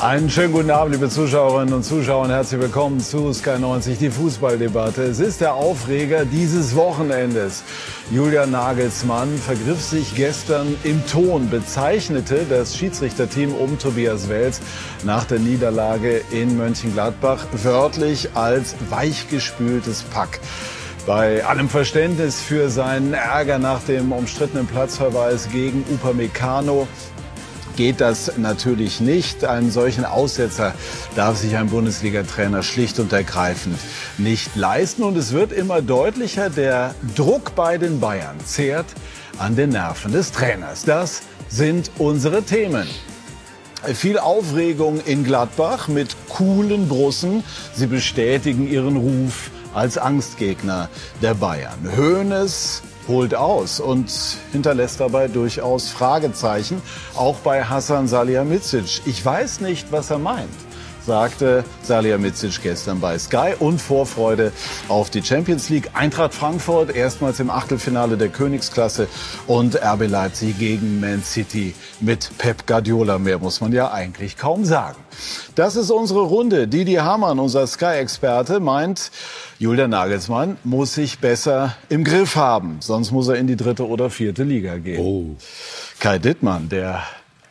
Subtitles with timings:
[0.00, 4.10] Einen schönen guten Abend, liebe Zuschauerinnen und Zuschauer, und herzlich willkommen zu Sky 90, die
[4.10, 5.02] Fußballdebatte.
[5.02, 7.64] Es ist der Aufreger dieses Wochenendes.
[8.08, 14.60] Julian Nagelsmann vergriff sich gestern im Ton, bezeichnete das Schiedsrichterteam um Tobias Wels
[15.02, 20.38] nach der Niederlage in Mönchengladbach wörtlich als weichgespültes Pack.
[21.06, 26.86] Bei allem Verständnis für seinen Ärger nach dem umstrittenen Platzverweis gegen Upamecano
[27.78, 29.44] geht das natürlich nicht.
[29.44, 30.74] Einen solchen Aussetzer
[31.14, 33.78] darf sich ein Bundesliga-Trainer schlicht und ergreifend
[34.18, 35.04] nicht leisten.
[35.04, 38.86] Und es wird immer deutlicher, der Druck bei den Bayern zehrt
[39.38, 40.84] an den Nerven des Trainers.
[40.86, 42.88] Das sind unsere Themen.
[43.94, 47.44] Viel Aufregung in Gladbach mit coolen Brussen.
[47.76, 50.88] Sie bestätigen ihren Ruf als Angstgegner
[51.22, 51.78] der Bayern.
[51.96, 54.12] Hoeneß holt aus und
[54.52, 56.80] hinterlässt dabei durchaus Fragezeichen,
[57.16, 59.02] auch bei Hassan Salihamidzic.
[59.06, 60.67] Ich weiß nicht, was er meint
[61.08, 64.52] sagte Salihamidzic gestern bei Sky und Vorfreude
[64.88, 65.90] auf die Champions League.
[65.94, 69.08] Eintracht Frankfurt erstmals im Achtelfinale der Königsklasse
[69.46, 73.18] und RB Leipzig gegen Man City mit Pep Guardiola.
[73.18, 74.98] Mehr muss man ja eigentlich kaum sagen.
[75.54, 76.68] Das ist unsere Runde.
[76.68, 79.10] Didi Hamann, unser Sky-Experte, meint,
[79.58, 84.10] Julian Nagelsmann muss sich besser im Griff haben, sonst muss er in die dritte oder
[84.10, 85.00] vierte Liga gehen.
[85.00, 85.36] Oh.
[85.98, 87.02] Kai Dittmann, der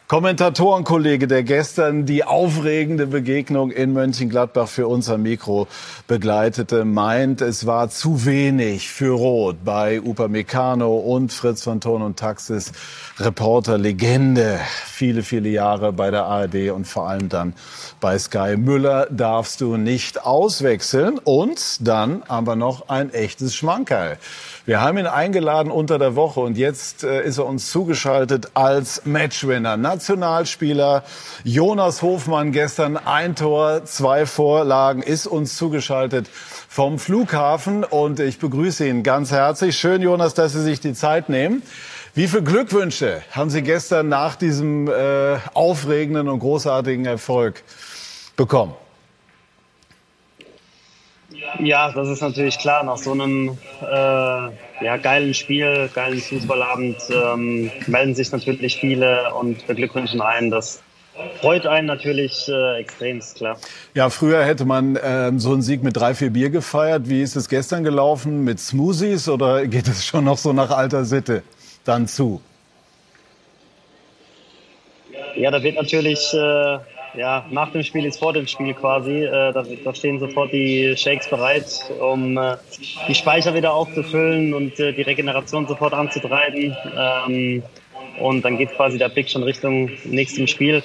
[0.07, 5.67] Kommentatorenkollege, der gestern die aufregende Begegnung in Mönchengladbach für unser Mikro
[6.07, 12.17] begleitete, meint, es war zu wenig für Rot bei Upamecano und Fritz von Ton und
[12.17, 12.71] Taxis,
[13.19, 17.53] Reporter, Legende, viele, viele Jahre bei der ARD und vor allem dann
[17.99, 18.55] bei Sky.
[18.55, 24.17] Müller darfst du nicht auswechseln und dann haben wir noch ein echtes Schmankerl.
[24.67, 29.05] Wir haben ihn eingeladen unter der Woche und jetzt äh, ist er uns zugeschaltet als
[29.05, 29.77] Matchwinner.
[29.77, 31.05] Nationalspieler
[31.45, 36.27] Jonas Hofmann gestern ein Tor, zwei Vorlagen, ist uns zugeschaltet
[36.67, 39.77] vom Flughafen und ich begrüße ihn ganz herzlich.
[39.77, 41.63] Schön, Jonas, dass Sie sich die Zeit nehmen.
[42.13, 47.63] Wie viele Glückwünsche haben Sie gestern nach diesem äh, aufregenden und großartigen Erfolg
[48.35, 48.73] bekommen?
[51.59, 52.83] Ja, das ist natürlich klar.
[52.83, 54.49] Nach so einem äh,
[54.81, 60.51] ja, geilen Spiel, geilen Fußballabend ähm, melden sich natürlich viele und beglückwünschen einen.
[60.51, 60.81] Das
[61.39, 63.57] freut einen natürlich äh, extremst, klar.
[63.93, 67.09] Ja, früher hätte man ähm, so einen Sieg mit drei, vier Bier gefeiert.
[67.09, 68.43] Wie ist es gestern gelaufen?
[68.43, 71.43] Mit Smoothies oder geht es schon noch so nach alter Sitte
[71.83, 72.41] dann zu?
[75.35, 76.33] Ja, da wird natürlich...
[76.33, 76.79] Äh,
[77.17, 79.25] ja, nach dem Spiel ist vor dem Spiel quasi.
[79.25, 81.65] Äh, da, da, stehen sofort die Shakes bereit,
[81.99, 82.57] um äh,
[83.07, 86.75] die Speicher wieder aufzufüllen und äh, die Regeneration sofort anzutreiben.
[86.95, 87.63] Ähm,
[88.19, 90.83] und dann geht quasi der Blick schon Richtung nächstem Spiel.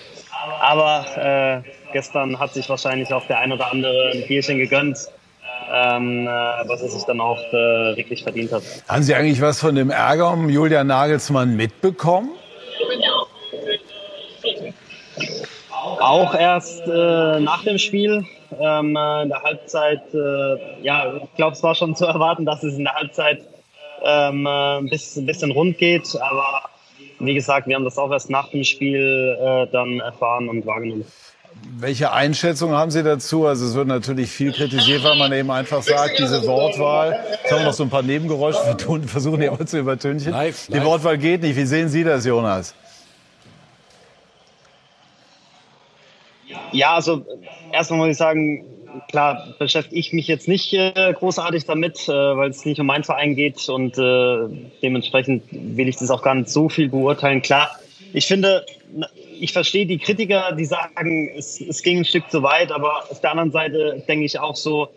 [0.60, 4.99] Aber äh, gestern hat sich wahrscheinlich auch der ein oder andere ein Bierchen gegönnt.
[5.75, 8.62] Ähm, äh, was er sich dann auch äh, wirklich verdient hat.
[8.88, 12.31] Haben Sie eigentlich was von dem Ärger um Julian Nagelsmann mitbekommen?
[16.03, 18.25] Auch erst äh, nach dem Spiel,
[18.59, 22.65] ähm, äh, in der Halbzeit, äh, ja, ich glaube, es war schon zu erwarten, dass
[22.65, 23.47] es in der Halbzeit
[24.05, 26.09] ähm, äh, ein, bisschen, ein bisschen rund geht.
[26.21, 26.62] Aber
[27.21, 31.05] wie gesagt, wir haben das auch erst nach dem Spiel äh, dann erfahren und wahrgenommen.
[31.79, 33.47] Welche Einschätzung haben Sie dazu?
[33.47, 37.61] Also es wird natürlich viel kritisiert, weil man eben einfach sagt, diese Wortwahl, jetzt haben
[37.61, 38.59] wir noch so ein paar Nebengeräusche,
[39.07, 40.33] versuchen die aber zu übertünchen.
[40.33, 40.81] Live, live.
[40.81, 41.57] Die Wortwahl geht nicht.
[41.57, 42.75] Wie sehen Sie das, Jonas?
[46.72, 47.25] Ja, also
[47.72, 48.65] erstmal muss ich sagen,
[49.09, 53.05] klar beschäftige ich mich jetzt nicht äh, großartig damit, äh, weil es nicht um meinen
[53.05, 54.49] Verein geht und äh,
[54.82, 57.43] dementsprechend will ich das auch gar nicht so viel beurteilen.
[57.43, 57.71] Klar,
[58.12, 58.66] ich finde,
[59.41, 63.21] ich verstehe die Kritiker, die sagen, es, es ging ein Stück zu weit, aber auf
[63.21, 64.88] der anderen Seite denke ich auch so,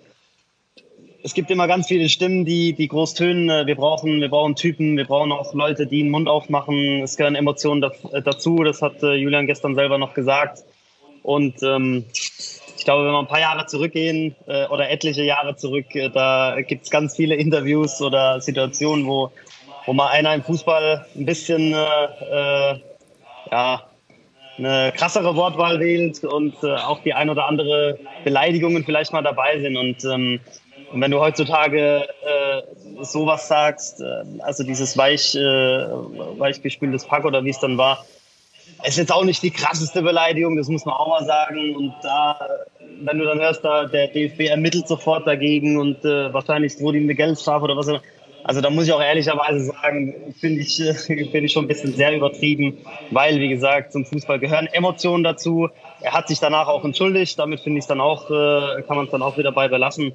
[1.24, 3.50] es gibt immer ganz viele Stimmen, die, die groß tönen.
[3.50, 7.02] Äh, wir brauchen, wir brauchen Typen, wir brauchen auch Leute, die den Mund aufmachen.
[7.02, 8.64] Es gehören Emotionen dazu.
[8.64, 10.64] Das hat äh, Julian gestern selber noch gesagt.
[11.26, 15.96] Und ähm, ich glaube, wenn wir ein paar Jahre zurückgehen äh, oder etliche Jahre zurück,
[15.96, 19.32] äh, da gibt es ganz viele Interviews oder Situationen, wo,
[19.88, 22.80] wo mal einer im Fußball ein bisschen äh, äh,
[23.52, 23.84] ja,
[24.60, 29.60] eine krassere Wortwahl wählt und äh, auch die ein oder andere Beleidigungen vielleicht mal dabei
[29.60, 29.78] sind.
[29.78, 30.40] Und, ähm,
[30.94, 32.62] wenn du heutzutage äh,
[33.04, 38.06] sowas sagst, äh, also dieses weich, äh, weichgespültes Pack oder wie es dann war,
[38.84, 41.76] ist jetzt auch nicht die krasseste Beleidigung, das muss man auch mal sagen.
[41.76, 42.40] Und da,
[43.02, 47.06] wenn du dann hörst, da, der DFB ermittelt sofort dagegen und äh, wahrscheinlich wurde ihm
[47.06, 47.90] eine Geldstrafe oder was.
[48.44, 50.76] Also da muss ich auch ehrlicherweise sagen, finde ich,
[51.06, 52.78] finde ich schon ein bisschen sehr übertrieben,
[53.10, 55.70] weil, wie gesagt, zum Fußball gehören Emotionen dazu.
[56.02, 59.12] Er hat sich danach auch entschuldigt, damit finde ich dann auch, äh, kann man es
[59.12, 60.14] dann auch wieder bei belassen.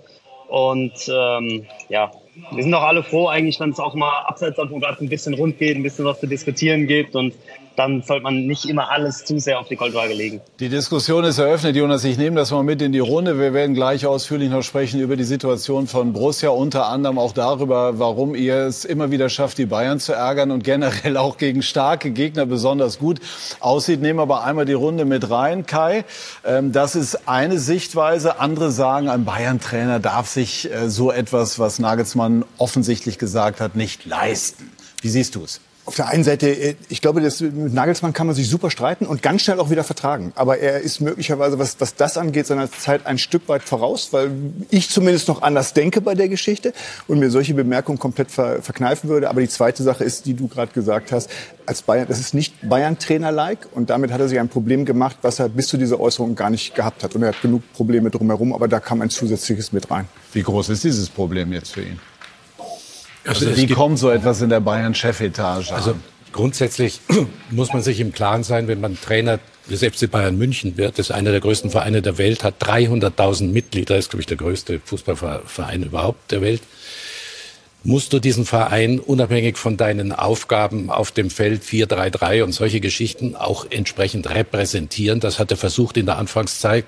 [0.50, 2.10] Und ähm, ja,
[2.50, 5.34] wir sind auch alle froh eigentlich, wenn es auch mal abseits davon gerade ein bisschen
[5.34, 7.34] rund geht, ein bisschen was zu diskutieren gibt und
[7.80, 10.42] dann sollte man nicht immer alles zu sehr auf die Goldwaage legen.
[10.60, 12.04] Die Diskussion ist eröffnet, Jonas.
[12.04, 13.38] Ich nehme das mal mit in die Runde.
[13.38, 17.98] Wir werden gleich ausführlich noch sprechen über die Situation von Borussia, unter anderem auch darüber,
[17.98, 22.10] warum ihr es immer wieder schafft, die Bayern zu ärgern und generell auch gegen starke
[22.10, 23.18] Gegner besonders gut
[23.60, 24.02] aussieht.
[24.02, 26.04] Nehmen aber einmal die Runde mit rein, Kai.
[26.44, 28.40] Ähm, das ist eine Sichtweise.
[28.40, 34.04] Andere sagen, ein Bayern-Trainer darf sich äh, so etwas, was Nagelsmann offensichtlich gesagt hat, nicht
[34.04, 34.70] leisten.
[35.00, 35.60] Wie siehst du es?
[35.90, 39.06] Auf der einen Seite, äh, ich glaube, das, mit Nagelsmann kann man sich super streiten
[39.06, 40.32] und ganz schnell auch wieder vertragen.
[40.36, 44.30] Aber er ist möglicherweise, was, was das angeht, seiner Zeit ein Stück weit voraus, weil
[44.70, 46.72] ich zumindest noch anders denke bei der Geschichte
[47.08, 49.28] und mir solche Bemerkungen komplett ver, verkneifen würde.
[49.28, 51.28] Aber die zweite Sache ist, die du gerade gesagt hast,
[51.66, 55.40] als Bayern, das ist nicht Bayern-Trainer-like und damit hat er sich ein Problem gemacht, was
[55.40, 57.16] er bis zu dieser Äußerung gar nicht gehabt hat.
[57.16, 60.06] Und er hat genug Probleme drumherum, aber da kam ein zusätzliches mit rein.
[60.32, 61.98] Wie groß ist dieses Problem jetzt für ihn?
[63.26, 65.72] Also Wie kommt so etwas in der Bayern-Chefetage?
[65.72, 65.94] Also
[66.32, 67.00] grundsätzlich
[67.50, 69.38] muss man sich im Klaren sein, wenn man Trainer
[69.68, 73.52] des FC Bayern München wird, das ist einer der größten Vereine der Welt, hat 300.000
[73.52, 76.62] Mitglieder, ist, glaube ich, der größte Fußballverein überhaupt der Welt.
[77.82, 83.36] Musst du diesen Verein unabhängig von deinen Aufgaben auf dem Feld 4-3-3 und solche Geschichten
[83.36, 85.20] auch entsprechend repräsentieren.
[85.20, 86.84] Das hat er versucht in der Anfangszeit,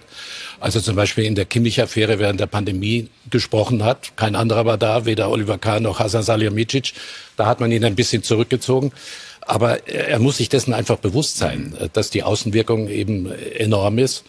[0.63, 4.17] als er zum Beispiel in der Kimmich-Affäre während der Pandemie gesprochen hat.
[4.17, 6.93] Kein anderer war da, weder Oliver Kahn noch Hasan Salihamidzic.
[7.37, 8.93] Da hat man ihn ein bisschen zurückgezogen.
[9.41, 14.25] Aber er muss sich dessen einfach bewusst sein, dass die Außenwirkung eben enorm ist.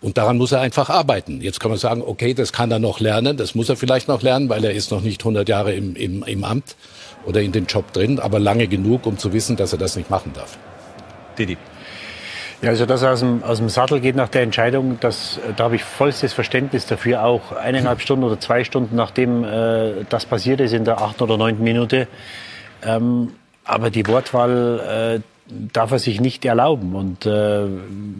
[0.00, 1.40] Und daran muss er einfach arbeiten.
[1.40, 4.22] Jetzt kann man sagen, okay, das kann er noch lernen, das muss er vielleicht noch
[4.22, 6.76] lernen, weil er ist noch nicht 100 Jahre im, im, im Amt
[7.26, 10.10] oder in dem Job drin, aber lange genug, um zu wissen, dass er das nicht
[10.10, 10.58] machen darf.
[11.36, 11.56] Didi.
[12.62, 15.64] Ja, also dass er aus dem, aus dem Sattel geht nach der Entscheidung, das, da
[15.64, 17.24] habe ich vollstes Verständnis dafür.
[17.24, 21.36] Auch eineinhalb Stunden oder zwei Stunden nachdem äh, das passiert ist in der achten oder
[21.36, 22.06] neunten Minute.
[22.84, 23.32] Ähm,
[23.64, 25.20] aber die Wortwahl, äh,
[25.72, 26.94] darf er sich nicht erlauben.
[26.94, 27.66] Und äh,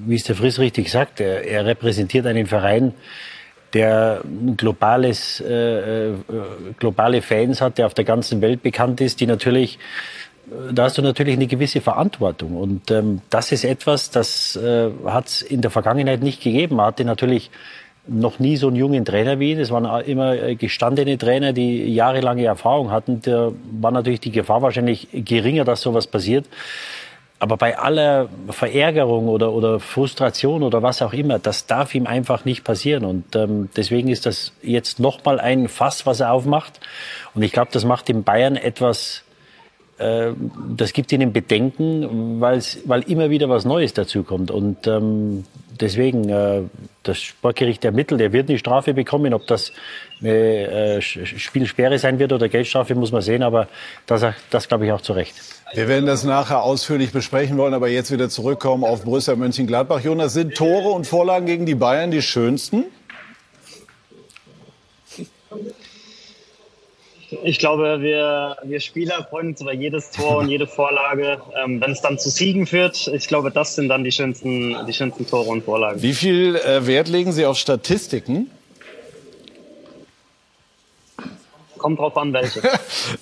[0.06, 2.94] wie es der Friss richtig sagt, er, er repräsentiert einen Verein,
[3.74, 6.14] der ein globales, äh, äh,
[6.78, 10.31] globale Fans hat, der auf der ganzen Welt bekannt ist, die natürlich, äh,
[10.72, 12.56] da hast du natürlich eine gewisse Verantwortung.
[12.56, 16.76] Und ähm, das ist etwas, das äh, hat es in der Vergangenheit nicht gegeben.
[16.76, 17.50] Man hatte natürlich
[18.06, 19.60] noch nie so einen jungen Trainer wie ihn.
[19.60, 23.20] Es waren immer äh, gestandene Trainer, die jahrelange Erfahrung hatten.
[23.22, 26.46] Da war natürlich die Gefahr wahrscheinlich geringer, dass sowas passiert.
[27.38, 32.44] Aber bei aller Verärgerung oder, oder Frustration oder was auch immer, das darf ihm einfach
[32.44, 33.04] nicht passieren.
[33.04, 36.78] Und ähm, deswegen ist das jetzt nochmal ein Fass, was er aufmacht.
[37.34, 39.31] Und ich glaube, das macht dem Bayern etwas, äh,
[39.98, 44.50] das gibt ihnen Bedenken, weil immer wieder was Neues dazukommt.
[44.50, 45.44] Und ähm,
[45.80, 46.62] deswegen, äh,
[47.02, 49.34] das Sportgericht ermittelt, er wird eine Strafe bekommen.
[49.34, 49.72] Ob das
[50.20, 53.42] eine äh, Spielsperre sein wird oder Geldstrafe, muss man sehen.
[53.42, 53.68] Aber
[54.06, 55.34] das, das glaube ich auch zu Recht.
[55.74, 60.00] Wir werden das nachher ausführlich besprechen wollen, aber jetzt wieder zurückkommen auf Brüssel Mönchengladbach.
[60.00, 62.84] Jonas, sind Tore und Vorlagen gegen die Bayern die schönsten?
[67.42, 71.40] Ich glaube, wir, wir Spieler freuen uns über jedes Tor und jede Vorlage.
[71.62, 74.92] Ähm, wenn es dann zu Siegen führt, ich glaube, das sind dann die schönsten, die
[74.92, 76.02] schönsten Tore und Vorlagen.
[76.02, 78.50] Wie viel äh, Wert legen Sie auf Statistiken?
[81.82, 82.62] kommt drauf an, welche.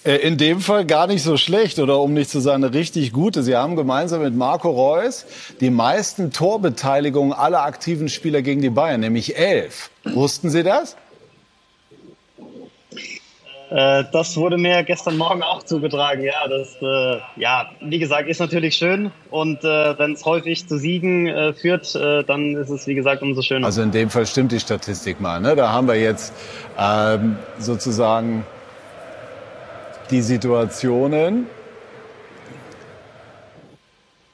[0.05, 3.13] Äh, in dem Fall gar nicht so schlecht oder um nicht zu sagen, eine richtig
[3.13, 3.43] gute.
[3.43, 5.25] Sie haben gemeinsam mit Marco Reus
[5.61, 9.91] die meisten Torbeteiligungen aller aktiven Spieler gegen die Bayern, nämlich elf.
[10.05, 10.97] Wussten Sie das?
[13.71, 16.23] Äh, das wurde mir gestern Morgen auch zugetragen.
[16.23, 19.13] Ja, das, äh, ja, wie gesagt, ist natürlich schön.
[19.31, 23.23] Und äh, wenn es häufig zu Siegen äh, führt, äh, dann ist es, wie gesagt,
[23.23, 23.67] umso schöner.
[23.67, 25.41] Also in dem Fall stimmt die Statistik mal.
[25.41, 25.55] Ne?
[25.55, 26.33] Da haben wir jetzt
[26.79, 28.45] ähm, sozusagen
[30.11, 31.47] die Situationen,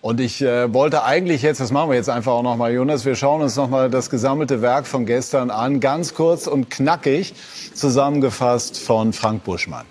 [0.06, 3.16] und ich äh, wollte eigentlich jetzt, das machen wir jetzt einfach auch nochmal, Jonas, wir
[3.16, 7.34] schauen uns nochmal das gesammelte Werk von gestern an, ganz kurz und knackig
[7.74, 9.84] zusammengefasst von Frank Buschmann.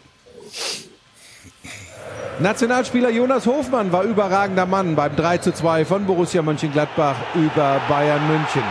[2.40, 8.26] Nationalspieler Jonas Hofmann war überragender Mann beim 3 zu 2 von Borussia Mönchengladbach über Bayern
[8.26, 8.64] München.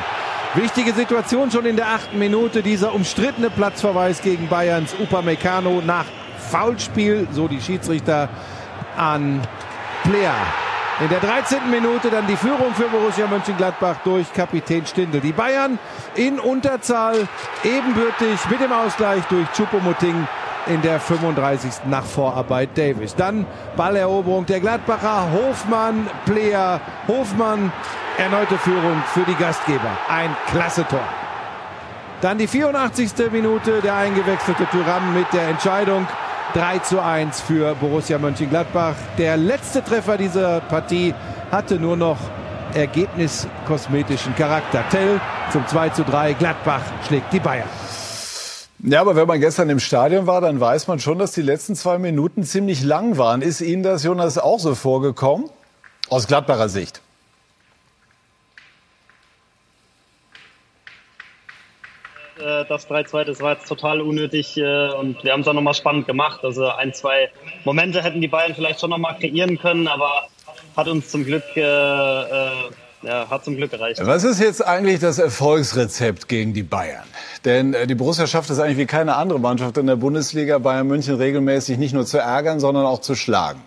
[0.54, 6.06] Wichtige Situation schon in der achten Minute, dieser umstrittene Platzverweis gegen Bayerns Upamecano nach
[6.50, 8.30] Foulspiel, so die Schiedsrichter
[8.96, 9.42] an
[10.04, 10.34] Player.
[11.00, 11.70] In der 13.
[11.70, 15.18] Minute dann die Führung für Borussia Mönchengladbach durch Kapitän Stindl.
[15.18, 15.76] Die Bayern
[16.14, 17.26] in Unterzahl
[17.64, 20.28] ebenbürtig mit dem Ausgleich durch Choupo-Moting
[20.66, 21.86] in der 35.
[21.86, 23.16] nach Vorarbeit Davis.
[23.16, 23.44] Dann
[23.76, 27.72] Balleroberung der Gladbacher, Hofmann, Player, Hofmann,
[28.16, 29.98] erneute Führung für die Gastgeber.
[30.08, 31.02] Ein klasse Tor.
[32.20, 33.32] Dann die 84.
[33.32, 36.06] Minute, der eingewechselte Thuram mit der Entscheidung.
[36.54, 38.94] 3 zu 1 für Borussia Mönchengladbach.
[39.18, 41.12] Der letzte Treffer dieser Partie
[41.50, 42.16] hatte nur noch
[42.74, 44.84] ergebniskosmetischen Charakter.
[44.88, 45.20] Tell
[45.50, 46.34] zum 2 zu 3.
[46.34, 47.68] Gladbach schlägt die Bayern.
[48.84, 51.74] Ja, aber wenn man gestern im Stadion war, dann weiß man schon, dass die letzten
[51.74, 53.42] zwei Minuten ziemlich lang waren.
[53.42, 55.50] Ist Ihnen das, Jonas, auch so vorgekommen?
[56.08, 57.00] Aus Gladbacher Sicht.
[62.44, 65.74] Äh, das 3-2, das war jetzt total unnötig äh, und wir haben es auch nochmal
[65.74, 66.44] spannend gemacht.
[66.44, 67.30] Also ein, zwei
[67.64, 70.28] Momente hätten die Bayern vielleicht schon nochmal kreieren können, aber
[70.76, 72.50] hat uns zum Glück, äh, äh,
[73.02, 74.00] ja, hat zum Glück gereicht.
[74.04, 77.04] Was ist jetzt eigentlich das Erfolgsrezept gegen die Bayern?
[77.46, 81.14] Denn die Borussia schafft es eigentlich wie keine andere Mannschaft in der Bundesliga, Bayern München
[81.16, 83.60] regelmäßig nicht nur zu ärgern, sondern auch zu schlagen.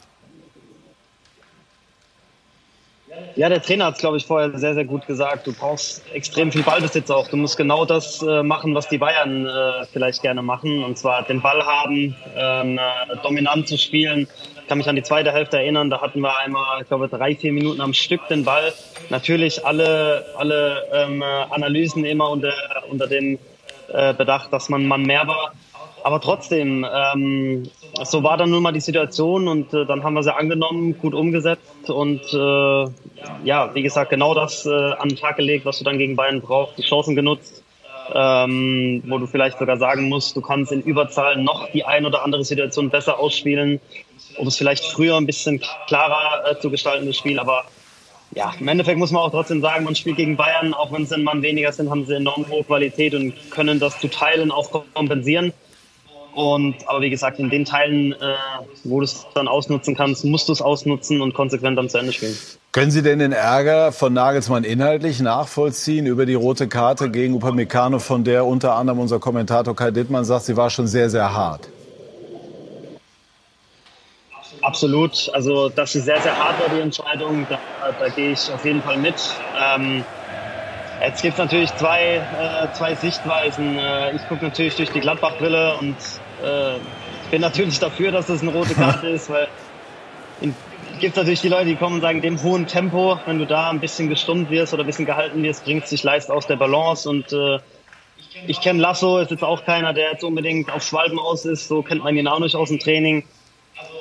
[3.36, 5.46] Ja, der Trainer hat es, glaube ich, vorher sehr, sehr gut gesagt.
[5.46, 7.28] Du brauchst extrem viel Ballbesitz auch.
[7.28, 10.84] Du musst genau das äh, machen, was die Bayern äh, vielleicht gerne machen.
[10.84, 12.80] Und zwar den Ball haben, ähm,
[13.22, 14.28] dominant zu spielen.
[14.62, 15.90] Ich kann mich an die zweite Hälfte erinnern.
[15.90, 18.74] Da hatten wir einmal, ich glaube, drei, vier Minuten am Stück den Ball.
[19.10, 22.54] Natürlich alle, alle ähm, Analysen immer unter,
[22.90, 23.38] unter dem
[23.90, 25.54] äh, Bedacht, dass man Mann mehr war.
[26.08, 27.70] Aber trotzdem, ähm,
[28.06, 31.14] so war dann nun mal die Situation und äh, dann haben wir sie angenommen, gut
[31.14, 35.84] umgesetzt und äh, ja, wie gesagt, genau das äh, an den Tag gelegt, was du
[35.84, 37.62] dann gegen Bayern brauchst, die Chancen genutzt,
[38.14, 42.24] ähm, wo du vielleicht sogar sagen musst, du kannst in Überzahl noch die ein oder
[42.24, 43.82] andere Situation besser ausspielen,
[44.38, 47.66] um es vielleicht früher ein bisschen klarer äh, zu gestalten, das Spiel, aber
[48.32, 51.12] ja, im Endeffekt muss man auch trotzdem sagen, man spielt gegen Bayern, auch wenn es
[51.12, 54.72] ein Mann weniger sind, haben sie enorm hohe Qualität und können das zu Teilen auch
[54.94, 55.52] kompensieren.
[56.38, 58.36] Und, aber wie gesagt, in den Teilen, äh,
[58.84, 62.14] wo du es dann ausnutzen kannst, musst du es ausnutzen und konsequent dann zu Ende
[62.14, 62.38] spielen.
[62.72, 67.98] Können Sie denn den Ärger von Nagelsmann inhaltlich nachvollziehen über die rote Karte gegen Upamecano,
[67.98, 71.70] von der unter anderem unser Kommentator Kai Dittmann sagt, sie war schon sehr, sehr hart?
[74.62, 75.32] Absolut.
[75.34, 77.58] Also, dass sie sehr, sehr hart war, die Entscheidung, da,
[78.00, 79.16] da gehe ich auf jeden Fall mit.
[79.60, 80.06] Ähm,
[81.00, 83.78] Jetzt gibt es natürlich zwei, äh, zwei Sichtweisen.
[83.78, 85.96] Äh, ich gucke natürlich durch die Gladbach-Brille und
[86.44, 86.80] äh,
[87.32, 89.48] bin natürlich dafür, dass das eine rote Karte ist, weil
[90.42, 93.70] es gibt natürlich die Leute, die kommen und sagen, dem hohen Tempo, wenn du da
[93.70, 96.56] ein bisschen gestummt wirst oder ein bisschen gehalten wirst, bringt es dich leicht aus der
[96.56, 97.60] Balance und äh,
[98.48, 101.82] ich kenne Lasso, ist jetzt auch keiner, der jetzt unbedingt auf Schwalben aus ist, so
[101.82, 103.24] kennt man ihn auch nicht aus dem Training.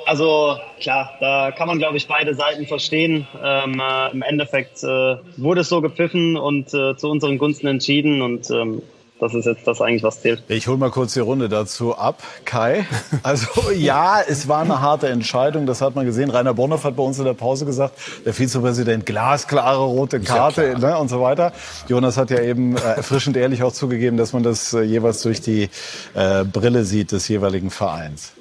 [0.05, 3.27] Also klar, da kann man, glaube ich, beide Seiten verstehen.
[3.43, 8.21] Ähm, äh, Im Endeffekt äh, wurde es so gepfiffen und äh, zu unseren Gunsten entschieden
[8.21, 8.81] und ähm,
[9.19, 10.43] das ist jetzt das eigentlich, was zählt.
[10.47, 12.21] Ich hole mal kurz die Runde dazu ab.
[12.45, 12.85] Kai,
[13.23, 16.29] also ja, es war eine harte Entscheidung, das hat man gesehen.
[16.29, 17.95] Rainer Bonhoff hat bei uns in der Pause gesagt,
[18.25, 21.51] der Vizepräsident, glasklare rote Karte ja ne, und so weiter.
[21.87, 25.41] Jonas hat ja eben äh, erfrischend ehrlich auch zugegeben, dass man das äh, jeweils durch
[25.41, 25.69] die
[26.13, 28.33] äh, Brille sieht des jeweiligen Vereins.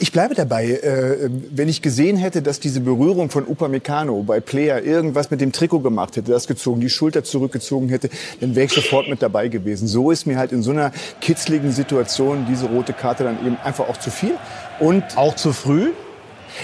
[0.00, 0.70] Ich bleibe dabei.
[0.70, 5.52] Äh, wenn ich gesehen hätte, dass diese Berührung von Upamecano bei Player irgendwas mit dem
[5.52, 8.10] Trikot gemacht hätte, das gezogen, die Schulter zurückgezogen hätte,
[8.40, 9.88] dann wäre ich sofort mit dabei gewesen.
[9.88, 13.88] So ist mir halt in so einer kitzligen Situation diese rote Karte dann eben einfach
[13.88, 14.34] auch zu viel.
[14.80, 15.92] Und auch zu früh?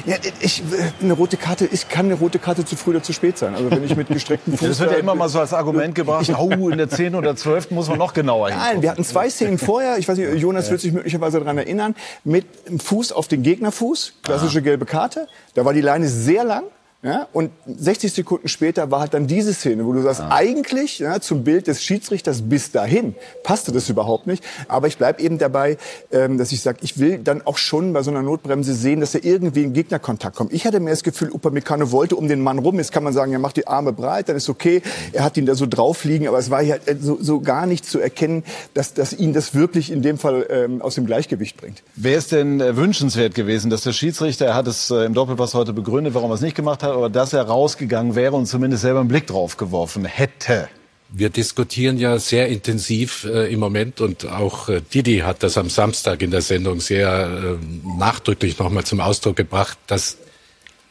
[0.07, 0.63] Ja, ich,
[1.03, 3.55] eine rote Karte, ich kann eine rote Karte zu früh oder zu spät sein.
[3.55, 4.69] Also wenn ich mit gestreckten Fuß.
[4.69, 6.29] Das wird ja immer mal so als Argument gebracht.
[6.39, 7.15] Oh, in der 10.
[7.15, 7.71] oder 12.
[7.71, 8.59] muss man noch genauer hin.
[8.59, 9.99] Nein, wir hatten zwei Szenen vorher.
[9.99, 10.73] Ich weiß nicht, Jonas ja.
[10.73, 11.95] wird sich möglicherweise daran erinnern.
[12.25, 15.29] Mit dem Fuß auf den Gegnerfuß, klassische gelbe Karte.
[15.55, 16.65] Da war die Leine sehr lang.
[17.01, 20.31] Ja, und 60 Sekunden später war halt dann diese Szene, wo du sagst, ah.
[20.33, 23.15] eigentlich ja, zum Bild des Schiedsrichters bis dahin
[23.45, 24.43] passte das überhaupt nicht.
[24.67, 25.79] Aber ich bleib eben dabei,
[26.11, 29.15] ähm, dass ich sage, ich will dann auch schon bei so einer Notbremse sehen, dass
[29.15, 30.53] er irgendwie in Gegnerkontakt kommt.
[30.53, 32.79] Ich hatte mir das Gefühl, Upamecano wollte um den Mann rum.
[32.79, 34.83] Jetzt kann man sagen, er macht die Arme breit, dann ist okay.
[35.13, 37.87] Er hat ihn da so drauf liegen, aber es war ja so, so gar nicht
[37.87, 38.43] zu erkennen,
[38.75, 41.85] dass, dass ihn das wirklich in dem Fall ähm, aus dem Gleichgewicht bringt.
[41.95, 45.55] Wäre es denn äh, wünschenswert gewesen, dass der Schiedsrichter, er hat es äh, im Doppelpass
[45.55, 48.47] heute begründet, warum er es nicht gemacht hat, hat, aber dass er rausgegangen wäre und
[48.47, 50.69] zumindest selber einen Blick drauf geworfen hätte.
[51.11, 55.71] Wir diskutieren ja sehr intensiv äh, im Moment und auch äh, Didi hat das am
[55.71, 60.19] Samstag in der Sendung sehr äh, nachdrücklich nochmal zum Ausdruck gebracht, dass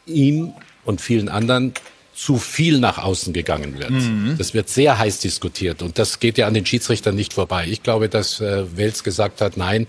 [0.06, 0.52] ihm
[0.84, 1.74] und vielen anderen
[2.18, 3.90] zu viel nach außen gegangen wird.
[3.90, 4.34] Mhm.
[4.38, 7.66] Das wird sehr heiß diskutiert und das geht ja an den Schiedsrichtern nicht vorbei.
[7.70, 9.86] Ich glaube, dass äh, Wels gesagt hat, nein,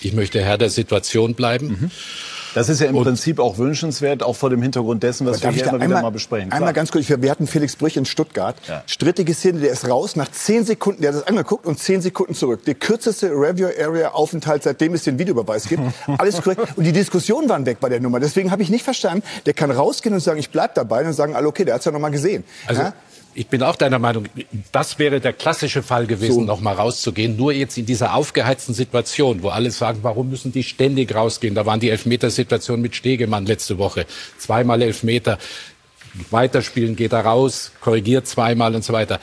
[0.00, 1.68] ich möchte Herr der Situation bleiben.
[1.68, 1.90] Mhm.
[2.54, 5.50] Das ist ja im und Prinzip auch wünschenswert, auch vor dem Hintergrund dessen, was wir
[5.50, 6.48] hier immer einmal, wieder mal besprechen.
[6.48, 6.60] Klar.
[6.60, 8.56] Einmal ganz kurz, wir hatten Felix Brüch in Stuttgart.
[8.68, 8.82] Ja.
[8.86, 12.34] Strittige Szene, der ist raus, nach zehn Sekunden, der hat das angeguckt und zehn Sekunden
[12.34, 12.64] zurück.
[12.64, 15.82] Der kürzeste Review-Area-Aufenthalt, seitdem es den Videobeweis gibt.
[16.18, 16.76] Alles korrekt.
[16.76, 18.20] Und die Diskussionen waren weg bei der Nummer.
[18.20, 21.34] Deswegen habe ich nicht verstanden, der kann rausgehen und sagen, ich bleib dabei und sagen
[21.34, 22.44] alle, okay, der hat's ja noch mal gesehen.
[22.66, 22.92] Also, ja?
[23.34, 24.26] Ich bin auch deiner Meinung,
[24.72, 26.40] das wäre der klassische Fall gewesen, so.
[26.42, 27.36] noch mal rauszugehen.
[27.36, 31.54] Nur jetzt in dieser aufgeheizten Situation, wo alle sagen, warum müssen die ständig rausgehen?
[31.54, 34.06] Da waren die Elfmetersituationen mit Stegemann letzte Woche.
[34.38, 35.38] Zweimal Elfmeter.
[36.30, 39.18] Weiterspielen geht er raus, korrigiert zweimal und so weiter.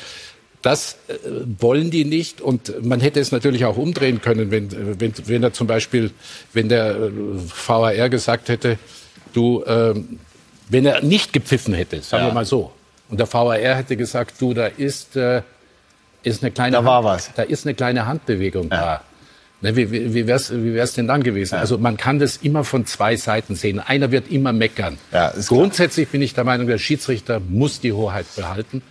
[0.62, 1.14] Das äh,
[1.60, 5.54] wollen die nicht und man hätte es natürlich auch umdrehen können, wenn, wenn, wenn er
[5.54, 6.12] zum Beispiel,
[6.52, 7.12] wenn der äh,
[7.68, 8.78] VAR gesagt hätte,
[9.34, 9.94] du, äh,
[10.68, 12.30] wenn er nicht gepfiffen hätte, sagen ja.
[12.30, 12.72] wir mal so,
[13.10, 15.42] und der VAR hätte gesagt, du, da ist, äh,
[16.24, 17.32] ist eine kleine da war was.
[17.36, 18.78] Da ist eine kleine Handbewegung ja.
[18.78, 19.02] da.
[19.62, 21.56] Ne, wie, wie, wie wär's, wie wär's denn dann gewesen?
[21.56, 21.62] Ja.
[21.62, 23.80] Also man kann das immer von zwei Seiten sehen.
[23.80, 24.98] Einer wird immer meckern.
[25.12, 26.12] Ja, Grundsätzlich klar.
[26.14, 28.82] bin ich der Meinung, der Schiedsrichter muss die Hoheit behalten.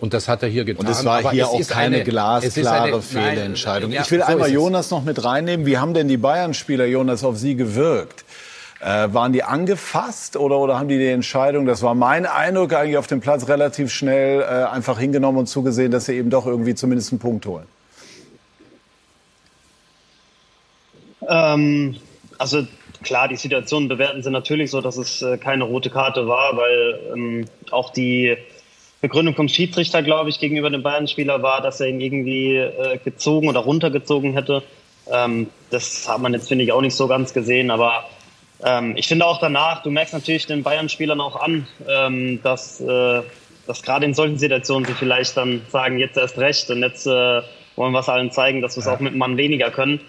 [0.00, 0.86] Und das hat er hier getan.
[0.86, 3.90] Und es war Aber hier es auch keine eine, glasklare Fehlentscheidung.
[3.90, 5.66] Nein, ich will einmal Jonas noch mit reinnehmen.
[5.66, 8.23] Wie haben denn die Bayern-Spieler, Jonas, auf Sie gewirkt?
[8.84, 12.98] Äh, waren die angefasst oder, oder haben die die Entscheidung, das war mein Eindruck, eigentlich
[12.98, 16.74] auf dem Platz relativ schnell äh, einfach hingenommen und zugesehen, dass sie eben doch irgendwie
[16.74, 17.64] zumindest einen Punkt holen?
[21.26, 21.96] Ähm,
[22.36, 22.66] also
[23.02, 27.00] klar, die Situation bewerten sie natürlich so, dass es äh, keine rote Karte war, weil
[27.14, 28.36] ähm, auch die
[29.00, 33.48] Begründung vom Schiedsrichter, glaube ich, gegenüber dem Bayern-Spieler war, dass er ihn irgendwie äh, gezogen
[33.48, 34.62] oder runtergezogen hätte.
[35.10, 38.04] Ähm, das hat man jetzt, finde ich, auch nicht so ganz gesehen, aber
[38.62, 43.22] ähm, ich finde auch danach, du merkst natürlich den Bayern-Spielern auch an, ähm, dass, äh,
[43.66, 47.42] dass gerade in solchen Situationen sie vielleicht dann sagen, jetzt erst recht und jetzt äh,
[47.76, 48.94] wollen wir es allen zeigen, dass wir es ja.
[48.94, 50.00] auch mit einem Mann weniger können.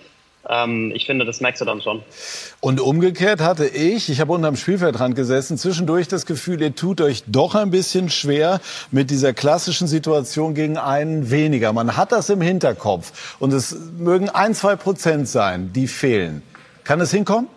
[0.48, 2.04] Ähm, ich finde, das merkst du dann schon.
[2.60, 7.24] Und umgekehrt hatte ich, ich habe unterm Spielfeldrand gesessen, zwischendurch das Gefühl, ihr tut euch
[7.26, 8.62] doch ein bisschen schwer
[8.92, 11.74] mit dieser klassischen Situation gegen einen weniger.
[11.74, 16.44] Man hat das im Hinterkopf und es mögen ein, zwei Prozent sein, die fehlen.
[16.84, 17.48] Kann es hinkommen?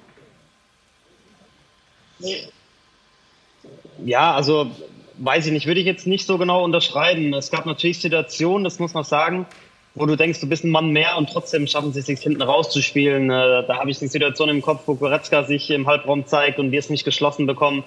[4.04, 4.70] Ja, also
[5.18, 7.34] weiß ich nicht, würde ich jetzt nicht so genau unterschreiben.
[7.34, 9.46] Es gab natürlich Situationen, das muss man sagen,
[9.94, 12.42] wo du denkst, du bist ein Mann mehr und trotzdem schaffen sie es sich hinten
[12.42, 13.30] rauszuspielen.
[13.30, 16.70] Äh, da habe ich eine Situation im Kopf, wo Goretzka sich im Halbraum zeigt und
[16.70, 17.82] wir es nicht geschlossen bekommen.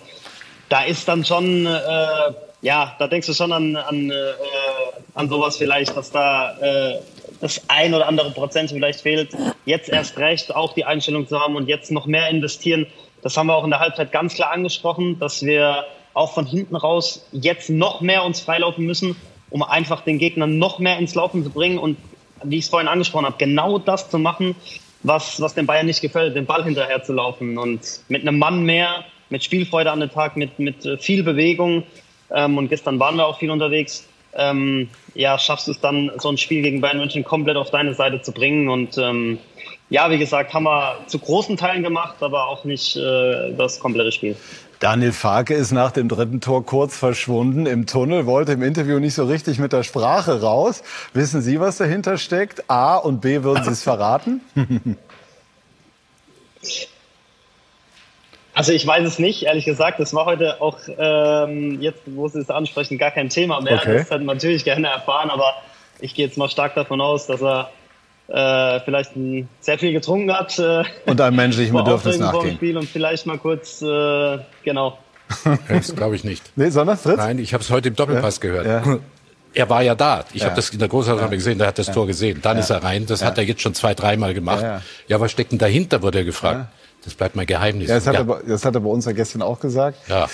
[0.67, 1.69] Da ist dann schon, äh,
[2.61, 4.13] ja, da denkst du schon an, an, äh,
[5.13, 6.99] an sowas vielleicht, dass da äh,
[7.39, 9.31] das ein oder andere Prozent vielleicht fehlt.
[9.65, 12.87] Jetzt erst recht auch die Einstellung zu haben und jetzt noch mehr investieren.
[13.21, 16.75] Das haben wir auch in der Halbzeit ganz klar angesprochen, dass wir auch von hinten
[16.75, 19.15] raus jetzt noch mehr uns freilaufen müssen,
[19.49, 21.97] um einfach den Gegner noch mehr ins Laufen zu bringen und,
[22.43, 24.55] wie ich es vorhin angesprochen habe, genau das zu machen,
[25.03, 28.63] was, was den Bayern nicht gefällt, den Ball hinterher zu laufen und mit einem Mann
[28.63, 31.83] mehr, mit Spielfreude an den Tag, mit, mit äh, viel Bewegung.
[32.29, 34.07] Ähm, und gestern waren wir auch viel unterwegs.
[34.33, 37.93] Ähm, ja, schaffst du es dann, so ein Spiel gegen Bayern München komplett auf deine
[37.93, 39.39] Seite zu bringen und ähm,
[39.91, 44.13] ja, wie gesagt, haben wir zu großen Teilen gemacht, aber auch nicht äh, das komplette
[44.13, 44.37] Spiel.
[44.79, 49.15] Daniel Farke ist nach dem dritten Tor kurz verschwunden im Tunnel, wollte im Interview nicht
[49.15, 50.81] so richtig mit der Sprache raus.
[51.13, 52.69] Wissen Sie, was dahinter steckt?
[52.69, 54.41] A und B, würden Sie es verraten?
[58.53, 60.01] Also ich weiß es nicht, ehrlich gesagt.
[60.01, 63.77] Das war heute auch, ähm, jetzt wo Sie es ansprechen, gar kein Thema mehr.
[63.77, 63.99] Okay.
[63.99, 65.53] Das hätten wir natürlich gerne erfahren, aber
[66.01, 67.71] ich gehe jetzt mal stark davon aus, dass er
[68.27, 70.57] äh, vielleicht ein, sehr viel getrunken hat.
[70.59, 72.55] Äh, und einem menschlichen Bedürfnis nachgehen.
[72.55, 74.97] Spiel und vielleicht mal kurz, äh, genau.
[75.69, 76.43] Das glaube ich nicht.
[76.55, 77.17] Nee, sondern Fritz?
[77.17, 78.41] Nein, ich habe es heute im Doppelpass ja.
[78.41, 78.65] gehört.
[78.85, 78.99] Ja.
[79.53, 80.23] Er war ja da.
[80.31, 80.45] Ich ja.
[80.45, 81.35] habe das in der Großaufnahme ja.
[81.35, 81.93] gesehen, der hat das ja.
[81.93, 82.39] Tor gesehen.
[82.41, 83.05] Dann ist er rein.
[83.05, 84.63] Das hat er jetzt schon zwei, dreimal gemacht.
[85.09, 86.67] Ja, was steckt denn dahinter, wurde er gefragt.
[87.03, 87.89] Das bleibt mal Geheimnis.
[87.89, 89.97] Ja, das, hat er, das hat er bei uns ja gestern auch gesagt.
[90.07, 90.29] Ja.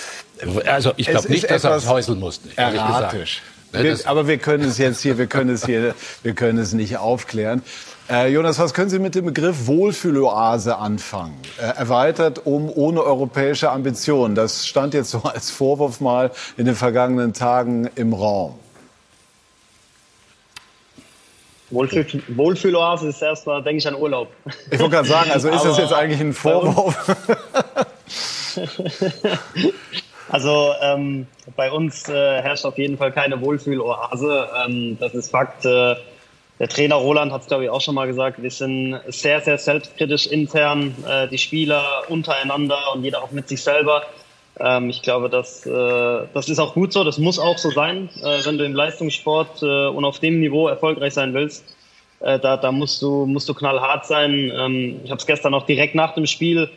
[0.66, 2.48] Also ich glaube nicht, dass er es häuseln musste.
[2.54, 3.42] Erratisch.
[3.72, 6.72] Ne, wir, aber wir können es jetzt hier, wir können es hier, wir können es
[6.72, 7.62] nicht aufklären.
[8.10, 11.36] Äh, Jonas, was können Sie mit dem Begriff Wohlfühloase anfangen?
[11.60, 14.34] Äh, erweitert um ohne europäische Ambitionen.
[14.34, 18.54] Das stand jetzt so als Vorwurf mal in den vergangenen Tagen im Raum.
[21.70, 24.28] Wohlfühl, Wohlfühloase ist erstmal, denke ich, an Urlaub.
[24.70, 26.96] Ich wollte gerade sagen, also ist das jetzt eigentlich ein Vorwurf?
[30.30, 34.48] also ähm, bei uns äh, herrscht auf jeden Fall keine Wohlfühloase.
[34.66, 35.64] Ähm, das ist Fakt.
[35.64, 35.96] Äh,
[36.58, 39.58] der Trainer Roland hat es, glaube ich, auch schon mal gesagt, wir sind sehr, sehr
[39.58, 44.02] selbstkritisch intern, äh, die Spieler untereinander und jeder auch mit sich selber.
[44.58, 48.10] Ähm, ich glaube, das, äh, das ist auch gut so, das muss auch so sein,
[48.22, 51.64] äh, wenn du im Leistungssport äh, und auf dem Niveau erfolgreich sein willst.
[52.20, 54.50] Da, da musst du, musst du knallhart sein.
[54.52, 56.68] Ähm, ich habe es gestern auch direkt nach dem Spiel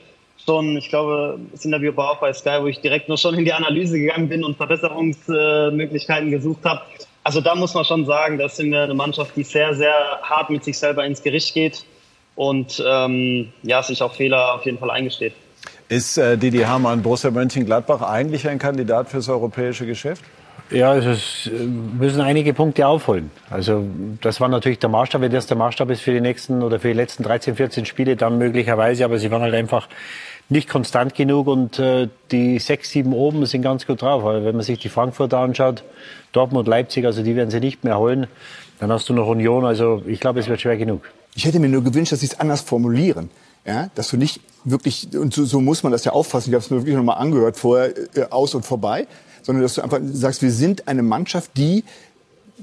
[0.46, 3.46] schon, ich glaube, das Interview war auch bei Sky, wo ich direkt noch schon in
[3.46, 6.82] die Analyse gegangen bin und Verbesserungsmöglichkeiten gesucht habe.
[7.24, 10.50] Also da muss man schon sagen, das sind wir eine Mannschaft, die sehr, sehr hart
[10.50, 11.86] mit sich selber ins Gericht geht
[12.36, 15.34] und ähm, ja, sich auch Fehler auf jeden Fall eingesteht.
[15.90, 20.24] Ist äh, Didi Hamann, Borussia Mönchengladbach eigentlich ein Kandidat fürs europäische Geschäft?
[20.72, 23.30] Ja, es äh, müssen einige Punkte aufholen.
[23.50, 23.86] Also
[24.22, 25.22] das war natürlich der Maßstab.
[25.22, 28.16] Wenn das der Maßstab ist für die nächsten oder für die letzten 13, 14 Spiele,
[28.16, 29.04] dann möglicherweise.
[29.04, 29.90] Aber sie waren halt einfach
[30.52, 34.24] nicht konstant genug und äh, die sechs, sieben oben sind ganz gut drauf.
[34.24, 35.84] Aber wenn man sich die Frankfurter anschaut,
[36.34, 38.28] Dortmund, Leipzig, also die werden sie nicht mehr holen.
[38.80, 39.66] Dann hast du noch Union.
[39.66, 41.04] Also ich glaube, es wird schwer genug.
[41.36, 43.30] Ich hätte mir nur gewünscht, dass sie es anders formulieren.
[43.66, 46.64] Ja, dass du nicht wirklich, und so, so muss man das ja auffassen, ich habe
[46.64, 49.08] es mir wirklich nochmal angehört, vorher äh, aus und vorbei,
[49.44, 51.84] sondern dass du einfach sagst, wir sind eine Mannschaft, die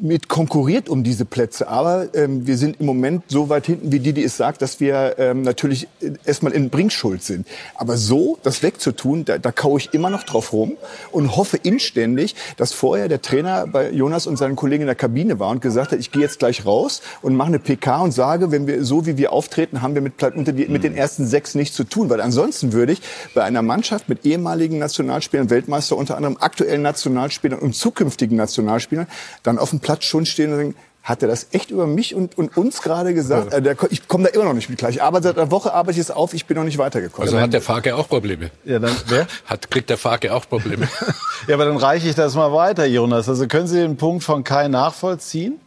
[0.00, 1.68] mit konkurriert um diese Plätze.
[1.68, 5.16] Aber ähm, wir sind im Moment so weit hinten, wie Didi es sagt, dass wir
[5.18, 5.88] ähm, natürlich
[6.24, 7.46] erstmal in Bringschuld sind.
[7.74, 10.76] Aber so das wegzutun, da, da kaue ich immer noch drauf rum
[11.10, 15.38] und hoffe inständig, dass vorher der Trainer bei Jonas und seinen Kollegen in der Kabine
[15.38, 18.50] war und gesagt hat, ich gehe jetzt gleich raus und mache eine PK und sage,
[18.50, 21.54] wenn wir so wie wir auftreten, haben wir mit, unter die, mit den ersten sechs
[21.54, 22.10] nichts zu tun.
[22.10, 23.00] Weil ansonsten würde ich
[23.34, 29.06] bei einer Mannschaft mit ehemaligen Nationalspielern, Weltmeister unter anderem, aktuellen Nationalspielern und zukünftigen Nationalspielern,
[29.42, 32.36] dann auf dem Platz schon stehen und denken, hat er das echt über mich und,
[32.36, 33.52] und uns gerade gesagt?
[33.52, 33.58] Ja.
[33.58, 35.02] Äh, der, ich komme da immer noch nicht mit gleich.
[35.02, 37.26] Aber seit einer Woche arbeite ich es auf, ich bin noch nicht weitergekommen.
[37.26, 38.50] Also hat der Farke auch Probleme?
[38.66, 39.26] Ja, dann, wer?
[39.46, 40.86] Hat, kriegt der Farke auch Probleme?
[41.48, 43.30] ja, aber dann reiche ich das mal weiter, Jonas.
[43.30, 45.58] Also können Sie den Punkt von Kai nachvollziehen?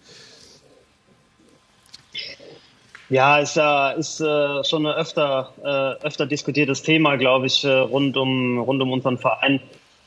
[3.10, 7.72] Ja, ist ja ist, äh, schon ein öfter, äh, öfter diskutiertes Thema, glaube ich, äh,
[7.72, 9.60] rund, um, rund um unseren Verein.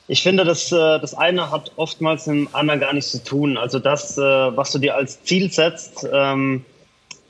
[0.07, 3.57] Ich finde, das, äh, das eine hat oftmals mit dem anderen gar nichts zu tun.
[3.57, 6.65] Also das, äh, was du dir als Ziel setzt ähm,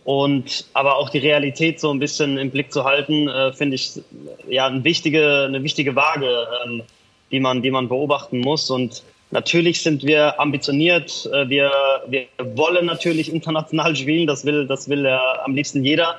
[0.05, 4.01] und aber auch die Realität so ein bisschen im Blick zu halten, äh, finde ich
[4.49, 6.83] ja eine wichtige, eine wichtige Waage, ähm,
[7.31, 8.69] die, man, die man beobachten muss.
[8.71, 11.29] Und natürlich sind wir ambitioniert.
[11.47, 11.71] Wir,
[12.09, 14.27] wir wollen natürlich international spielen.
[14.27, 16.17] Das will, das will ja am liebsten jeder.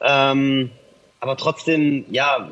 [0.00, 0.70] Ähm,
[1.20, 2.48] aber trotzdem, ja,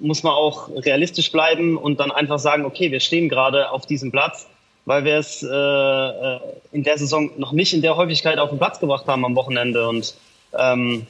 [0.00, 4.10] muss man auch realistisch bleiben und dann einfach sagen, okay, wir stehen gerade auf diesem
[4.10, 4.46] Platz,
[4.84, 6.40] weil wir es äh, äh,
[6.72, 9.88] in der Saison noch nicht in der Häufigkeit auf den Platz gebracht haben am Wochenende.
[9.88, 10.14] Und
[10.56, 11.06] ähm,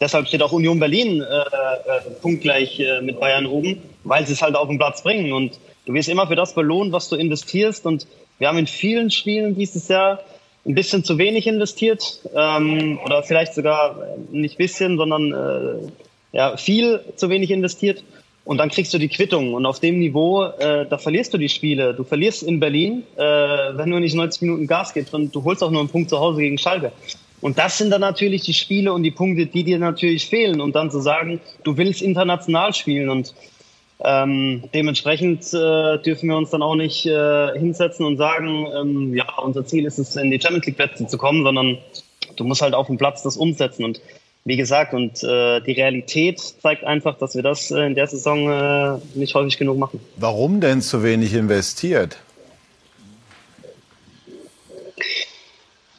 [0.00, 4.42] deshalb steht auch Union Berlin äh, äh, punktgleich äh, mit Bayern oben, weil sie es
[4.42, 5.32] halt auf den Platz bringen.
[5.32, 7.86] Und du wirst immer für das belohnt, was du investierst.
[7.86, 8.06] Und
[8.38, 10.20] wir haben in vielen Spielen dieses Jahr
[10.66, 13.96] ein bisschen zu wenig investiert ähm, oder vielleicht sogar
[14.30, 15.90] nicht bisschen, sondern äh,
[16.32, 18.04] ja, viel zu wenig investiert
[18.48, 19.52] und dann kriegst du die Quittung.
[19.52, 21.92] Und auf dem Niveau, äh, da verlierst du die Spiele.
[21.92, 25.62] Du verlierst in Berlin, äh, wenn du nicht 90 Minuten Gas gibst und du holst
[25.62, 26.90] auch nur einen Punkt zu Hause gegen Schalke.
[27.42, 30.62] Und das sind dann natürlich die Spiele und die Punkte, die dir natürlich fehlen.
[30.62, 33.34] Und dann zu sagen, du willst international spielen und
[34.02, 39.26] ähm, dementsprechend äh, dürfen wir uns dann auch nicht äh, hinsetzen und sagen, ähm, ja,
[39.42, 41.76] unser Ziel ist es, in die Champions League Plätze zu kommen, sondern
[42.36, 43.84] du musst halt auf dem Platz das umsetzen.
[43.84, 44.00] Und
[44.44, 48.50] wie gesagt, und äh, die Realität zeigt einfach, dass wir das äh, in der Saison
[48.50, 50.00] äh, nicht häufig genug machen.
[50.16, 52.18] Warum denn zu wenig investiert?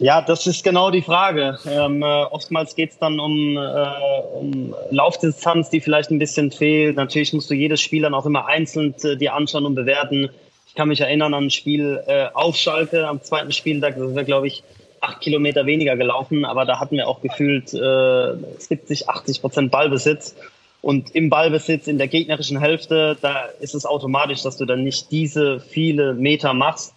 [0.02, 1.60] Ja, das ist genau die Frage.
[1.70, 3.86] Ähm, äh, oftmals geht es dann um, äh,
[4.34, 6.96] um Laufdistanz, die vielleicht ein bisschen fehlt.
[6.96, 10.30] Natürlich musst du jedes Spiel dann auch immer einzeln äh, dir anschauen und bewerten.
[10.68, 13.98] Ich kann mich erinnern an ein Spiel äh, auf Schalke am zweiten Spieltag.
[13.98, 14.64] Das war, glaube ich,
[15.02, 20.36] acht Kilometer weniger gelaufen, aber da hatten wir auch gefühlt äh, 70, 80 Prozent Ballbesitz.
[20.82, 25.12] Und im Ballbesitz in der gegnerischen Hälfte, da ist es automatisch, dass du dann nicht
[25.12, 26.94] diese viele Meter machst.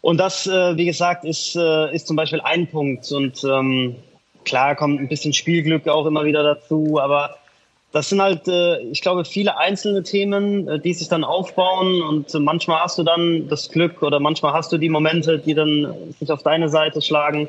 [0.00, 3.10] Und das, äh, wie gesagt, ist, äh, ist zum Beispiel ein Punkt.
[3.10, 3.96] Und ähm,
[4.44, 7.36] klar kommt ein bisschen Spielglück auch immer wieder dazu, aber
[7.92, 12.32] das sind halt, äh, ich glaube, viele einzelne Themen, äh, die sich dann aufbauen und
[12.34, 16.30] manchmal hast du dann das Glück oder manchmal hast du die Momente, die dann sich
[16.30, 17.48] auf deine Seite schlagen.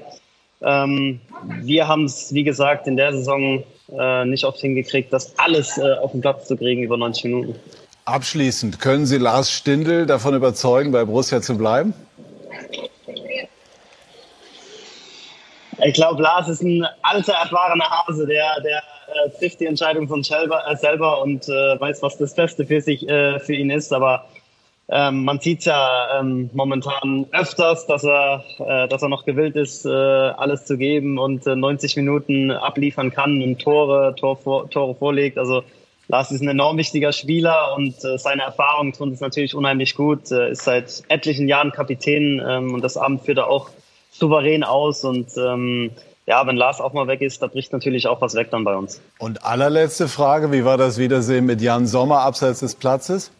[0.61, 1.19] Ähm,
[1.61, 3.63] wir haben es, wie gesagt, in der Saison
[3.97, 7.55] äh, nicht oft hingekriegt, das alles auf den Platz zu kriegen über 90 Minuten.
[8.05, 11.93] Abschließend, können Sie Lars Stindl davon überzeugen, bei Borussia zu bleiben?
[15.85, 18.83] Ich glaube, Lars ist ein alter, erfahrener Hase, der, der
[19.25, 22.81] äh, trifft die Entscheidung von selber, äh, selber und äh, weiß, was das Beste für
[22.81, 23.93] sich, äh, für ihn ist.
[23.93, 24.25] Aber
[24.91, 29.85] ähm, man sieht ja ähm, momentan öfters, dass er, äh, dass er noch gewillt ist,
[29.85, 34.95] äh, alles zu geben und äh, 90 Minuten abliefern kann und Tore, Tor vor, Tore
[34.95, 35.37] vorlegt.
[35.37, 35.63] Also
[36.07, 40.31] Lars ist ein enorm wichtiger Spieler und äh, seine Erfahrung tun es natürlich unheimlich gut.
[40.31, 43.69] Äh, ist seit etlichen Jahren Kapitän ähm, und das Abend führt er auch
[44.09, 45.91] souverän aus und ähm,
[46.29, 48.75] ja, wenn Lars auch mal weg ist, da bricht natürlich auch was weg dann bei
[48.75, 49.01] uns.
[49.17, 53.31] Und allerletzte Frage, wie war das Wiedersehen mit Jan Sommer abseits des Platzes?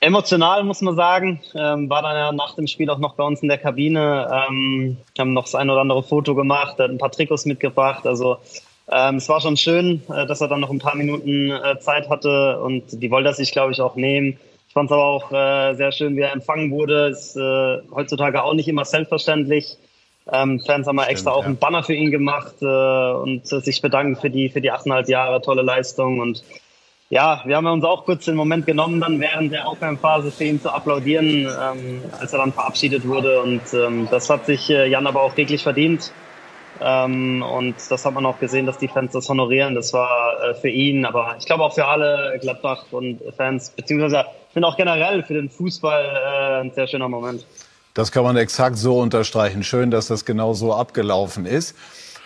[0.00, 3.42] Emotional muss man sagen, ähm, war dann ja nach dem Spiel auch noch bei uns
[3.42, 7.10] in der Kabine, ähm, haben noch das ein oder andere Foto gemacht, hat ein paar
[7.10, 8.38] Trikots mitgebracht, also
[8.90, 12.08] ähm, es war schon schön, äh, dass er dann noch ein paar Minuten äh, Zeit
[12.08, 14.38] hatte und die wollte er sich, glaube ich, auch nehmen.
[14.78, 17.08] Fand es aber auch äh, sehr schön, wie er empfangen wurde.
[17.08, 19.76] Ist äh, heutzutage auch nicht immer selbstverständlich.
[20.30, 23.82] Ähm, Fans haben mal extra auch einen Banner für ihn gemacht äh, und äh, sich
[23.82, 26.44] bedanken für die für die achteinhalb Jahre tolle Leistung und
[27.10, 30.60] ja, wir haben uns auch kurz den Moment genommen, dann während der Aufwärmphase für ihn
[30.60, 33.40] zu applaudieren, ähm, als er dann verabschiedet wurde.
[33.40, 36.12] Und ähm, das hat sich äh, Jan aber auch wirklich verdient.
[36.82, 39.74] Ähm, und das hat man auch gesehen, dass die Fans das honorieren.
[39.74, 44.26] Das war äh, für ihn, aber ich glaube auch für alle Gladbach und Fans, beziehungsweise
[44.58, 47.46] finde auch generell für den Fußball äh, ein sehr schöner Moment.
[47.94, 49.62] Das kann man exakt so unterstreichen.
[49.62, 51.76] Schön, dass das genau so abgelaufen ist.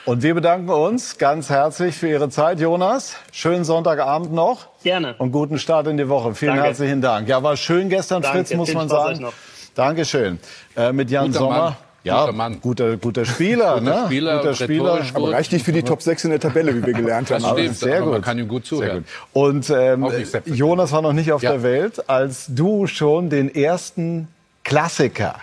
[0.07, 3.16] Und wir bedanken uns ganz herzlich für Ihre Zeit, Jonas.
[3.33, 4.68] Schönen Sonntagabend noch.
[4.83, 5.14] Gerne.
[5.18, 6.35] Und guten Start in die Woche.
[6.35, 6.68] Vielen Danke.
[6.68, 7.29] herzlichen Dank.
[7.29, 8.38] Ja, war schön gestern, Danke.
[8.38, 9.14] Fritz, muss Viel man Spaß sagen.
[9.14, 9.35] euch noch.
[9.75, 10.38] Dankeschön.
[10.75, 11.59] Äh, mit Jan Guter Sommer.
[11.59, 11.77] Mann.
[12.05, 12.61] Ja, Guter Mann.
[12.61, 14.03] guter, guter Spieler, Guter ne?
[14.07, 14.93] Spieler, guter Spieler.
[15.15, 15.35] Aber gut.
[15.35, 17.43] reicht nicht für die Top 6 in der Tabelle, wie wir gelernt haben.
[17.43, 18.25] Das stimmt, sehr aber man gut.
[18.25, 19.05] kann ihm gut zuhören.
[19.33, 19.43] gut.
[19.45, 20.07] Und ähm.
[20.47, 21.53] Jonas war noch nicht auf Ja.
[21.53, 24.27] der Welt, als du schon den ersten
[24.65, 25.37] Klassiker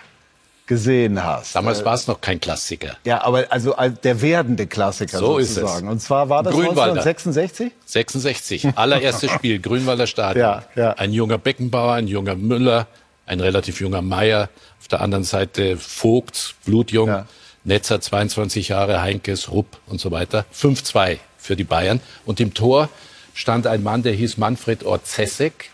[0.66, 1.56] gesehen hast.
[1.56, 2.90] Damals war es noch kein Klassiker.
[3.04, 5.88] Ja, aber also als der werdende Klassiker So ist sozusagen.
[5.88, 7.00] Und zwar war das Grünwalder.
[7.02, 7.72] 1966?
[7.86, 10.40] 66, allererstes Spiel, Grünwalder Stadion.
[10.46, 10.90] Ja, ja.
[10.92, 12.86] Ein junger Beckenbauer, ein junger Müller,
[13.26, 14.48] ein relativ junger Meier.
[14.80, 17.08] Auf der anderen Seite Vogt, blutjung.
[17.08, 17.26] Ja.
[17.64, 20.46] Netzer, 22 Jahre, Heinkes, Rupp und so weiter.
[20.54, 22.00] 5-2 für die Bayern.
[22.24, 22.88] Und im Tor
[23.34, 25.70] stand ein Mann, der hieß Manfred Orzesek.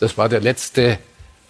[0.00, 0.98] Das war der letzte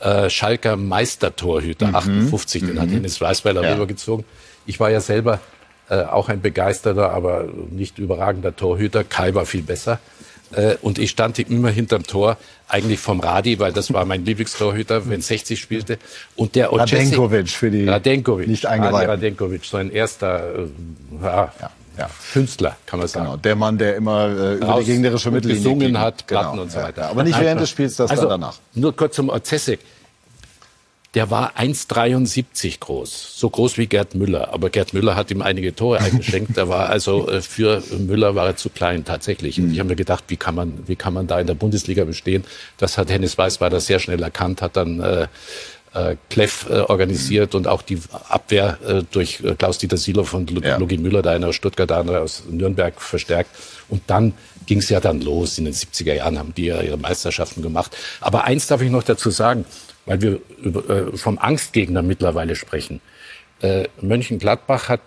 [0.01, 3.73] äh, Schalker Meistertorhüter, 58, den hat Hennes Weißweiler Ja.
[3.75, 4.25] rübergezogen.
[4.67, 5.41] Ich war ja selber
[5.89, 9.05] äh, auch ein begeisterter, aber nicht überragender Torhüter.
[9.05, 10.01] Kai war viel besser.
[10.53, 12.37] Äh, und ich stand immer hinterm Tor,
[12.69, 15.99] eigentlich vom Radi, weil das war mein Lieblingstorhüter, wenn 60 spielte.
[16.35, 19.11] Und der Radenkovic für die Radenkovic, nicht Radi eingeweihten.
[19.11, 20.67] Radenkovic, so ein erster äh,
[21.23, 21.53] ja,
[21.99, 22.11] ja.
[22.33, 23.27] Künstler, kann man sagen.
[23.27, 26.63] Genau, der Mann, der immer äh, über Raus die gegnerische Mittellinie gesungen hat, Platten Genau,
[26.63, 27.03] und so ja, weiter.
[27.03, 27.11] ja.
[27.11, 28.59] Aber nicht während des Spiels, das also, dann danach.
[28.75, 29.81] Nur kurz zum Orzesek.
[31.17, 34.53] Der war 1,73 groß, so groß wie Gerd Müller.
[34.53, 36.59] Aber Gerd Müller hat ihm einige Tore eingeschenkt.
[36.59, 39.59] Der war also äh, für Müller war er zu klein tatsächlich.
[39.59, 42.05] Und ich habe mir gedacht, wie kann man, wie kann man da in der Bundesliga
[42.05, 42.45] bestehen?
[42.77, 45.27] Das hat Hennes Weißweiler sehr schnell erkannt, hat dann äh,
[45.95, 47.99] äh, Kleff äh, organisiert und auch die
[48.29, 50.77] Abwehr äh, durch äh, Klaus-Dieter Silo von Lu Ja.
[50.77, 53.51] Logi Müller, der einer aus Stuttgart, der andere aus Nürnberg verstärkt.
[53.89, 54.35] Und dann
[54.67, 55.57] ging es ja dann los.
[55.57, 57.97] In den 70er Jahren haben die ja ihre Meisterschaften gemacht.
[58.21, 59.65] Aber eins darf ich noch dazu sagen,
[60.07, 63.01] weil wir über, äh, vom Angstgegner mittlerweile sprechen.
[63.61, 65.01] Äh, Mönchengladbach hat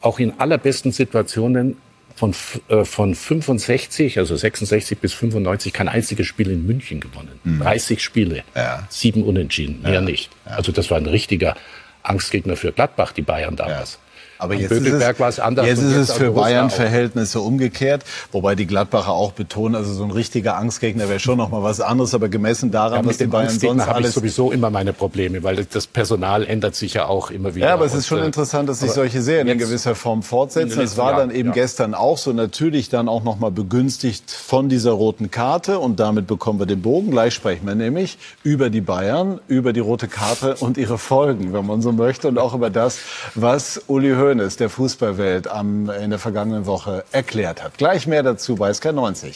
[0.00, 1.76] auch in allerbesten Situationen
[2.16, 2.34] von,
[2.68, 7.40] äh, von 65, also 66 bis 95 kein einziges Spiel in München gewonnen.
[7.60, 8.42] 30 Spiele, Mhm.
[8.54, 8.86] Ja.
[8.90, 10.30] sieben Unentschieden, mehr nicht.
[10.44, 11.56] Also das war ein richtiger
[12.02, 13.98] Angstgegner für Gladbach, die Bayern damals.
[14.42, 15.66] Aber jetzt ist Bökelberg es, war es anders.
[15.66, 16.32] Jetzt und ist es für.
[16.32, 21.50] Bayern-Verhältnisse umgekehrt, wobei die Gladbacher auch betonen, also so ein richtiger Angstgegner wäre schon noch
[21.50, 24.50] mal was anderes, aber gemessen daran, Ja, was die Bayern sonst habe ich alles sowieso
[24.50, 27.68] immer meine Probleme, weil das Personal ändert sich ja auch immer wieder.
[27.68, 30.22] Ja, aber es ist Und, schon äh, interessant, dass sich solche Serien in gewisser Form
[30.22, 30.78] fortsetzen.
[30.78, 31.54] Das war dann eben ja.
[31.54, 32.32] gestern auch so.
[32.32, 35.78] Natürlich dann auch noch mal begünstigt von dieser roten Karte.
[35.78, 37.10] Und damit bekommen wir den Bogen.
[37.10, 41.66] Gleich sprechen wir nämlich über die Bayern, über die rote Karte und ihre Folgen, wenn
[41.66, 42.28] man so möchte.
[42.28, 42.98] Und auch über das,
[43.34, 47.78] was Uli Hoeneß der Fußballwelt am, in der vergangenen Woche erklärt hat.
[47.78, 49.34] Gleich mehr dazu bei SK90.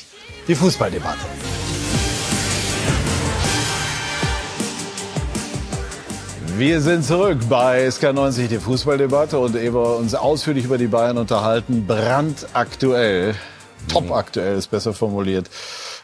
[0.48, 1.26] Die Fußballdebatte.
[6.59, 11.87] Wir sind zurück bei SK90, die Fußballdebatte und wir uns ausführlich über die Bayern unterhalten,
[11.87, 13.35] brandaktuell,
[13.92, 15.50] topaktuell ist besser formuliert,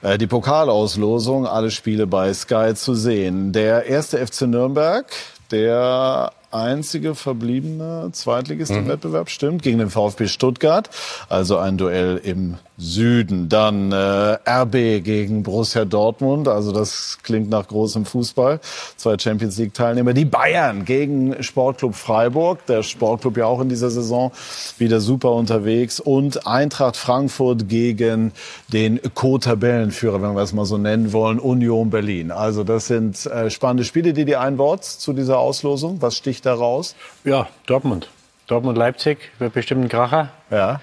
[0.02, 3.52] äh, die Pokalauslosung, alle Spiele bei Sky zu sehen.
[3.52, 5.06] Der erste FC Nürnberg,
[5.50, 10.90] der einzige verbliebene Zweitligist im Wettbewerb, stimmt, gegen den VfB Stuttgart,
[11.28, 13.48] also ein Duell im Süden.
[13.48, 18.60] Dann äh, RB gegen Borussia Dortmund, also das klingt nach großem Fußball.
[18.96, 20.12] Zwei Champions League Teilnehmer.
[20.12, 24.32] Die Bayern gegen Sportclub Freiburg, der Sportclub ja auch in dieser Saison
[24.78, 26.00] wieder super unterwegs.
[26.00, 28.32] Und Eintracht Frankfurt gegen
[28.72, 32.30] den Co-Tabellenführer, wenn wir es mal so nennen wollen, Union Berlin.
[32.30, 34.12] Also das sind äh, spannende Spiele.
[34.12, 36.02] Die die ein Wort zu dieser Auslosung?
[36.02, 36.96] Was sticht da raus?
[37.24, 38.08] Ja, Dortmund.
[38.48, 40.30] Dortmund-Leipzig wird bestimmt ein Kracher.
[40.50, 40.80] Ja.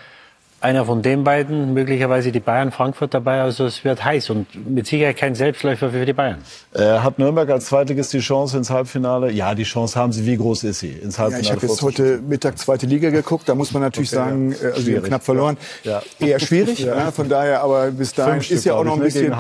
[0.61, 3.41] Einer von den beiden, möglicherweise die Bayern, Frankfurt dabei.
[3.41, 6.39] Also es wird heiß und mit Sicherheit kein Selbstläufer für die Bayern.
[6.73, 9.31] Äh, hat Nürnberg als Zweitligist die Chance ins Halbfinale?
[9.31, 10.25] Ja, die Chance haben sie.
[10.25, 11.43] Wie groß ist sie ins Halbfinale?
[11.43, 13.47] Ja, ich habe jetzt heute Mittag zweite Liga geguckt.
[13.47, 14.69] Da muss man natürlich okay, sagen, ja.
[14.69, 15.57] Äh, also wir knapp verloren.
[15.83, 16.01] Ja.
[16.19, 16.79] Eher schwierig.
[16.79, 16.97] ja.
[16.97, 17.11] ja.
[17.11, 19.33] von daher, aber bis dahin ist ja auch noch ein ne, bisschen.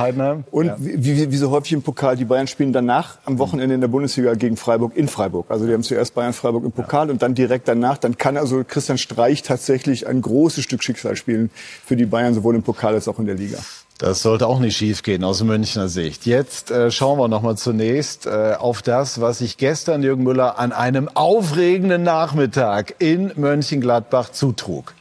[0.51, 3.81] Und wie, wie, wie so häufig im Pokal, die Bayern spielen danach am Wochenende in
[3.81, 5.47] der Bundesliga gegen Freiburg in Freiburg.
[5.49, 7.97] Also die haben zuerst Bayern Freiburg im Pokal und dann direkt danach.
[7.97, 11.49] Dann kann also Christian Streich tatsächlich ein großes Stück Schicksal spielen
[11.85, 13.59] für die Bayern, sowohl im Pokal als auch in der Liga.
[13.99, 16.25] Das sollte auch nicht schiefgehen aus Münchner Sicht.
[16.25, 20.57] Jetzt äh, schauen wir noch mal zunächst äh, auf das, was sich gestern Jürgen Müller
[20.57, 24.93] an einem aufregenden Nachmittag in Mönchengladbach zutrug.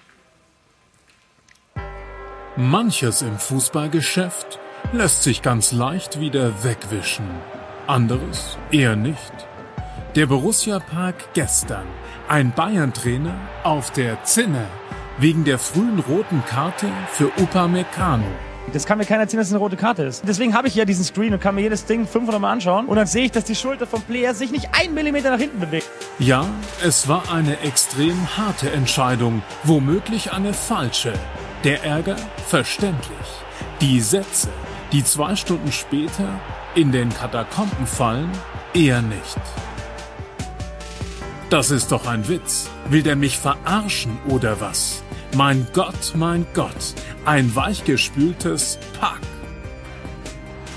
[2.56, 4.58] Manches im Fußballgeschäft
[4.92, 7.30] lässt sich ganz leicht wieder wegwischen.
[7.86, 9.32] Anderes eher nicht.
[10.16, 11.86] Der Borussia Park gestern.
[12.26, 14.66] Ein Bayern-Trainer auf der Zinne
[15.18, 18.24] wegen der frühen roten Karte für Upamecano.
[18.72, 20.22] Das kann mir keiner erzählen, dass es eine rote Karte ist.
[20.26, 22.86] Deswegen habe ich ja diesen Screen und kann mir jedes Ding 500 Mal anschauen.
[22.86, 25.58] Und dann sehe ich, dass die Schulter vom Player sich nicht einen Millimeter nach hinten
[25.58, 25.88] bewegt.
[26.18, 26.46] Ja,
[26.84, 29.42] es war eine extrem harte Entscheidung.
[29.64, 31.14] Womöglich eine falsche.
[31.64, 33.16] Der Ärger verständlich.
[33.80, 34.48] Die Sätze,
[34.92, 36.28] die zwei Stunden später
[36.74, 38.30] in den Katakomben fallen,
[38.74, 39.40] eher nicht.
[41.48, 42.68] Das ist doch ein Witz.
[42.90, 45.02] Will der mich verarschen oder was?
[45.36, 46.94] Mein Gott, mein Gott,
[47.26, 49.20] ein weichgespültes Pack.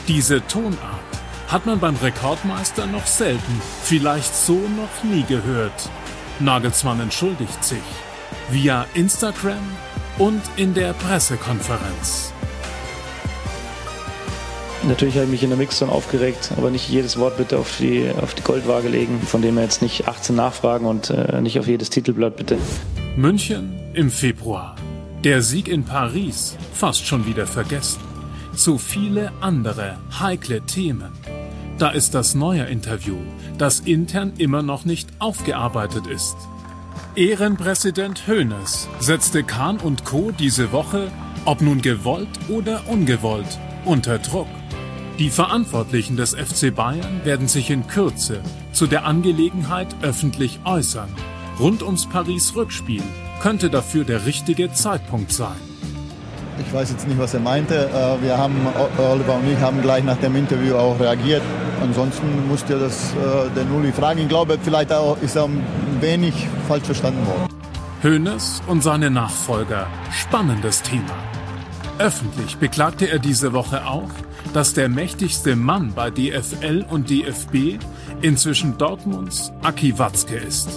[0.10, 0.78] Diese Tonart
[1.48, 5.90] hat man beim Rekordmeister noch selten, vielleicht so noch nie gehört.
[6.40, 7.80] Nagelsmann entschuldigt sich.
[8.50, 9.64] Via Instagram
[10.18, 12.34] und in der Pressekonferenz.
[14.88, 18.10] Natürlich habe ich mich in der Mixzone aufgeregt, aber nicht jedes Wort bitte auf die,
[18.20, 19.22] auf die Goldwaage legen.
[19.22, 22.58] Von dem her jetzt nicht 18 nachfragen und äh, nicht auf jedes Titelblatt bitte.
[23.16, 24.76] München im Februar.
[25.24, 28.00] Der Sieg in Paris fast schon wieder vergessen.
[28.56, 31.12] Zu viele andere heikle Themen.
[31.78, 33.18] Da ist das neue Interview,
[33.58, 36.36] das intern immer noch nicht aufgearbeitet ist.
[37.16, 40.32] Ehrenpräsident Hoeneß setzte Kahn und Co.
[40.32, 41.12] diese Woche,
[41.46, 44.48] ob nun gewollt oder ungewollt, unter Druck.
[45.22, 48.42] Die Verantwortlichen des FC Bayern werden sich in Kürze
[48.74, 51.10] zu der Angelegenheit öffentlich äußern.
[51.60, 53.04] Rund ums Paris-Rückspiel
[53.40, 55.62] könnte dafür der richtige Zeitpunkt sein.
[56.66, 57.88] Ich weiß jetzt nicht, was er meinte.
[57.90, 58.56] Äh, wir haben,
[58.98, 61.44] Oliver und ich haben gleich nach dem Interview auch reagiert.
[61.84, 64.22] Ansonsten musste das äh, der Nulli fragen.
[64.22, 64.90] Ich glaube, vielleicht
[65.22, 65.64] ist er ein
[66.00, 66.34] wenig
[66.68, 67.48] falsch verstanden worden.
[68.02, 69.86] Hoeneß und seine Nachfolger.
[70.12, 71.14] Spannendes Thema.
[72.00, 74.10] Öffentlich beklagte er diese Woche auch,
[74.54, 77.80] dass der mächtigste Mann bei DFL und DFB
[78.22, 80.70] inzwischen Dortmunds Aki Watzke ist.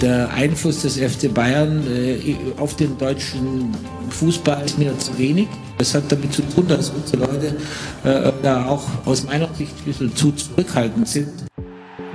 [0.00, 3.74] Der Einfluss des FC Bayern äh, auf den deutschen
[4.10, 5.48] Fußball ist mir zu wenig.
[5.78, 7.56] Das hat damit zu tun, dass unsere Leute
[8.04, 11.28] äh, da auch aus meiner Sicht ein bisschen zu zurückhaltend sind.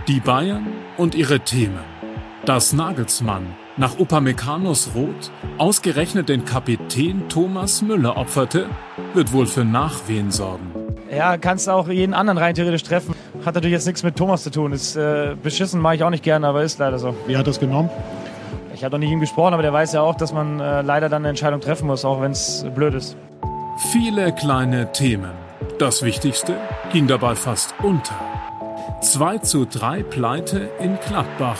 [0.07, 1.79] Die Bayern und ihre Themen.
[2.45, 8.67] Das Nagelsmann nach Upameccanos Rot ausgerechnet den Kapitän Thomas Müller opferte,
[9.13, 10.71] wird wohl für Nachwehen sorgen.
[11.09, 13.15] Ja, kannst auch jeden anderen rein theoretisch treffen.
[13.45, 14.71] Hat natürlich jetzt nichts mit Thomas zu tun.
[14.71, 17.15] Ist äh, beschissen, mache ich auch nicht gerne, aber ist leider so.
[17.27, 17.89] Wie hat er es genommen?
[18.73, 20.81] Ich habe noch nicht mit ihm gesprochen, aber der weiß ja auch, dass man äh,
[20.81, 23.15] leider dann eine Entscheidung treffen muss, auch wenn es blöd ist.
[23.91, 25.31] Viele kleine Themen.
[25.79, 26.55] Das Wichtigste
[26.91, 28.15] ging dabei fast unter.
[29.01, 31.57] 2 zu 3 Pleite in Gladbach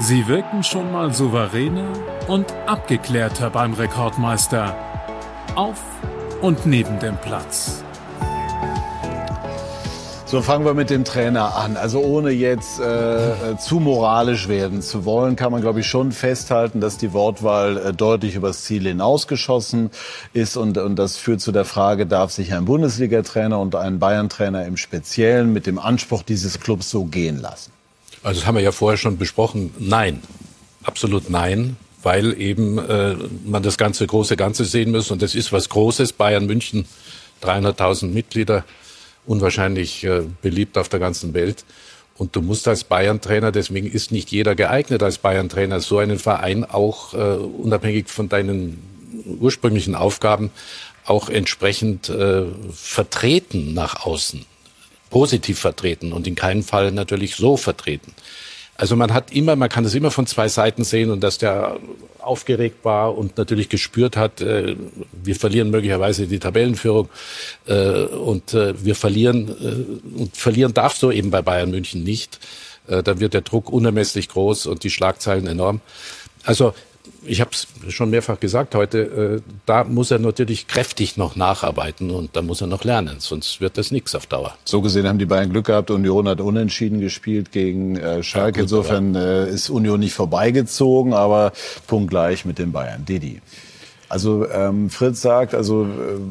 [0.00, 1.92] Sie wirkten schon mal souveräner
[2.26, 4.76] und abgeklärter beim Rekordmeister.
[5.54, 5.80] Auf
[6.42, 7.84] und neben dem Platz.
[10.26, 11.76] So fangen wir mit dem Trainer an.
[11.76, 16.10] Also ohne jetzt äh, äh, zu moralisch werden zu wollen, kann man glaube ich schon
[16.10, 19.90] festhalten, dass die Wortwahl äh, deutlich übers Ziel hinausgeschossen
[20.32, 24.66] ist und, und das führt zu der Frage, darf sich ein Bundesliga-Trainer und ein Bayern-Trainer
[24.66, 27.73] im Speziellen mit dem Anspruch dieses Clubs so gehen lassen?
[28.24, 29.72] Also das haben wir ja vorher schon besprochen.
[29.78, 30.22] Nein,
[30.82, 35.52] absolut nein, weil eben äh, man das ganze große Ganze sehen muss und das ist
[35.52, 36.14] was Großes.
[36.14, 36.86] Bayern München,
[37.42, 38.64] 300.000 Mitglieder,
[39.26, 41.66] unwahrscheinlich äh, beliebt auf der ganzen Welt.
[42.16, 46.64] Und du musst als Bayern-Trainer, deswegen ist nicht jeder geeignet als Bayern-Trainer, so einen Verein
[46.64, 48.80] auch äh, unabhängig von deinen
[49.40, 50.50] ursprünglichen Aufgaben
[51.04, 54.46] auch entsprechend äh, vertreten nach außen
[55.14, 58.12] positiv vertreten und in keinem Fall natürlich so vertreten.
[58.74, 61.76] Also man hat immer, man kann das immer von zwei Seiten sehen und dass der
[62.18, 64.74] aufgeregt war und natürlich gespürt hat, äh,
[65.12, 67.08] wir verlieren möglicherweise die Tabellenführung
[67.68, 72.40] äh, und äh, wir verlieren äh, und verlieren darf so eben bei Bayern München nicht.
[72.88, 75.80] Äh, da wird der Druck unermesslich groß und die Schlagzeilen enorm.
[76.42, 76.74] Also
[77.26, 82.10] ich habe es schon mehrfach gesagt heute, äh, da muss er natürlich kräftig noch nacharbeiten
[82.10, 84.56] und da muss er noch lernen, sonst wird das nichts auf Dauer.
[84.64, 85.90] So gesehen haben die Bayern Glück gehabt.
[85.90, 88.44] Union hat unentschieden gespielt gegen äh, Schalke.
[88.46, 91.52] Ja, gut, Insofern äh, ist Union nicht vorbeigezogen, aber
[91.86, 93.04] punktgleich mit den Bayern.
[93.04, 93.40] Didi.
[94.08, 95.86] Also ähm, Fritz sagt, also äh,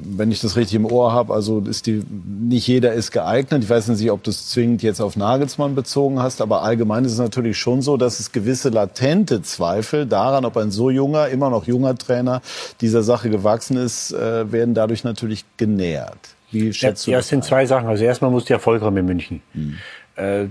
[0.05, 3.63] wenn ich das richtig im Ohr habe, also ist die nicht jeder ist geeignet.
[3.63, 7.13] Ich weiß nicht, ob du es zwingend jetzt auf Nagelsmann bezogen hast, aber allgemein ist
[7.13, 11.49] es natürlich schon so, dass es gewisse latente Zweifel daran, ob ein so junger, immer
[11.49, 12.41] noch junger Trainer
[12.81, 16.17] dieser Sache gewachsen ist, äh, werden dadurch natürlich genährt.
[16.51, 17.05] Wie schätzt ja, du das?
[17.07, 17.87] Ja, es sind zwei Sachen.
[17.87, 19.41] Also erstmal muss die Erfolg haben in München.
[19.53, 19.77] Hm.
[20.15, 20.45] Äh,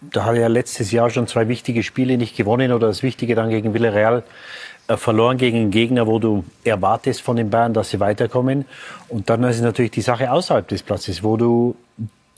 [0.00, 3.36] da hat er ja letztes Jahr schon zwei wichtige Spiele nicht gewonnen oder das Wichtige
[3.36, 4.24] dann gegen Villarreal
[4.88, 8.66] verloren gegen einen Gegner, wo du erwartest von den Bayern, dass sie weiterkommen.
[9.08, 11.76] Und dann ist es natürlich die Sache außerhalb des Platzes, wo du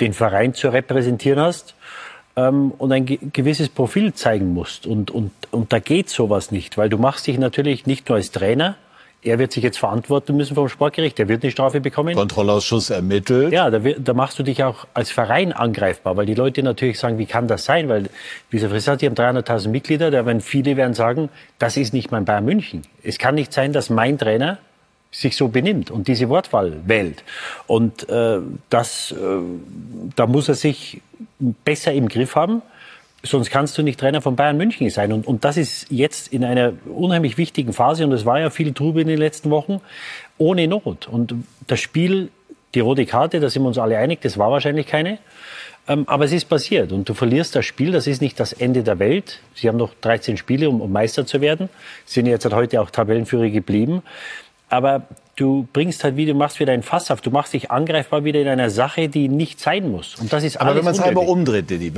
[0.01, 1.75] den Verein zu repräsentieren hast
[2.37, 4.87] ähm, und ein gewisses Profil zeigen musst.
[4.87, 8.31] Und, und, und da geht sowas nicht, weil du machst dich natürlich nicht nur als
[8.31, 8.77] Trainer,
[9.23, 11.19] er wird sich jetzt verantworten müssen vom Sportgericht.
[11.19, 12.15] Er wird eine Strafe bekommen.
[12.15, 13.53] Kontrollausschuss ermittelt.
[13.53, 17.19] Ja, da, da, machst du dich auch als Verein angreifbar, weil die Leute natürlich sagen,
[17.19, 17.89] wie kann das sein?
[17.89, 18.09] Weil,
[18.51, 22.13] wie Sie gesagt die haben 300.000 Mitglieder, da werden viele werden sagen, das ist nicht
[22.13, 22.83] mein Bayern München.
[23.03, 24.59] Es kann nicht sein, dass mein Trainer
[25.11, 27.25] sich so benimmt und diese Wortwahl wählt.
[27.67, 28.39] Und äh,
[28.69, 29.17] das, äh,
[30.15, 31.01] da muss er sich
[31.65, 32.63] besser im Griff haben.
[33.23, 35.13] Sonst kannst du nicht Trainer von Bayern München sein.
[35.13, 38.73] Und, und das ist jetzt in einer unheimlich wichtigen Phase, und es war ja viel
[38.73, 39.81] Trubel in den letzten Wochen,
[40.39, 41.09] ohne Not.
[41.09, 41.35] Und
[41.67, 42.31] das Spiel,
[42.75, 45.19] die rote Karte, da sind wir uns alle einig, das war wahrscheinlich keine.
[45.89, 48.83] Ähm, aber es ist passiert und du verlierst das Spiel, das ist nicht das Ende
[48.83, 49.41] der Welt.
[49.55, 51.69] Sie haben noch 13 Spiele, um, um Meister zu werden,
[52.05, 54.03] Sie sind jetzt heute auch Tabellenführer geblieben.
[54.69, 55.07] Aber
[55.37, 58.41] du bringst halt wieder, du machst wieder ein Fass auf, du machst dich angreifbar wieder
[58.41, 60.15] in einer Sache, die nicht sein muss.
[60.17, 61.93] Und das ist Aber wenn man es halber umdreht, Didi,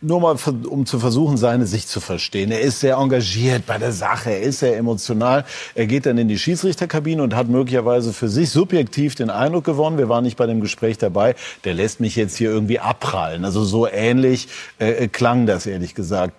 [0.00, 0.36] nur mal
[0.68, 2.50] um zu versuchen, seine Sicht zu verstehen.
[2.50, 5.44] Er ist sehr engagiert bei der Sache, er ist sehr emotional.
[5.74, 9.98] Er geht dann in die Schiedsrichterkabine und hat möglicherweise für sich subjektiv den Eindruck gewonnen,
[9.98, 11.34] wir waren nicht bei dem Gespräch dabei,
[11.64, 13.44] der lässt mich jetzt hier irgendwie abprallen.
[13.44, 14.48] Also so ähnlich
[14.78, 16.32] äh, klang das ehrlich gesagt.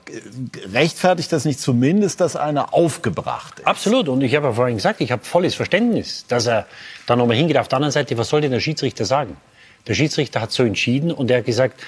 [0.73, 3.67] Rechtfertigt das nicht zumindest, dass einer aufgebracht ist?
[3.67, 4.09] Absolut.
[4.09, 6.65] Und ich habe ja vorhin gesagt, ich habe volles Verständnis dass er
[7.07, 7.57] dann nochmal hingeht.
[7.57, 9.37] Auf der anderen Seite, was soll denn der Schiedsrichter sagen?
[9.87, 11.81] Der Schiedsrichter hat so entschieden und er hat gesagt,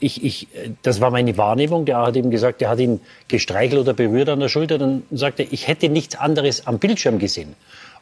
[0.00, 0.48] ich, ich,
[0.82, 1.84] das war meine Wahrnehmung.
[1.84, 4.78] Der hat eben gesagt, er hat ihn gestreichelt oder berührt an der Schulter.
[4.78, 7.54] Dann sagte er, ich hätte nichts anderes am Bildschirm gesehen.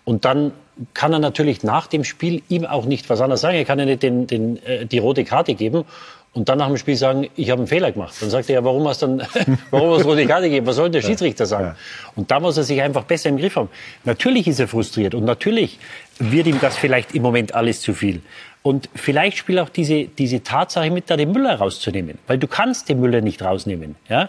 [0.05, 0.53] Und dann
[0.95, 3.57] kann er natürlich nach dem Spiel ihm auch nicht was anderes sagen.
[3.57, 5.85] Er kann ja nicht den, den, äh, die rote Karte geben
[6.33, 8.15] und dann nach dem Spiel sagen, ich habe einen Fehler gemacht.
[8.21, 9.27] Dann sagt er, ja, warum hast du dann,
[9.71, 10.67] warum hast du rote Karte gegeben?
[10.67, 11.65] Was soll der Schiedsrichter sagen?
[11.65, 11.77] Ja.
[12.15, 13.69] Und da muss er sich einfach besser im Griff haben.
[14.05, 15.79] Natürlich ist er frustriert und natürlich
[16.19, 18.23] wird ihm das vielleicht im Moment alles zu viel.
[18.63, 22.19] Und vielleicht spielt auch diese, diese Tatsache mit, da den Müller rauszunehmen.
[22.27, 23.97] Weil du kannst den Müller nicht rausnehmen.
[24.09, 24.29] Ja?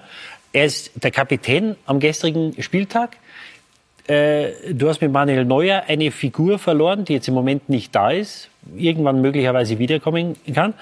[0.53, 3.17] Er ist der Kapitän am gestrigen Spieltag.
[4.07, 8.11] Äh, du hast mit Manuel Neuer eine Figur verloren, die jetzt im Moment nicht da
[8.11, 10.73] ist, irgendwann möglicherweise wiederkommen kann.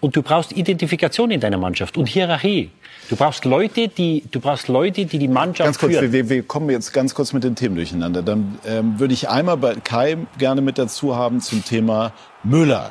[0.00, 2.70] Und du brauchst Identifikation in deiner Mannschaft und Hierarchie.
[3.08, 6.12] Du brauchst Leute, die, du brauchst Leute, die die Mannschaft ganz kurz, führen.
[6.12, 8.22] Wir, wir kommen jetzt ganz kurz mit den Themen durcheinander.
[8.22, 12.12] Dann ähm, würde ich einmal bei Kai gerne mit dazu haben zum Thema
[12.42, 12.90] Müller.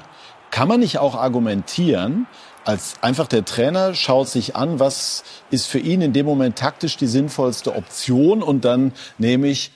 [0.52, 2.28] Kann man nicht auch argumentieren,
[2.66, 6.98] als einfach der Trainer schaut sich an, was ist für ihn in dem Moment taktisch
[6.98, 9.72] die sinnvollste Option und dann nehme ich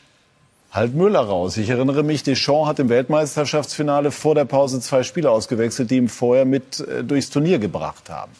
[0.71, 1.57] halt Müller raus.
[1.57, 6.09] Ich erinnere mich, Deschamps hat im Weltmeisterschaftsfinale vor der Pause zwei Spieler ausgewechselt, die ihm
[6.09, 8.31] vorher mit äh, durchs Turnier gebracht haben.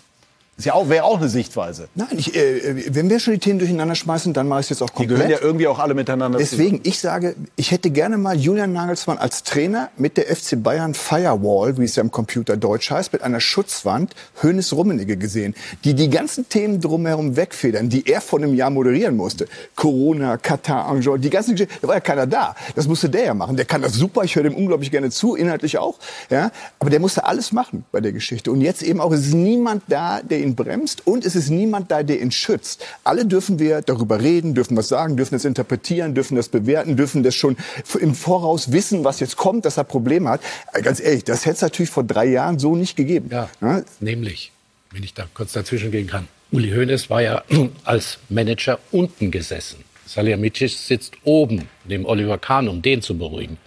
[0.57, 1.87] Ist ja auch, wäre auch eine Sichtweise.
[1.93, 4.81] Nein, ich, äh, wenn wir schon die Themen durcheinander schmeißen, dann mache ich es jetzt
[4.81, 5.11] auch komplett.
[5.11, 6.81] Die gehören ja irgendwie auch alle miteinander Deswegen, zusammen.
[6.83, 11.77] ich sage, ich hätte gerne mal Julian Nagelsmann als Trainer mit der FC Bayern Firewall,
[11.77, 15.53] wie es ja im Computer Deutsch heißt, mit einer Schutzwand Hönes Rummenigge gesehen,
[15.83, 19.47] die die ganzen Themen drumherum wegfedern, die er vor einem Jahr moderieren musste.
[19.75, 22.55] Corona, Katar, Angel, die ganzen Geschichten, da war ja keiner da.
[22.75, 23.57] Das musste der ja machen.
[23.57, 25.99] Der kann das super, ich höre dem unglaublich gerne zu, inhaltlich auch.
[26.31, 26.49] Ja,
[26.79, 28.51] aber der musste alles machen bei der Geschichte.
[28.51, 31.49] Und jetzt eben auch, es ist niemand da, der ihn ihn bremst und es ist
[31.49, 32.83] niemand da, der ihn schützt.
[33.03, 37.23] Alle dürfen wir darüber reden, dürfen was sagen, dürfen das interpretieren, dürfen das bewerten, dürfen
[37.23, 37.57] das schon
[37.99, 40.41] im Voraus wissen, was jetzt kommt, dass er Probleme hat.
[40.73, 43.29] Äh, ganz ehrlich, das hätte es natürlich vor drei Jahren so nicht gegeben.
[43.31, 43.81] Ja, ja?
[43.99, 44.51] nämlich,
[44.91, 46.27] wenn ich da kurz dazwischen gehen kann.
[46.51, 47.43] Uli Hoeneß war ja
[47.83, 49.83] als Manager unten gesessen.
[50.05, 53.57] Salihamidzic sitzt oben neben Oliver Kahn, um den zu beruhigen.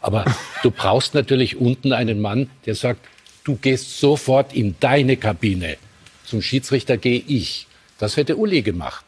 [0.00, 0.24] Aber
[0.62, 3.00] du brauchst natürlich unten einen Mann, der sagt,
[3.44, 5.76] du gehst sofort in deine Kabine.
[6.26, 7.66] Zum Schiedsrichter gehe ich.
[7.98, 9.04] Das hätte Uli gemacht.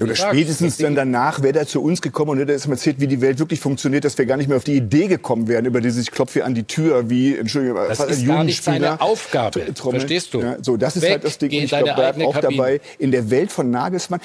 [0.00, 3.06] Oder sagst, spätestens dann danach wäre der zu uns gekommen und hätte uns erzählt, wie
[3.06, 5.82] die Welt wirklich funktioniert, dass wir gar nicht mehr auf die Idee gekommen wären, über
[5.82, 8.22] dieses Klopf hier an die Tür, wie, Entschuldigung, Das ist gar nicht
[8.64, 9.60] Jugendspieler seine Aufgabe.
[9.60, 10.00] tr- trommeln.
[10.00, 10.40] Verstehst du?
[10.40, 11.50] Ja, so, das ist Weg, halt das Ding.
[11.50, 11.94] Und ich glaube,
[12.26, 12.56] auch Kabine.
[12.56, 14.20] dabei, in der Welt von Nagelsmann,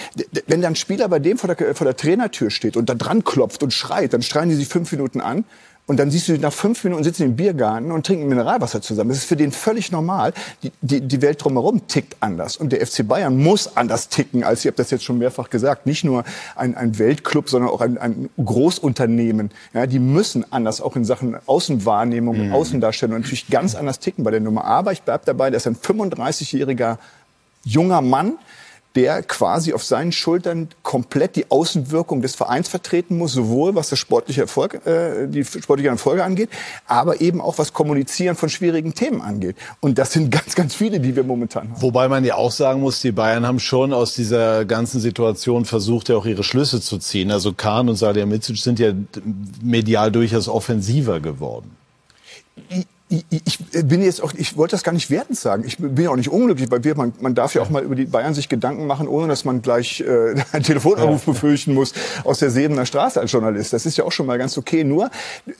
[0.47, 3.25] wenn dann ein Spieler bei dem vor der, vor der Trainertür steht und da dran
[3.25, 5.43] klopft und schreit, dann schreien die sich fünf Minuten an.
[5.89, 9.09] Und dann siehst du, nach fünf Minuten sitzen die im Biergarten und trinken Mineralwasser zusammen.
[9.09, 10.33] Das ist für den völlig normal.
[10.61, 12.57] Die, die, die Welt drumherum tickt anders.
[12.57, 15.87] Und der FC Bayern muss anders ticken, als ich habe das jetzt schon mehrfach gesagt.
[15.87, 16.25] Nicht nur
[16.55, 19.49] ein, ein Weltclub, sondern auch ein, ein Großunternehmen.
[19.73, 24.29] Ja, die müssen anders, auch in Sachen Außenwahrnehmung, und Außendarstellung, natürlich ganz anders ticken bei
[24.29, 24.65] der Nummer.
[24.65, 26.99] Aber ich bleib dabei, das ist ein 35-jähriger
[27.65, 28.33] junger Mann,
[28.95, 33.99] der quasi auf seinen Schultern komplett die Außenwirkung des Vereins vertreten muss, sowohl was das
[33.99, 36.49] sportliche Erfolg, äh, die sportlichen Erfolge angeht,
[36.87, 39.55] aber eben auch was Kommunizieren von schwierigen Themen angeht.
[39.79, 41.81] Und das sind ganz, ganz viele, die wir momentan haben.
[41.81, 46.09] Wobei man ja auch sagen muss, die Bayern haben schon aus dieser ganzen Situation versucht,
[46.09, 47.31] ja auch ihre Schlüsse zu ziehen.
[47.31, 48.93] Also Kahn und Salihamidzic sind ja
[49.61, 51.75] medial durchaus offensiver geworden.
[52.69, 55.63] ich, ich bin jetzt auch, ich wollte das gar nicht wertend sagen.
[55.65, 57.95] Ich bin ja auch nicht unglücklich, weil wir, man, man darf ja auch mal über
[57.95, 61.93] die Bayern sich Gedanken machen, ohne dass man gleich äh, einen Telefonanruf befürchten muss
[62.23, 63.73] aus der Sebener Straße als Journalist.
[63.73, 64.83] Das ist ja auch schon mal ganz okay.
[64.83, 65.09] Nur,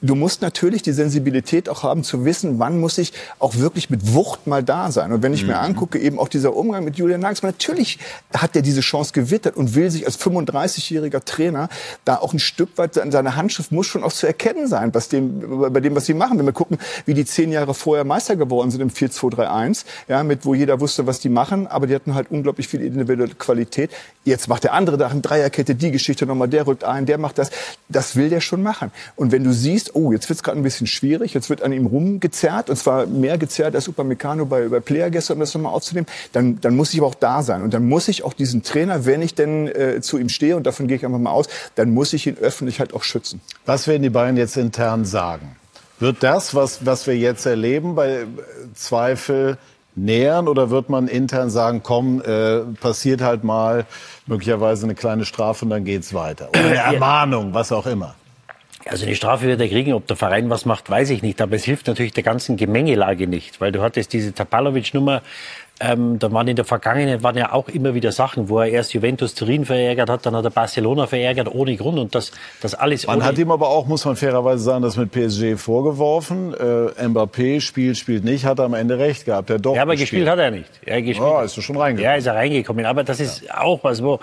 [0.00, 4.14] du musst natürlich die Sensibilität auch haben zu wissen, wann muss ich auch wirklich mit
[4.14, 5.10] Wucht mal da sein.
[5.10, 7.98] Und wenn ich mir angucke, eben auch dieser Umgang mit Julian Nagelsmann, natürlich
[8.32, 11.68] hat er diese Chance gewittert und will sich als 35-jähriger Trainer
[12.04, 15.72] da auch ein Stück weit, seine Handschrift muss schon auch zu erkennen sein, was dem,
[15.72, 16.38] bei dem, was sie machen.
[16.38, 20.44] Wenn wir gucken, wie die zehn Jahre vorher Meister geworden sind im 4-2-3-1, ja, mit,
[20.44, 23.90] wo jeder wusste, was die machen, aber die hatten halt unglaublich viel individuelle Qualität.
[24.24, 27.38] Jetzt macht der andere da eine Dreierkette, die Geschichte nochmal, der rückt ein, der macht
[27.38, 27.50] das.
[27.88, 28.92] Das will der schon machen.
[29.16, 31.86] Und wenn du siehst, oh, jetzt wird's gerade ein bisschen schwierig, jetzt wird an ihm
[31.86, 36.08] rumgezerrt, und zwar mehr gezerrt als Upamecano bei, bei Player gestern, um das nochmal aufzunehmen,
[36.32, 37.62] dann, dann muss ich aber auch da sein.
[37.62, 40.66] Und dann muss ich auch diesen Trainer, wenn ich denn äh, zu ihm stehe, und
[40.66, 43.40] davon gehe ich einfach mal aus, dann muss ich ihn öffentlich halt auch schützen.
[43.64, 45.56] Was werden die Bayern jetzt intern sagen?
[46.00, 48.26] Wird das, was, was wir jetzt erleben, bei
[48.74, 49.58] Zweifel
[49.94, 53.84] nähern oder wird man intern sagen, komm, äh, passiert halt mal
[54.26, 56.48] möglicherweise eine kleine Strafe und dann geht's weiter?
[56.50, 58.14] Oder eine Ermahnung, was auch immer.
[58.86, 61.40] Also eine Strafe wird er kriegen, ob der Verein was macht, weiß ich nicht.
[61.42, 65.20] Aber es hilft natürlich der ganzen Gemengelage nicht, weil du hattest diese Tapalovic-Nummer.
[65.80, 68.92] Ähm, da waren in der Vergangenheit waren ja auch immer wieder Sachen, wo er erst
[68.92, 73.06] Juventus Turin verärgert hat, dann hat er Barcelona verärgert ohne Grund und das, das alles
[73.06, 76.52] Man hat ihm aber auch, muss man fairerweise sagen, das mit PSG vorgeworfen.
[76.54, 79.48] Äh, Mbappé spielt, spielt nicht, hat er am Ende recht gehabt.
[79.48, 80.68] Er doch ja, aber gespielt hat er nicht.
[80.86, 81.18] Ja, gespielt.
[81.18, 82.04] Ja, ist doch schon reingekommen.
[82.04, 82.84] Ja, ist er reingekommen.
[82.84, 84.20] Aber das ist auch was, wo,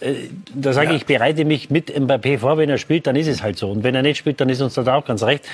[0.00, 0.14] äh,
[0.54, 3.42] da sage ich, ich bereite mich mit Mbappé vor, wenn er spielt, dann ist es
[3.42, 3.70] halt so.
[3.70, 5.44] Und wenn er nicht spielt, dann ist uns das auch ganz recht.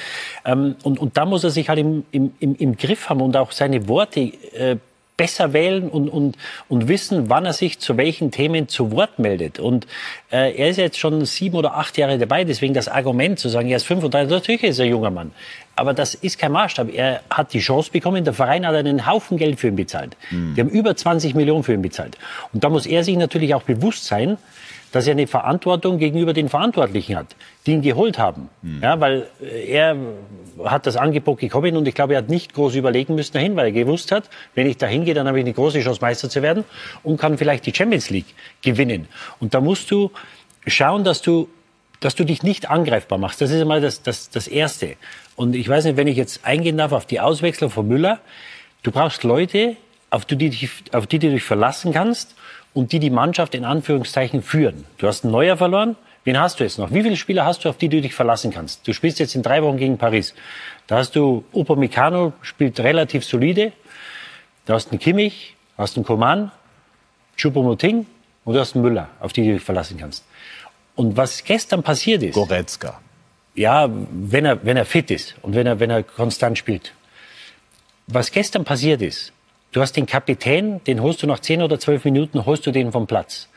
[0.44, 3.36] Ähm, und, und da muss er sich halt im, im, im, im Griff haben und
[3.36, 4.76] auch seine Worte äh,
[5.16, 6.36] besser wählen und, und,
[6.68, 9.58] und wissen, wann er sich zu welchen Themen zu Wort meldet.
[9.58, 9.86] Und
[10.30, 13.68] äh, er ist jetzt schon sieben oder acht Jahre dabei, deswegen das Argument zu sagen,
[13.68, 15.32] er ist 35, natürlich ist er ein junger Mann.
[15.74, 16.92] Aber das ist kein Maßstab.
[16.92, 20.16] Er hat die Chance bekommen, der Verein hat einen Haufen Geld für ihn bezahlt.
[20.30, 22.16] Die haben über 20 Millionen für ihn bezahlt.
[22.54, 24.38] Und da muss er sich natürlich auch bewusst sein,
[24.92, 28.48] dass er eine Verantwortung gegenüber den Verantwortlichen hat, die ihn geholt haben.
[28.82, 29.96] Ja, weil äh, er
[30.64, 33.66] hat das Angebot bekommen und ich glaube, er hat nicht groß überlegen müssen dahin, weil
[33.66, 36.42] er gewusst hat, wenn ich dahin gehe, dann habe ich eine große Chance, Meister zu
[36.42, 36.64] werden
[37.02, 39.08] und kann vielleicht die Champions League gewinnen.
[39.40, 40.10] Und da musst du
[40.66, 41.48] schauen, dass du,
[42.00, 43.40] dass du dich nicht angreifbar machst.
[43.40, 44.96] Das ist einmal das, das, das Erste.
[45.34, 48.20] Und ich weiß nicht, wenn ich jetzt eingehen darf auf die Auswechslung von Müller,
[48.82, 49.76] du brauchst Leute,
[50.10, 52.34] auf die, auf die du dich verlassen kannst
[52.76, 54.84] und die die Mannschaft in Anführungszeichen führen.
[54.98, 55.96] Du hast einen Neuer verloren.
[56.24, 56.92] Wen hast du jetzt noch?
[56.92, 58.86] Wie viele Spieler hast du, auf die du dich verlassen kannst?
[58.86, 60.34] Du spielst jetzt in drei Wochen gegen Paris.
[60.86, 63.72] Da hast du Upamecano, spielt relativ solide.
[64.66, 66.50] Da hast du einen Kimmich, hast einen Coman,
[67.38, 68.04] Choupo-Moting
[68.44, 70.24] und du hast einen Müller, auf die du dich verlassen kannst.
[70.96, 73.00] Und was gestern passiert ist, Goretzka.
[73.54, 76.92] ja, wenn er, wenn er fit ist und wenn er, wenn er konstant spielt.
[78.06, 79.32] Was gestern passiert ist,
[79.76, 82.92] du hast den Kapitän, den holst du nach 10 oder 12 Minuten, holst du den
[82.92, 83.50] vom Platz.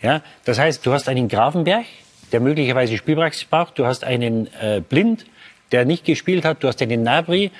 [0.00, 1.84] Ja, das heißt, du hast einen Grafenberg,
[2.30, 5.26] der möglicherweise Spielpraxis braucht, du hast einen äh, Blind,
[5.72, 7.50] der nicht gespielt hat, du hast einen Nabri,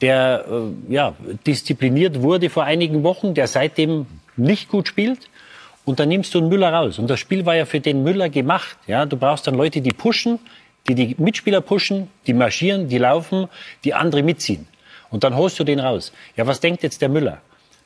[0.00, 1.14] der äh, ja,
[1.46, 4.06] diszipliniert wurde vor einigen Wochen, der seitdem
[4.36, 5.30] nicht gut spielt.
[5.84, 6.98] Und dann nimmst du einen Müller raus.
[6.98, 8.78] Und das Spiel war ja für den Müller gemacht.
[8.88, 10.40] Ja, du brauchst dann Leute, die pushen,
[10.88, 13.46] die die Mitspieler pushen, die marschieren, die laufen,
[13.84, 14.66] die andere mitziehen.
[15.08, 16.12] Und dann holst du den raus.
[16.36, 17.40] Ja, was denkt jetzt der Müller?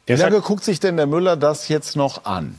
[0.09, 2.59] Der Wie lange guckt sich denn der Müller das jetzt noch an?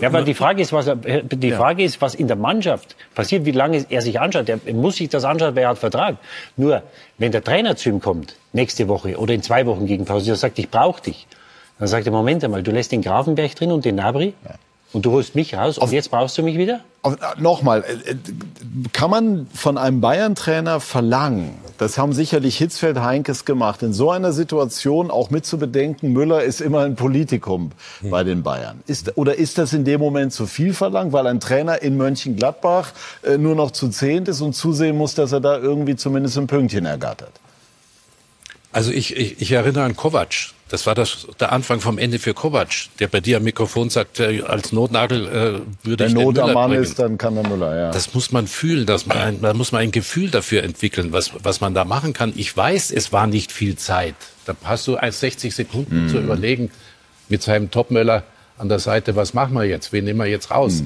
[0.00, 3.46] ja, aber die Frage ist, was, er, die Frage ist, was in der Mannschaft passiert,
[3.46, 4.48] wie lange er sich anschaut.
[4.48, 6.16] Er muss sich das anschauen, weil er hat Vertrag.
[6.58, 6.82] Nur,
[7.16, 10.36] wenn der Trainer zu ihm kommt, nächste Woche oder in zwei Wochen gegen Pause, der
[10.36, 11.26] sagt, ich brauche dich.
[11.78, 14.34] Dann sagt er, Moment einmal, du lässt den Grafenberg drin und den Nabri.
[14.92, 16.80] Und du holst mich raus und jetzt brauchst du mich wieder?
[17.02, 18.16] Äh, Nochmal, äh, äh,
[18.92, 24.32] kann man von einem Bayern-Trainer verlangen, das haben sicherlich Hitzfeld Heinkes gemacht, in so einer
[24.32, 27.72] Situation auch mit zu bedenken, Müller ist immer ein Politikum
[28.02, 28.82] bei den Bayern.
[28.86, 32.92] Ist, oder ist das in dem Moment zu viel verlangt, weil ein Trainer in Mönchengladbach
[33.38, 36.86] nur noch zu zehnt ist und zusehen muss, dass er da irgendwie zumindest ein Pünktchen
[36.86, 37.32] ergattert?
[38.72, 40.52] Also ich, ich, ich erinnere an Kovac.
[40.68, 44.20] Das war das, der Anfang vom Ende für Kovac, der bei dir am Mikrofon sagt,
[44.20, 47.34] äh, als Notnagel äh, würde Wenn ich den Not am Müller Mann ist, dann kann
[47.34, 47.90] der Müller, ja.
[47.90, 51.32] Das muss man fühlen, dass man, ein, da muss man ein Gefühl dafür entwickeln, was,
[51.42, 52.32] was man da machen kann.
[52.36, 54.14] Ich weiß, es war nicht viel Zeit.
[54.46, 56.70] Da hast du 60 Sekunden zu überlegen
[57.28, 58.22] mit seinem Topmöller
[58.56, 59.92] an der Seite, was machen wir jetzt?
[59.92, 60.82] Wen nehmen wir jetzt raus?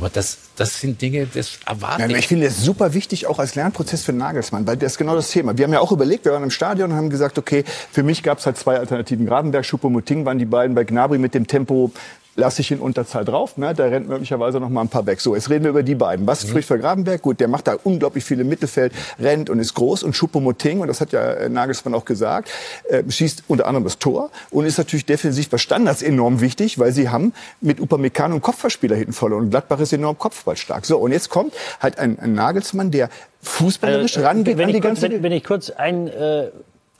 [0.00, 2.26] Aber das, das sind Dinge, das erwarte Ja, ich.
[2.26, 5.58] finde das super wichtig, auch als Lernprozess für Nagelsmann, weil das ist genau das Thema.
[5.58, 8.22] Wir haben ja auch überlegt, wir waren im Stadion und haben gesagt, okay, für mich
[8.22, 9.26] gab es halt zwei Alternativen.
[9.26, 11.92] Gravenberg, Schuppomoting waren die beiden bei Gnabry mit dem Tempo,
[12.36, 13.74] lasse ich in Unterzahl drauf, ne?
[13.74, 15.20] da rennt möglicherweise noch mal ein paar weg.
[15.20, 16.26] So, jetzt reden wir über die beiden.
[16.26, 17.22] Was spricht für Gravenberg?
[17.22, 20.88] Gut, der macht da unglaublich viel im Mittelfeld, rennt und ist groß und Schuppomoting, und
[20.88, 22.50] das hat ja äh, Nagelsmann auch gesagt,
[22.88, 26.92] äh, schießt unter anderem das Tor und ist natürlich defensiv bei Standards enorm wichtig, weil
[26.92, 30.86] sie haben mit Upamecano einen Kopfballspieler hinten verloren und Gladbach ist enorm kopfballstark.
[30.86, 33.10] So, und jetzt kommt halt ein, ein Nagelsmann, der
[33.42, 35.14] fußballerisch Äh, rangeht wenn, an die ich kurz, ganze...
[35.14, 36.08] wenn, wenn ich kurz ein...
[36.08, 36.50] Äh,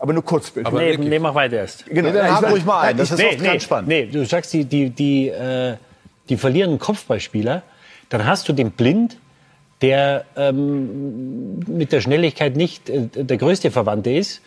[0.01, 0.75] aber nur kurz bitte.
[0.75, 1.85] nee, nee, mach weiter erst.
[1.87, 2.09] Genau.
[2.09, 3.89] Nee, dann Ja, ich ruhig mal ein, das ist nee, oft nee, ganz spannend.
[3.89, 5.77] Nee, du sagst, die, die, die, äh,
[6.29, 7.63] die verlieren einen Kopfballspieler,
[8.09, 9.19] dann hast du den Blind,
[9.83, 14.41] der ähm, mit der Schnelligkeit nicht äh, der größte Verwandte ist.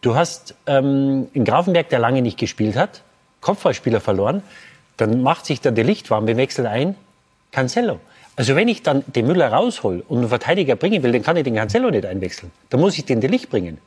[0.00, 3.02] Du hast ähm, in Grafenberg, der lange nicht gespielt hat,
[3.40, 4.42] Kopfballspieler verloren.
[4.96, 6.96] Dann macht sich der Delicht warm, wechselt ein,
[7.52, 8.00] Cancelo.
[8.34, 11.44] Also wenn ich dann den Müller raushol und einen Verteidiger bringen will, dann kann ich
[11.44, 12.50] den Cancelo nicht einwechseln.
[12.70, 13.78] Dann muss ich den Delicht bringen.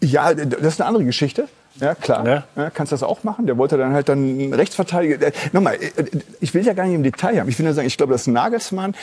[0.00, 1.48] Ja, das ist eine andere Geschichte.
[1.80, 2.26] Ja, klar.
[2.26, 2.44] Ja.
[2.56, 2.70] Ja.
[2.70, 3.46] kannst das auch machen.
[3.46, 5.28] Der wollte dann halt dann Rechtsverteidiger.
[5.28, 6.04] Äh, Nochmal, äh,
[6.40, 7.48] ich will ja gar nicht im Detail haben.
[7.48, 8.94] Ich will nur sagen, ich glaube, dass Nagelsmann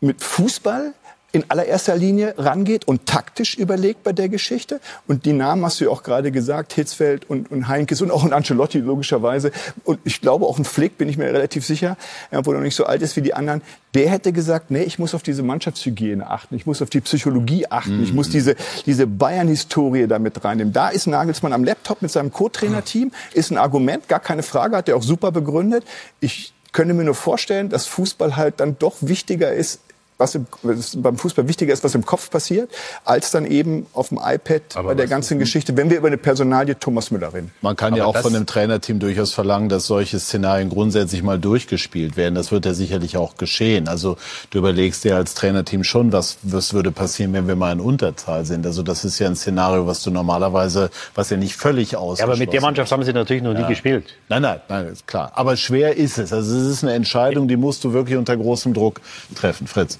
[0.00, 0.94] mit Fußball
[1.30, 4.80] in allererster Linie rangeht und taktisch überlegt bei der Geschichte.
[5.06, 8.24] Und die Namen hast du ja auch gerade gesagt, Hitzfeld und, und Heinkes und auch
[8.24, 9.52] ein Ancelotti logischerweise.
[9.84, 11.98] Und ich glaube auch ein Flick, bin ich mir relativ sicher,
[12.32, 13.60] obwohl er noch nicht so alt ist wie die anderen,
[13.94, 17.66] der hätte gesagt, nee, ich muss auf diese Mannschaftshygiene achten, ich muss auf die Psychologie
[17.68, 18.54] achten, ich muss diese,
[18.86, 20.72] diese Bayern-Historie da mit reinnehmen.
[20.72, 24.88] Da ist Nagelsmann am Laptop mit seinem Co-Trainer-Team, ist ein Argument, gar keine Frage, hat
[24.88, 25.84] er auch super begründet.
[26.20, 29.80] Ich könnte mir nur vorstellen, dass Fußball halt dann doch wichtiger ist,
[30.18, 32.70] was im, was beim Fußball wichtiger ist, was im Kopf passiert,
[33.04, 36.78] als dann eben auf dem iPad bei der ganzen Geschichte, wenn wir über eine Personalie
[36.78, 37.52] Thomas Müller reden.
[37.62, 41.22] Man kann ja Aber auch das- von dem Trainerteam durchaus verlangen, dass solche Szenarien grundsätzlich
[41.22, 42.34] mal durchgespielt werden.
[42.34, 43.86] Das wird ja sicherlich auch geschehen.
[43.88, 44.16] Also
[44.50, 48.44] du überlegst dir als Trainerteam schon, was, was würde passieren, wenn wir mal in Unterzahl
[48.44, 48.66] sind.
[48.66, 52.30] Also das ist ja ein Szenario, was du normalerweise, was ja nicht völlig Ja, ausgeschlossen
[52.32, 54.06] aber mit der Mannschaft haben sie natürlich noch nie gespielt.
[54.28, 55.30] Nein, nein, nein, ist klar.
[55.34, 56.32] Aber schwer ist es.
[56.32, 59.00] Also es ist eine Entscheidung, die musst du wirklich unter großem Druck
[59.36, 59.66] treffen.
[59.68, 59.98] Fritz.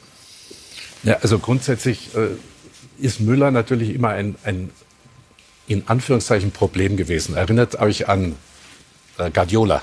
[1.03, 2.29] Ja, also grundsätzlich äh,
[2.99, 4.71] ist Müller natürlich immer ein, ein
[5.67, 7.37] in Anführungszeichen Problem gewesen.
[7.37, 8.35] Erinnert euch an
[9.19, 9.83] äh, Guardiola.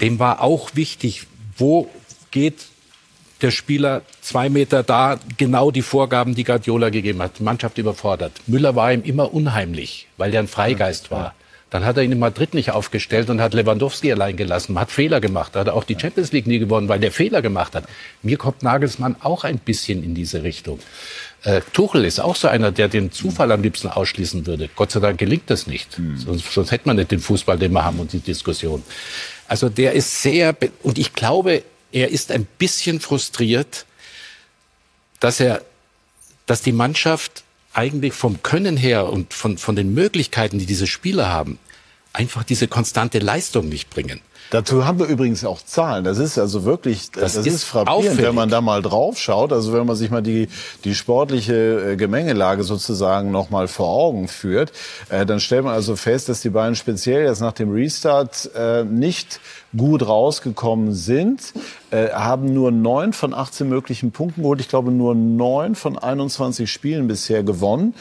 [0.00, 1.88] Dem war auch wichtig, wo
[2.30, 2.66] geht
[3.40, 7.38] der Spieler zwei Meter da, genau die Vorgaben, die Guardiola gegeben hat.
[7.38, 8.32] Die Mannschaft überfordert.
[8.46, 11.34] Müller war ihm immer unheimlich, weil er ein Freigeist war.
[11.74, 15.20] Dann hat er ihn in Madrid nicht aufgestellt und hat Lewandowski allein gelassen, hat Fehler
[15.20, 15.56] gemacht.
[15.56, 17.86] Hat auch die Champions League nie gewonnen, weil der Fehler gemacht hat.
[18.22, 20.78] Mir kommt Nagelsmann auch ein bisschen in diese Richtung.
[21.42, 24.70] Äh, Tuchel ist auch so einer, der den Zufall am liebsten ausschließen würde.
[24.76, 25.98] Gott sei Dank gelingt das nicht.
[26.16, 28.84] Sonst, sonst hätte man nicht den Fußball, den wir haben und die Diskussion.
[29.48, 30.54] Also der ist sehr,
[30.84, 33.84] und ich glaube, er ist ein bisschen frustriert,
[35.18, 35.60] dass er,
[36.46, 41.30] dass die Mannschaft eigentlich vom Können her und von, von den Möglichkeiten, die diese Spieler
[41.30, 41.58] haben,
[42.14, 44.20] einfach diese konstante Leistung nicht bringen.
[44.50, 46.04] Dazu haben wir übrigens auch Zahlen.
[46.04, 48.26] Das ist also wirklich, das, Das ist, ist frappierend, auffällig.
[48.26, 49.52] wenn man da mal drauf schaut.
[49.52, 50.48] Also wenn man sich mal die,
[50.84, 54.70] die sportliche äh, Gemengelage sozusagen noch mal vor Augen führt,
[55.08, 58.84] äh, dann stellt man also fest, dass die beiden speziell jetzt nach dem Restart äh,
[58.84, 59.40] nicht
[59.76, 61.52] gut rausgekommen sind,
[61.90, 64.60] äh, haben nur neun von 18 möglichen Punkten geholt.
[64.60, 67.94] Ich glaube, nur neun von 21 Spielen bisher gewonnen.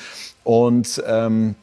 [0.43, 1.55] Und ähm,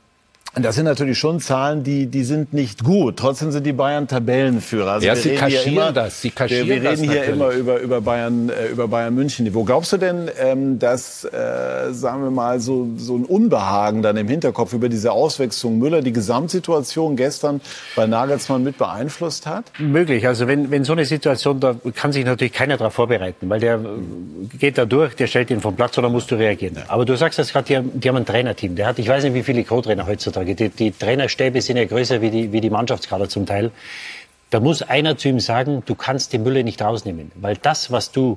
[0.55, 3.16] das sind natürlich schon Zahlen, die, die sind nicht gut.
[3.18, 4.92] Trotzdem sind die Bayern Tabellenführer.
[4.92, 7.36] Also Ja, sie kaschieren immer, das, sie kaschieren wir, wir das reden hier natürlich.
[7.40, 9.62] immer über, über Bayern, äh, über Bayern München Niveau.
[9.62, 14.26] Glaubst du denn, ähm, dass, äh, sagen wir mal, so, so ein Unbehagen dann im
[14.28, 17.61] Hinterkopf über diese Auswechslung Müller die Gesamtsituation gestern
[17.94, 19.66] bei Nagelsmann mit beeinflusst hat?
[19.78, 20.26] Möglich.
[20.26, 23.76] Also wenn, wenn so eine Situation, da kann sich natürlich keiner darauf vorbereiten, weil der
[23.76, 26.76] äh, geht da durch, der stellt ihn vom Platz oder musst du reagieren.
[26.88, 28.74] Aber du sagst das gerade, die, haben- die haben ein Trainerteam.
[28.74, 30.39] Der hat, ich weiß nicht, wie viele Co-Trainer heutzutage.
[30.45, 33.70] Die, die Trainerstäbe sind ja größer wie die, wie die Mannschaftskader zum Teil.
[34.51, 38.11] Da muss einer zu ihm sagen, du kannst den Müller nicht rausnehmen, weil das, was
[38.11, 38.36] du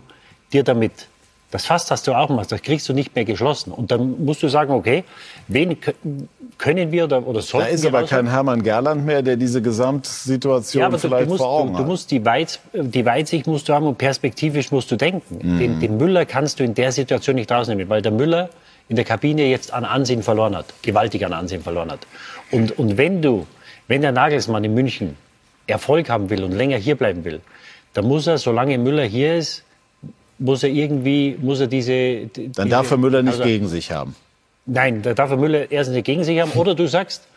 [0.52, 1.08] dir damit
[1.54, 3.72] das Fass hast du auch gemacht, das kriegst du nicht mehr geschlossen.
[3.72, 5.04] Und dann musst du sagen, okay,
[5.48, 5.78] wen
[6.58, 7.70] können wir oder, oder sollten wir...
[7.70, 11.30] Da ist wir aber kein Hermann Gerland mehr, der diese Gesamtsituation ja, aber vielleicht du
[11.30, 14.72] musst, vor Augen du, du musst die, Weiz, die Weitsicht musst du haben und perspektivisch
[14.72, 15.38] musst du denken.
[15.44, 15.60] Mhm.
[15.60, 18.50] Den, den Müller kannst du in der Situation nicht rausnehmen, weil der Müller
[18.90, 22.06] in der Kabine jetzt an Ansehen verloren hat, gewaltig an Ansehen verloren hat.
[22.52, 23.48] Und, und wenn du,
[23.88, 25.18] wenn der Nagelsmann in München
[25.68, 27.42] Erfolg haben will und länger hier bleiben will,
[27.94, 29.64] dann muss er, solange Müller hier ist,
[30.40, 32.28] muss er irgendwie, muss er diese.
[32.28, 34.16] Dann diese, darf er Müller nicht also, gegen sich haben.
[34.66, 36.52] Nein, da darf er Müller erstens nicht gegen sich haben.
[36.52, 37.28] Oder du sagst,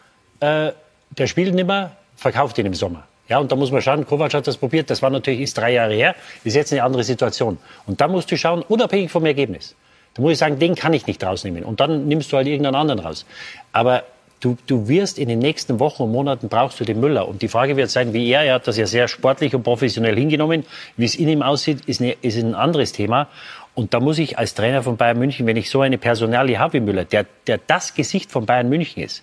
[0.41, 0.73] äh,
[1.11, 3.05] der spielt nicht mehr, verkauft ihn im Sommer.
[3.29, 5.73] Ja, und da muss man schauen, Kovac hat das probiert, das war natürlich, ist drei
[5.73, 7.59] Jahre her, ist jetzt eine andere Situation.
[7.87, 9.75] Und da musst du schauen, unabhängig vom Ergebnis.
[10.17, 11.63] Da muss ich sagen, den kann ich nicht rausnehmen.
[11.63, 13.27] Und dann nimmst du halt irgendeinen anderen raus.
[13.73, 14.05] Aber
[14.41, 17.29] du, du wirst in den nächsten Wochen und Monaten brauchst du den Müller.
[17.29, 20.17] Und die Frage wird sein, wie er, er hat das ja sehr sportlich und professionell
[20.17, 20.65] hingenommen,
[20.97, 23.29] wie es in ihm aussieht, ist, eine, ist ein anderes Thema.
[23.75, 26.75] Und da muss ich als Trainer von Bayern München, wenn ich so eine Personalie habe
[26.75, 29.23] wie Müller, der, der das Gesicht von Bayern München ist,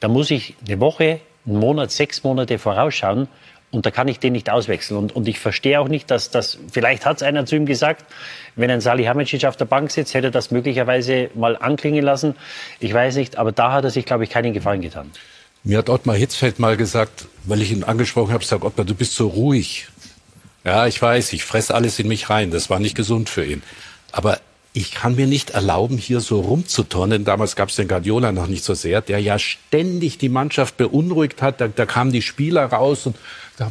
[0.00, 3.28] da muss ich eine Woche, einen Monat, sechs Monate vorausschauen.
[3.72, 4.98] Und da kann ich den nicht auswechseln.
[4.98, 8.04] Und, und ich verstehe auch nicht, dass das, vielleicht hat es einer zu ihm gesagt,
[8.56, 12.34] wenn ein Salihamidzic auf der Bank sitzt, hätte er das möglicherweise mal anklingen lassen.
[12.80, 15.10] Ich weiß nicht, aber da hat er sich, glaube ich, keinen Gefallen getan.
[15.62, 19.14] Mir hat Ottmar Hitzfeld mal gesagt, weil ich ihn angesprochen habe, sagt Ottmar, du bist
[19.14, 19.88] so ruhig.
[20.64, 22.50] Ja, ich weiß, ich fresse alles in mich rein.
[22.50, 23.62] Das war nicht gesund für ihn.
[24.10, 24.40] Aber
[24.72, 27.24] ich kann mir nicht erlauben, hier so rumzuturnen.
[27.24, 31.42] Damals gab es den Guardiola noch nicht so sehr, der ja ständig die Mannschaft beunruhigt
[31.42, 31.60] hat.
[31.60, 33.16] Da, da kamen die Spieler raus und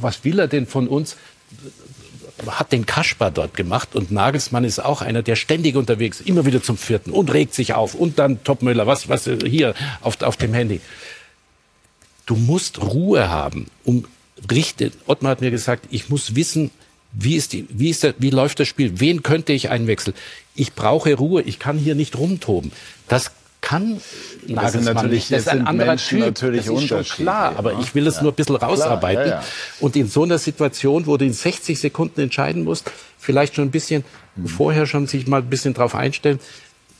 [0.02, 1.18] was will er denn von uns?
[2.48, 6.64] hat den Kaspar dort gemacht und Nagelsmann ist auch einer, der ständig unterwegs, immer wieder
[6.64, 10.54] zum vierten und regt sich auf und dann Topmüller, was, was hier auf, auf dem
[10.54, 10.80] Handy.
[12.26, 14.06] Du musst Ruhe haben, um
[14.50, 14.92] richte.
[15.06, 16.72] Ottmar hat mir gesagt, ich muss wissen,
[17.12, 19.00] wie ist die, wie ist der, wie läuft das Spiel?
[19.00, 20.16] Wen könnte ich einwechseln?
[20.56, 21.42] Ich brauche Ruhe.
[21.42, 22.72] Ich kann hier nicht rumtoben.
[23.08, 23.32] Das
[23.70, 24.02] kann
[24.48, 25.32] Nagelsmann nicht.
[25.32, 26.26] Das ist ein anderer Menschen Typ.
[26.28, 27.54] natürlich das ist schon klar.
[27.58, 28.24] Aber ich will es Ja.
[28.24, 29.28] nur ein bisschen rausarbeiten.
[29.28, 29.44] ja, ja.
[29.80, 33.72] Und in so einer Situation, wo du in 60 Sekunden entscheiden musst, vielleicht schon ein
[33.72, 34.04] bisschen
[34.46, 36.40] vorher schon sich mal ein bisschen drauf einstellen.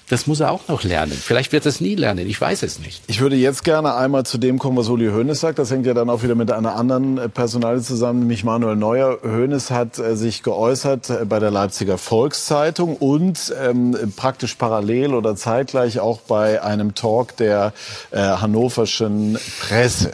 [0.10, 1.12] Das muss er auch noch lernen.
[1.12, 2.28] Vielleicht wird er es nie lernen.
[2.28, 3.04] Ich weiß es nicht.
[3.06, 5.60] Ich würde jetzt gerne einmal zu dem kommen, was Uli Hoeneß sagt.
[5.60, 9.20] Das hängt ja dann auch wieder mit einer anderen äh, Personalie zusammen, nämlich Manuel Neuer.
[9.22, 15.36] Hoeneß hat äh, sich geäußert äh, bei der Leipziger Volkszeitung und ähm, praktisch parallel oder
[15.36, 17.74] zeitgleich auch bei einem Talk der
[18.10, 20.14] äh, hannoverschen Presse.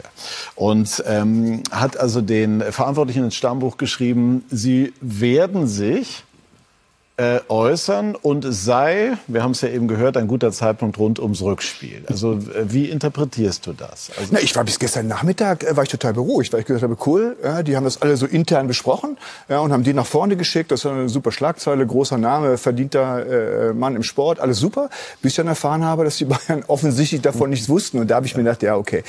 [0.56, 6.25] Und ähm, hat also den Verantwortlichen ins Stammbuch geschrieben, sie werden sich
[7.18, 11.18] äh, äußern und es sei, wir haben es ja eben gehört, ein guter Zeitpunkt rund
[11.18, 12.04] ums Rückspiel.
[12.08, 14.10] Also äh, wie interpretierst du das?
[14.18, 16.82] Also, Na, ich war bis gestern Nachmittag äh, war ich total beruhigt, weil ich gesagt
[16.82, 19.16] habe, cool, ja, die haben das alle so intern besprochen
[19.48, 20.70] ja, und haben die nach vorne geschickt.
[20.70, 24.90] Das war eine super Schlagzeile, großer Name, verdienter äh, Mann im Sport, alles super.
[25.22, 27.98] Bis ich dann erfahren habe, dass die Bayern offensichtlich davon nichts wussten.
[27.98, 29.04] Und da habe ich mir gedacht, ja, okay,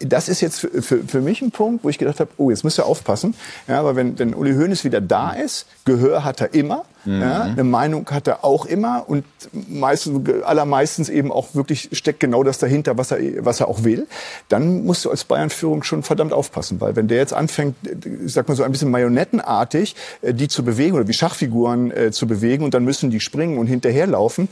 [0.00, 2.64] das ist jetzt für, für, für mich ein Punkt, wo ich gedacht habe, oh, jetzt
[2.64, 3.34] müsst ihr aufpassen.
[3.68, 6.84] Ja, aber wenn, wenn Uli Hoeneß wieder da ist, Gehör hat er immer.
[7.04, 12.44] Ja, eine Meinung hat er auch immer und meistens, allermeistens eben auch wirklich steckt genau
[12.44, 14.06] das dahinter, was er, was er auch will.
[14.48, 17.76] Dann musst du als Bayern-Führung schon verdammt aufpassen, weil wenn der jetzt anfängt,
[18.24, 22.10] ich sag mal so ein bisschen marionettenartig, äh, die zu bewegen oder wie Schachfiguren äh,
[22.12, 24.48] zu bewegen und dann müssen die springen und hinterherlaufen,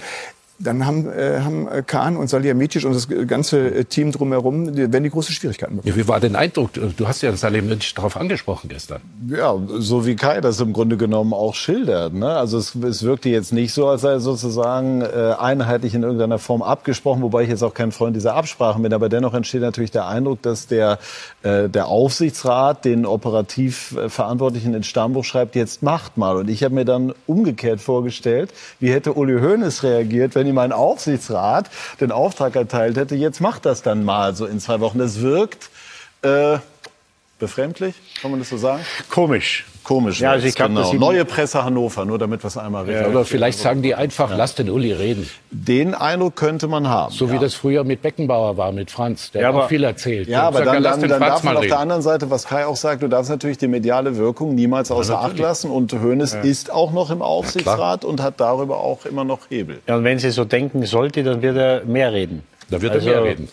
[0.60, 4.92] dann haben, äh, haben äh, Kahn und Salihamidzic und das ganze äh, Team drumherum, die,
[4.92, 5.96] werden die große Schwierigkeiten bekommen.
[5.96, 6.70] Ja, wie war dein Eindruck?
[6.74, 9.00] Du hast ja Salihamidzic darauf angesprochen gestern.
[9.28, 12.12] ja, so wie Kai das im Grunde genommen auch schildert.
[12.12, 12.28] Ne?
[12.28, 16.38] Also es, es wirkte jetzt nicht so, als sei er sozusagen äh, einheitlich in irgendeiner
[16.38, 18.92] Form abgesprochen, wobei ich jetzt auch kein Freund dieser Absprachen bin.
[18.92, 20.98] Aber dennoch entsteht natürlich der Eindruck, dass der,
[21.42, 26.36] äh, der Aufsichtsrat den operativ äh, Verantwortlichen ins Stammbuch schreibt, jetzt macht mal.
[26.36, 30.72] Und ich habe mir dann umgekehrt vorgestellt, wie hätte Uli Hoeneß reagiert, wenn ihm ein
[30.72, 31.70] Aufsichtsrat
[32.00, 34.98] den Auftrag erteilt hätte, jetzt macht das dann mal so in zwei Wochen.
[34.98, 35.70] Das wirkt
[36.22, 36.58] äh,
[37.38, 38.84] befremdlich, kann man das so sagen?
[39.08, 39.64] Komisch.
[39.90, 40.20] Komisch.
[40.20, 41.06] Ja, also ich wird's, glaub, dass genau.
[41.06, 43.08] Neue Presse Hannover, nur damit wir es einmal richtig.
[43.08, 45.28] Oder vielleicht sagen die einfach, lass den Uli reden.
[45.50, 47.12] Den Eindruck könnte man haben.
[47.12, 49.32] So wie das früher mit Beckenbauer war, mit Franz.
[49.32, 50.28] Der Ja, hat aber- auch viel erzählt.
[50.28, 51.80] Ja, aber sagt, dann, dann, dann darf man auf der reden.
[51.82, 55.40] anderen Seite, was Kai auch sagt, du darfst natürlich die mediale Wirkung niemals außer Acht
[55.40, 55.72] lassen.
[55.72, 59.80] Und Hoeneß ist auch noch im Aufsichtsrat und hat darüber auch immer noch Hebel.
[59.88, 62.44] Ja, und wenn sie so denken sollte, dann wird er mehr reden.
[62.70, 63.48] Da wird er mehr reden.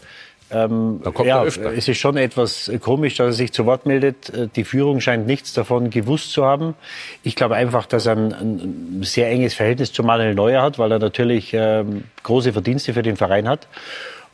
[0.50, 1.74] Ähm, Da kommt ja, er öfter.
[1.74, 4.30] Es ist schon etwas komisch, dass er sich zu Wort meldet.
[4.30, 6.76] Äh, Die Führung scheint nichts davon gewusst zu haben.
[7.24, 10.91] Ich glaube einfach, dass er ein, ein sehr enges Verhältnis zu Manuel Neuer hat, weil
[10.91, 13.68] er natürlich ähm, große Verdienste für den Verein hat.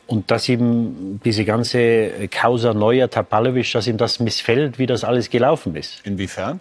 [0.06, 5.30] und dass ihm diese ganze Causa Neuer, Tapalovic, dass ihm das missfällt, wie das alles
[5.30, 6.00] gelaufen ist.
[6.04, 6.60] Inwiefern?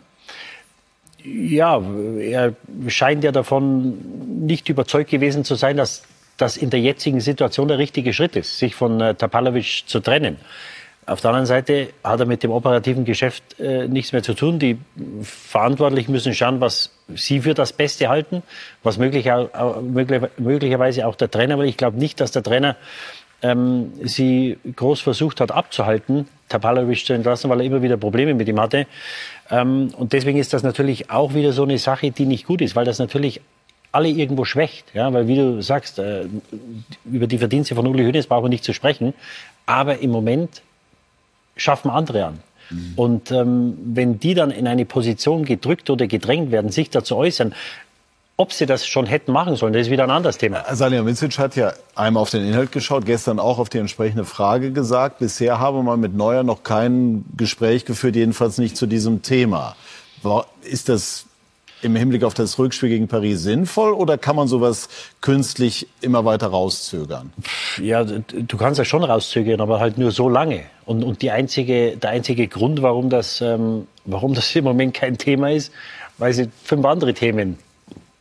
[1.25, 1.81] Ja,
[2.19, 2.53] er
[2.87, 6.03] scheint ja davon nicht überzeugt gewesen zu sein, dass
[6.37, 10.37] das in der jetzigen Situation der richtige Schritt ist, sich von äh, Tapalovic zu trennen.
[11.05, 14.57] Auf der anderen Seite hat er mit dem operativen Geschäft äh, nichts mehr zu tun.
[14.57, 14.77] Die
[15.21, 18.41] Verantwortlichen müssen schauen, was sie für das Beste halten,
[18.83, 19.29] was möglich,
[19.81, 22.77] möglich, möglicherweise auch der Trainer, weil ich glaube nicht, dass der Trainer
[23.41, 28.47] ähm, sie groß versucht hat abzuhalten, Tapalovic zu entlassen, weil er immer wieder Probleme mit
[28.47, 28.87] ihm hatte.
[29.51, 32.77] Ähm, und deswegen ist das natürlich auch wieder so eine Sache, die nicht gut ist,
[32.77, 33.41] weil das natürlich
[33.93, 34.87] alle irgendwo schwächt.
[34.93, 36.25] Ja, weil wie du sagst, äh,
[37.05, 39.13] über die Verdienste von Uli Hoeneß brauchen wir nicht zu sprechen.
[39.65, 40.61] Aber im Moment
[41.55, 42.39] schaffen andere an.
[42.69, 42.93] Mhm.
[42.95, 47.53] Und ähm, wenn die dann in eine Position gedrückt oder gedrängt werden, sich dazu äußern,
[48.35, 50.65] ob sie das schon hätten machen sollen, das ist wieder ein anderes Thema.
[50.73, 55.19] Salihamidzic hat ja einmal auf den Inhalt geschaut, gestern auch auf die entsprechende Frage gesagt.
[55.19, 59.75] Bisher habe man mit Neuer noch kein Gespräch geführt, jedenfalls nicht zu diesem Thema.
[60.63, 61.27] Ist das
[61.83, 64.89] im Hinblick auf das Rückspiel gegen Paris sinnvoll oder kann man sowas
[65.21, 67.33] künstlich immer weiter rauszögern?
[67.81, 70.61] Ja, du kannst ja schon rauszögern, aber halt nur so lange.
[70.85, 75.17] Und, und die einzige, der einzige Grund, warum das, ähm, warum das im Moment kein
[75.17, 75.71] Thema ist,
[76.17, 77.57] weil sie fünf andere Themen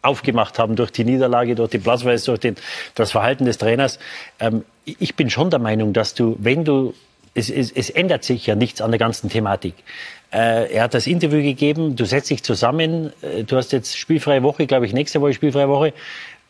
[0.03, 2.57] aufgemacht haben durch die Niederlage, durch die Platzweise, durch den,
[2.95, 3.99] das Verhalten des Trainers.
[4.41, 6.95] Ähm, ich bin schon der Meinung, dass du, wenn du,
[7.35, 9.75] es, es, es ändert sich ja nichts an der ganzen Thematik.
[10.33, 14.43] Äh, er hat das Interview gegeben, du setzt dich zusammen, äh, du hast jetzt spielfreie
[14.43, 15.93] Woche, glaube ich, nächste Woche spielfreie Woche.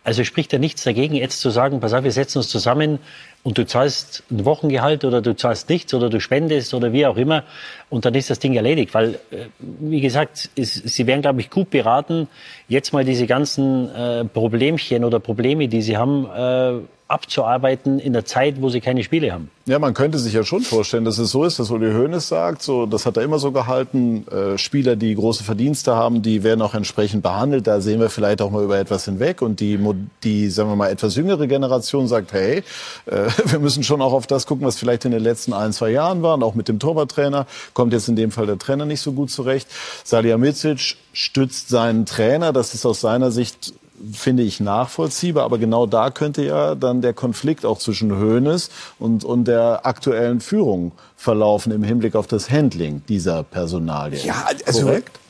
[0.04, 2.98] Also spricht ja nichts dagegen, jetzt zu sagen, pass auf, wir setzen uns zusammen
[3.44, 7.16] und du zahlst ein Wochengehalt oder du zahlst nichts oder du spendest oder wie auch
[7.16, 7.44] immer
[7.88, 8.94] und dann ist das Ding erledigt.
[8.94, 12.28] Weil, äh, wie gesagt, ist, sie wären, glaube ich, gut beraten,
[12.72, 16.80] jetzt mal diese ganzen äh, Problemchen oder Probleme, die sie haben, äh,
[17.12, 19.50] abzuarbeiten in der Zeit, wo sie keine Spiele haben.
[19.66, 22.62] Ja, man könnte sich ja schon vorstellen, dass es so ist, dass Uli Hoeneß sagt,
[22.62, 26.62] so, das hat er immer so gehalten, äh, Spieler, die große Verdienste haben, die werden
[26.62, 27.66] auch entsprechend behandelt.
[27.66, 29.42] Da sehen wir vielleicht auch mal über etwas hinweg.
[29.42, 29.78] Und die,
[30.24, 32.64] die sagen wir mal, etwas jüngere Generation sagt, hey,
[33.06, 35.90] äh, wir müssen schon auch auf das gucken, was vielleicht in den letzten ein, zwei
[35.90, 36.34] Jahren war.
[36.34, 39.30] Und auch mit dem Torwarttrainer kommt jetzt in dem Fall der Trainer nicht so gut
[39.30, 39.68] zurecht.
[40.02, 42.52] Salihamidzic stützt seinen Trainer.
[42.52, 43.74] Das ist aus seiner Sicht
[44.12, 45.44] finde ich nachvollziehbar.
[45.44, 50.40] Aber genau da könnte ja dann der Konflikt auch zwischen Hoeneß und, und der aktuellen
[50.40, 54.24] Führung verlaufen im Hinblick auf das Handling dieser Personalie.
[54.24, 55.20] Ja, also Korrekt?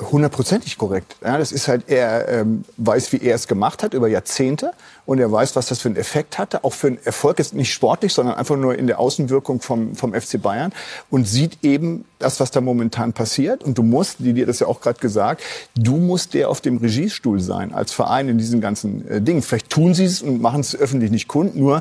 [0.00, 1.16] hundertprozentig korrekt.
[1.22, 4.72] Ja, das ist halt, er ähm, weiß, wie er es gemacht hat über Jahrzehnte
[5.08, 7.72] und er weiß, was das für einen Effekt hatte, auch für einen Erfolg, ist nicht
[7.72, 10.70] sportlich, sondern einfach nur in der Außenwirkung vom, vom FC Bayern
[11.08, 13.64] und sieht eben das, was da momentan passiert.
[13.64, 15.42] Und du musst, die dir das ja auch gerade gesagt,
[15.74, 19.40] du musst der auf dem Regiestuhl sein als Verein in diesen ganzen äh, Dingen.
[19.40, 21.80] Vielleicht tun sie es und machen es öffentlich nicht kund, nur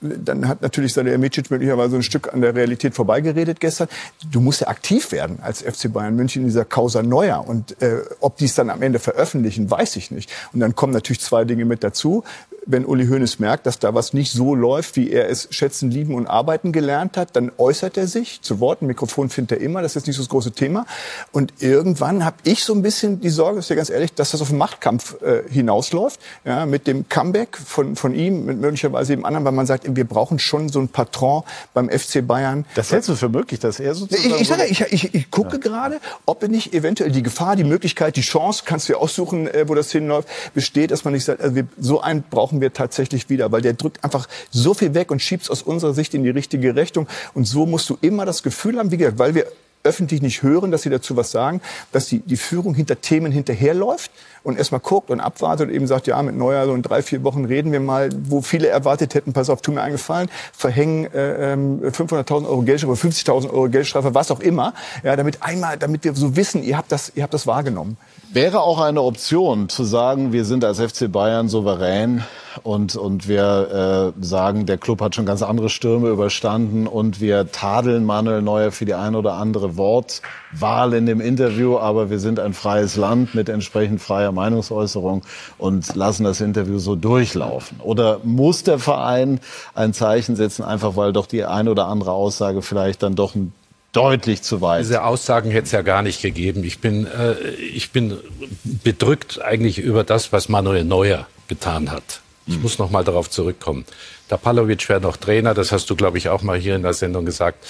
[0.00, 3.88] dann hat natürlich Salih Micic möglicherweise ein Stück an der Realität vorbeigeredet gestern.
[4.30, 7.44] Du musst ja aktiv werden als FC Bayern München in dieser Causa Neuer.
[7.44, 10.30] Und äh, ob die es dann am Ende veröffentlichen, weiß ich nicht.
[10.52, 12.22] Und dann kommen natürlich zwei Dinge mit dazu
[12.68, 16.14] wenn Uli Hoeneß merkt, dass da was nicht so läuft, wie er es schätzen, lieben
[16.14, 18.82] und arbeiten gelernt hat, dann äußert er sich zu Wort.
[18.82, 20.86] Ein Mikrofon findet er immer, das ist nicht so das große Thema.
[21.32, 24.42] Und irgendwann habe ich so ein bisschen die Sorge, ist ja ganz ehrlich, dass das
[24.42, 29.24] auf einen Machtkampf äh, hinausläuft, ja, mit dem Comeback von, von ihm, mit möglicherweise dem
[29.24, 32.66] anderen, weil man sagt, wir brauchen schon so ein Patron beim FC Bayern.
[32.74, 34.34] Das hältst du für möglich, dass er sozusagen...
[34.34, 35.58] Ich, ich, sage, ich, ich, ich gucke ja.
[35.58, 39.68] gerade, ob nicht eventuell die Gefahr, die Möglichkeit, die Chance, kannst du ja aussuchen, äh,
[39.68, 42.72] wo das hinläuft, besteht, dass man nicht sagt, also wir, so einen brauchen brauchen wir
[42.72, 46.14] tatsächlich wieder, weil der drückt einfach so viel weg und schiebt es aus unserer Sicht
[46.14, 47.06] in die richtige Richtung.
[47.34, 49.46] Und so musst du immer das Gefühl haben, wie gesagt, weil wir
[49.84, 51.60] öffentlich nicht hören, dass sie dazu was sagen,
[51.92, 54.10] dass die, die Führung hinter Themen hinterherläuft
[54.42, 57.22] und erstmal guckt und abwartet und eben sagt, ja, mit Neuer, so in drei, vier
[57.22, 61.54] Wochen reden wir mal, wo viele erwartet hätten, pass auf, tu mir eingefallen, verhängen äh,
[61.88, 66.12] 500.000 ähm, Euro Geldstrafe, 50.000 Euro Geldstrafe, was auch immer, ja, damit einmal, damit wir
[66.14, 67.96] so wissen, ihr habt das, ihr habt das wahrgenommen.
[68.30, 72.24] Wäre auch eine Option zu sagen, wir sind als FC Bayern souverän
[72.62, 77.50] und, und wir äh, sagen, der Club hat schon ganz andere Stürme überstanden und wir
[77.52, 82.38] tadeln Manuel Neuer für die ein oder andere Wortwahl in dem Interview, aber wir sind
[82.38, 85.22] ein freies Land mit entsprechend freier Meinungsäußerung
[85.56, 87.80] und lassen das Interview so durchlaufen.
[87.80, 89.40] Oder muss der Verein
[89.74, 93.54] ein Zeichen setzen, einfach weil doch die ein oder andere Aussage vielleicht dann doch ein
[93.98, 94.80] deutlich zu weit.
[94.80, 96.62] Diese Aussagen hätte es ja gar nicht gegeben.
[96.62, 98.16] Ich bin, äh, ich bin
[98.62, 102.20] bedrückt eigentlich über das, was Manuel Neuer getan hat.
[102.46, 102.62] Ich hm.
[102.62, 103.84] muss noch mal darauf zurückkommen.
[104.30, 106.92] Der Palovic wäre noch Trainer, das hast du, glaube ich, auch mal hier in der
[106.92, 107.66] Sendung gesagt.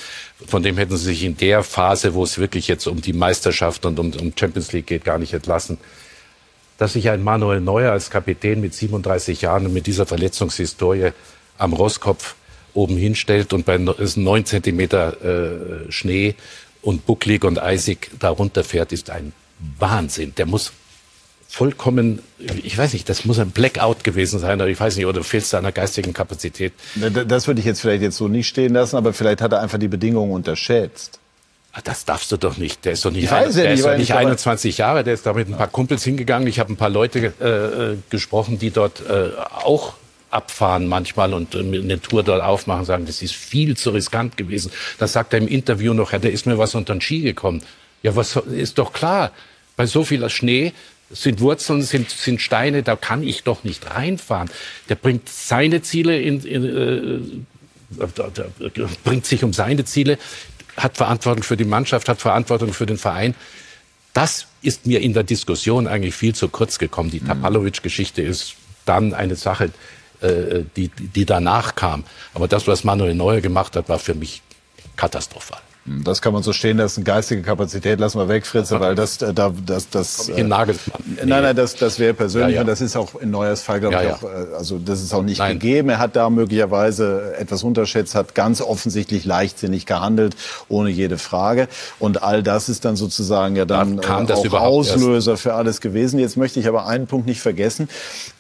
[0.47, 3.87] Von dem hätten sie sich in der Phase, wo es wirklich jetzt um die Meisterschaft
[3.87, 5.79] und um, um Champions League geht, gar nicht entlassen.
[6.77, 11.13] Dass sich ein Manuel Neuer als Kapitän mit 37 Jahren und mit dieser Verletzungshistorie
[11.57, 12.35] am Rosskopf
[12.79, 16.35] oben hinstellt und bei ist neun Zentimeter äh, Schnee
[16.83, 19.33] und bucklig und eisig darunter fährt, ist ein
[19.79, 20.35] Wahnsinn.
[20.37, 20.73] Der muss
[21.49, 22.21] vollkommen,
[22.63, 25.45] ich weiß nicht, das muss ein Blackout gewesen sein, oder ich weiß nicht, oder fehlt
[25.45, 26.73] es einer geistigen Kapazität.
[27.27, 29.79] Das würde ich jetzt vielleicht jetzt so nicht stehen lassen, aber vielleicht hat er einfach
[29.79, 31.19] die Bedingungen unterschätzt.
[31.73, 32.85] Ah, das darfst du doch nicht.
[32.85, 35.05] Der ist doch nicht, ein, der ist doch nicht 21 Jahre.
[35.05, 36.49] Der ist da mit ein paar Kumpels hingegangen.
[36.49, 39.31] Ich habe ein paar Leute äh, gesprochen, die dort äh,
[39.65, 39.95] auch
[40.31, 44.73] abfahren manchmal und äh, eine Tour dort aufmachen, sagen, das ist viel zu riskant gewesen.
[44.99, 47.63] Das sagt er im Interview noch, ja, da ist mir was unter den Ski gekommen.
[48.03, 49.33] Ja, was ist doch klar.
[49.77, 50.73] Bei so viel Schnee
[51.11, 54.51] sind Wurzeln, sind, sind Steine, da kann ich doch nicht reinfahren.
[54.89, 57.47] Der bringt seine Ziele in, in
[57.99, 58.05] äh,
[59.05, 60.19] bringt sich um seine Ziele,
[60.77, 63.35] hat Verantwortung für die Mannschaft, hat Verantwortung für den Verein.
[64.13, 67.11] Das ist mir in der Diskussion eigentlich viel zu kurz gekommen.
[67.11, 67.21] Die.
[67.21, 68.55] Tapalovic-Geschichte ist
[68.85, 69.71] dann eine Sache,
[70.21, 72.05] äh, die, die danach kam.
[72.35, 74.43] Aber das, was Manuel Neuer gemacht hat, war für mich
[74.97, 75.61] katastrophal.
[76.05, 77.03] Das kann man so stehen lassen.
[77.03, 80.29] Geistige Kapazität lassen wir weg, Fritz, weil das, äh, da, das, das.
[80.29, 81.01] In Nagelsmann.
[81.07, 81.21] Nee.
[81.25, 82.61] Nein, nein, das, das wäre persönlich ja, ja.
[82.61, 85.15] und das ist auch in Neuers Fall, glaube ja, ich, auch, äh, also das ist
[85.15, 85.59] auch nicht nein.
[85.59, 85.89] gegeben.
[85.89, 90.37] Er hat da möglicherweise etwas unterschätzt, hat ganz offensichtlich leichtsinnig gehandelt,
[90.69, 91.69] ohne jede Frage.
[91.99, 95.43] Und all das ist dann sozusagen ja dann da kam auch Auslöser erst.
[95.43, 96.19] für alles gewesen.
[96.19, 97.89] Jetzt möchte ich aber einen Punkt nicht vergessen.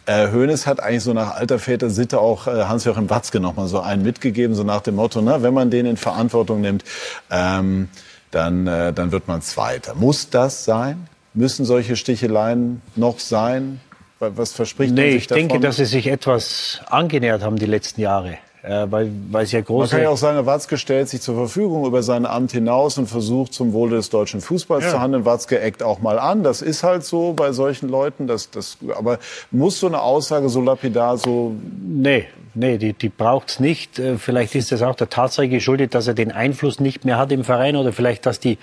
[0.09, 3.69] Äh, Hoeneß hat eigentlich so nach alter Väter Sitte auch äh, Hans-Joachim Watzke noch mal
[3.69, 6.83] so einen mitgegeben, so nach dem Motto, na, wenn man den in Verantwortung nimmt,
[7.31, 7.91] ähm,
[8.31, 9.95] dann, äh, dann wird man Zweiter.
[9.95, 11.09] Muss das sein?
[11.35, 13.83] Müssen solche Sticheleien noch sein?
[14.19, 15.43] Was verspricht nee, man sich davon?
[15.43, 19.53] ich denke, dass sie sich etwas angenähert haben die letzten Jahre äh, weil, weil es
[19.53, 19.81] ja große...
[19.83, 23.07] Man kann ja auch sagen, Watzke stellt sich zur Verfügung über sein Amt hinaus und
[23.07, 24.91] versucht zum Wohle des deutschen Fußballs ja.
[24.91, 25.25] zu handeln.
[25.25, 26.43] Watzke eckt auch mal an.
[26.43, 28.27] Das ist halt so bei solchen Leuten.
[28.27, 29.19] Das, das, aber
[29.51, 31.55] muss so eine Aussage so lapidar so...
[31.87, 33.99] Nee, nee, die, die braucht's nicht.
[33.99, 37.31] Äh, vielleicht ist das auch der Tatsache geschuldet, dass er den Einfluss nicht mehr hat
[37.33, 38.59] im Verein oder vielleicht, dass die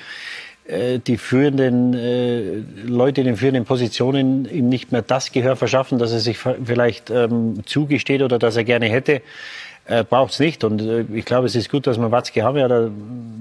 [0.68, 6.00] äh, die führenden äh, Leute in den führenden Positionen ihm nicht mehr das Gehör verschaffen,
[6.00, 9.22] dass er sich vielleicht ähm, zugesteht oder dass er gerne hätte
[9.88, 10.64] äh, braucht es nicht.
[10.64, 12.58] Und äh, ich glaube, es ist gut, dass wir Watzke haben.
[12.58, 12.90] Ja, da,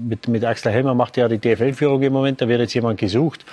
[0.07, 2.41] mit, mit Axel Helmer macht ja die DFL-Führung im Moment.
[2.41, 3.45] Da wird jetzt jemand gesucht.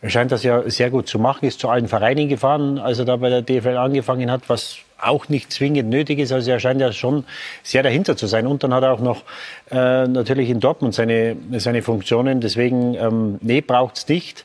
[0.00, 3.04] Er scheint das ja sehr gut zu machen, ist zu allen Vereinen gefahren, als er
[3.04, 6.32] da bei der DFL angefangen hat, was auch nicht zwingend nötig ist.
[6.32, 7.24] Also er scheint ja schon
[7.62, 8.46] sehr dahinter zu sein.
[8.46, 9.22] Und dann hat er auch noch
[9.70, 12.40] äh, natürlich in Dortmund seine, seine Funktionen.
[12.40, 14.44] Deswegen, ähm, nee, braucht's nicht.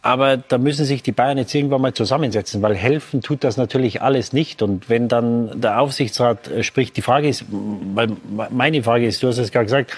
[0.00, 4.00] Aber da müssen sich die Bayern jetzt irgendwann mal zusammensetzen, weil helfen tut das natürlich
[4.00, 4.62] alles nicht.
[4.62, 8.08] Und wenn dann der Aufsichtsrat äh, spricht, die Frage ist, weil
[8.50, 9.92] meine Frage ist, du hast es gerade gesagt,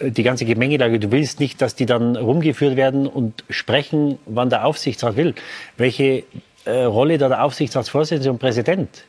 [0.00, 4.50] äh, die ganze Gemengelage, du willst nicht, dass die dann rumgeführt werden und sprechen, wann
[4.50, 5.34] der Aufsichtsrat will.
[5.76, 6.24] Welche
[6.64, 9.04] äh, Rolle da der Aufsichtsratsvorsitzende und Präsident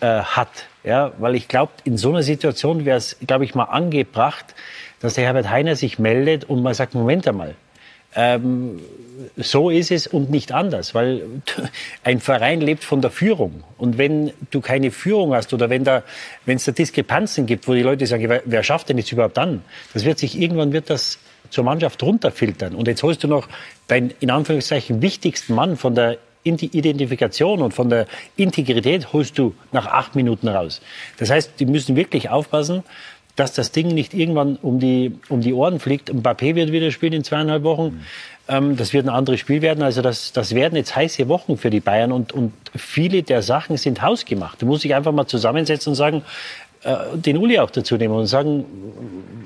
[0.00, 0.66] äh, hat.
[0.82, 4.56] Ja, weil ich glaube, in so einer Situation wäre es, glaube ich, mal angebracht,
[4.98, 7.54] dass der Herbert Heiner sich meldet und mal sagt, Moment einmal,
[8.14, 8.80] ähm,
[9.36, 11.22] so ist es und nicht anders, weil
[12.04, 13.64] ein Verein lebt von der Führung.
[13.78, 16.02] Und wenn du keine Führung hast oder wenn da,
[16.46, 19.62] wenn es da Diskrepanzen gibt, wo die Leute sagen, wer schafft denn jetzt überhaupt an?
[19.94, 21.18] Das wird sich, irgendwann wird das
[21.50, 22.74] zur Mannschaft runterfiltern.
[22.74, 23.48] Und jetzt holst du noch
[23.86, 28.06] deinen, in Anführungszeichen, wichtigsten Mann von der Identifikation und von der
[28.36, 30.80] Integrität holst du nach acht Minuten raus.
[31.18, 32.82] Das heißt, die müssen wirklich aufpassen,
[33.36, 36.12] dass das Ding nicht irgendwann um die, um die Ohren fliegt.
[36.12, 37.84] Mbappé wird wieder spielen in zweieinhalb Wochen.
[37.84, 38.00] Mhm.
[38.48, 39.82] Ähm, das wird ein anderes Spiel werden.
[39.82, 43.76] Also das, das werden jetzt heiße Wochen für die Bayern und, und viele der Sachen
[43.76, 44.60] sind hausgemacht.
[44.60, 46.22] Du musst dich einfach mal zusammensetzen und sagen,
[47.14, 48.64] den Uli auch dazu nehmen und sagen,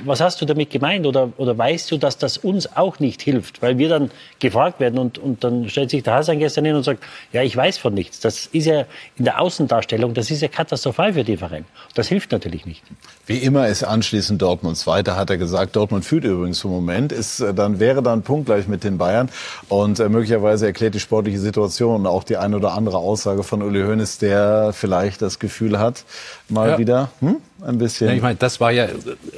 [0.06, 1.06] was hast du damit gemeint?
[1.06, 3.62] Oder, oder weißt du, dass das uns auch nicht hilft?
[3.62, 6.84] Weil wir dann gefragt werden und, und dann stellt sich der Hasan gestern hin und
[6.84, 8.20] sagt, ja, ich weiß von nichts.
[8.20, 8.84] Das ist ja
[9.16, 11.64] in der Außendarstellung, das ist ja katastrophal für die Vereine.
[11.94, 12.82] Das hilft natürlich nicht.
[13.26, 15.76] Wie immer ist anschließend Dortmund Zweiter, hat er gesagt.
[15.76, 19.28] Dortmund führt übrigens im Moment, ist äh, dann, wäre dann punktgleich mit den Bayern.
[19.68, 23.82] Und äh, möglicherweise erklärt die sportliche Situation auch die eine oder andere Aussage von Uli
[23.82, 26.04] Hoeneß, der vielleicht das Gefühl hat,
[26.48, 26.78] mal ja.
[26.78, 27.25] wieder hm,
[27.64, 28.08] ein bisschen.
[28.08, 28.88] Ja, ich meine, das war ja,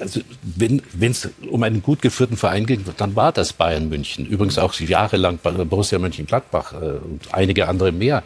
[0.01, 4.27] also wenn es um einen gut geführten Verein ging, dann war das Bayern München.
[4.27, 8.23] Übrigens auch jahrelang Borussia Mönchengladbach äh, und einige andere mehr.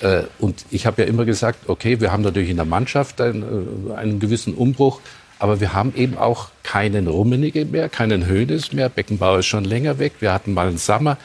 [0.00, 3.90] Äh, und ich habe ja immer gesagt, okay, wir haben natürlich in der Mannschaft einen,
[3.90, 5.00] äh, einen gewissen Umbruch,
[5.38, 8.88] aber wir haben eben auch keinen Rummenigge mehr, keinen Höhnes mehr.
[8.88, 10.14] Beckenbauer ist schon länger weg.
[10.20, 11.16] Wir hatten mal einen Sommer.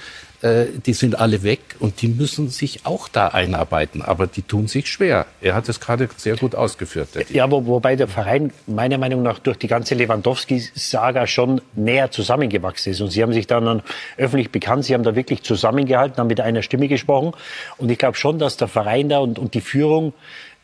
[0.44, 4.02] Äh, die sind alle weg und die müssen sich auch da einarbeiten.
[4.02, 5.26] Aber die tun sich schwer.
[5.39, 7.08] Er hat es gerade sehr gut ausgeführt.
[7.30, 12.91] Ja, wo, wobei der Verein meiner Meinung nach durch die ganze Lewandowski-Saga schon näher zusammengewachsen
[12.91, 13.00] ist.
[13.00, 13.82] Und sie haben sich dann
[14.18, 17.32] öffentlich bekannt, sie haben da wirklich zusammengehalten, haben mit einer Stimme gesprochen.
[17.78, 20.12] Und ich glaube schon, dass der Verein da und, und die Führung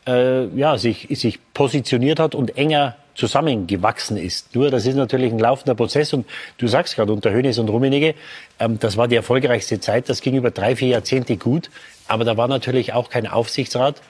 [0.06, 4.54] äh, ja, sich, sich positioniert hat und enger zusammengewachsen ist.
[4.54, 6.26] Nur das ist natürlich ein laufender Prozess und
[6.58, 8.14] du sagst gerade unter Hönes und Rummenigge,
[8.58, 11.70] ähm, das war die erfolgreichste Zeit, das ging über drei, vier Jahrzehnte gut,
[12.08, 14.02] aber da war natürlich auch kein Aufsichtsrat,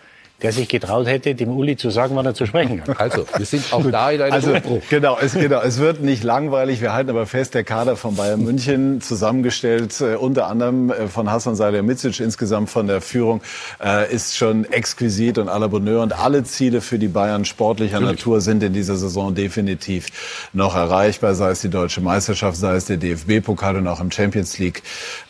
[0.43, 3.01] der sich getraut hätte, dem Uli zu sagen, wann er zu sprechen hat.
[3.01, 4.83] Also, wir sind auch da in einem Also, Umbruch.
[4.89, 6.81] genau, es, genau, es wird nicht langweilig.
[6.81, 11.31] Wir halten aber fest, der Kader von Bayern München, zusammengestellt äh, unter anderem äh, von
[11.31, 13.41] Hassan Salihamidzic, insgesamt von der Führung,
[13.83, 16.03] äh, ist schon exquisit und à la Bonheur.
[16.03, 20.07] Und alle Ziele für die Bayern sportlicher Natur sind in dieser Saison definitiv
[20.53, 24.59] noch erreichbar, sei es die deutsche Meisterschaft, sei es der DFB-Pokal und auch im Champions
[24.59, 24.83] League.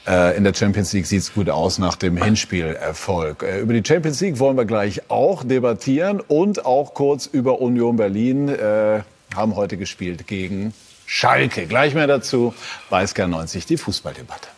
[0.07, 3.43] Äh, in der Champions League sieht es gut aus nach dem Hinspielerfolg.
[3.43, 7.97] Äh, über die Champions League wollen wir gleich auch debattieren und auch kurz über Union
[7.97, 8.49] Berlin.
[8.49, 9.03] Äh,
[9.35, 10.75] haben heute gespielt gegen
[11.07, 11.67] Schalke.
[11.67, 12.55] Gleich mehr dazu
[12.89, 14.49] bei SK90, die Fußballdebatte.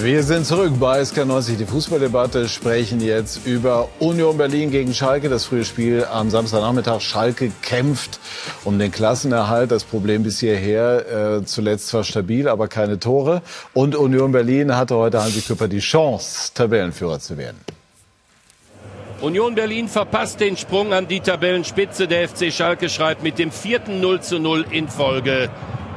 [0.00, 5.28] Wir sind zurück bei SK90, die Fußballdebatte, sprechen jetzt über Union Berlin gegen Schalke.
[5.28, 7.00] Das frühe Spiel am Samstagnachmittag.
[7.00, 8.18] Schalke kämpft
[8.64, 9.70] um den Klassenerhalt.
[9.70, 13.40] Das Problem bis hierher äh, zuletzt zwar stabil, aber keine Tore.
[13.72, 17.60] Und Union Berlin hatte heute Hansi Küpper die Chance, Tabellenführer zu werden.
[19.20, 22.08] Union Berlin verpasst den Sprung an die Tabellenspitze.
[22.08, 25.50] Der FC Schalke schreibt mit dem vierten 0 zu 0 in Folge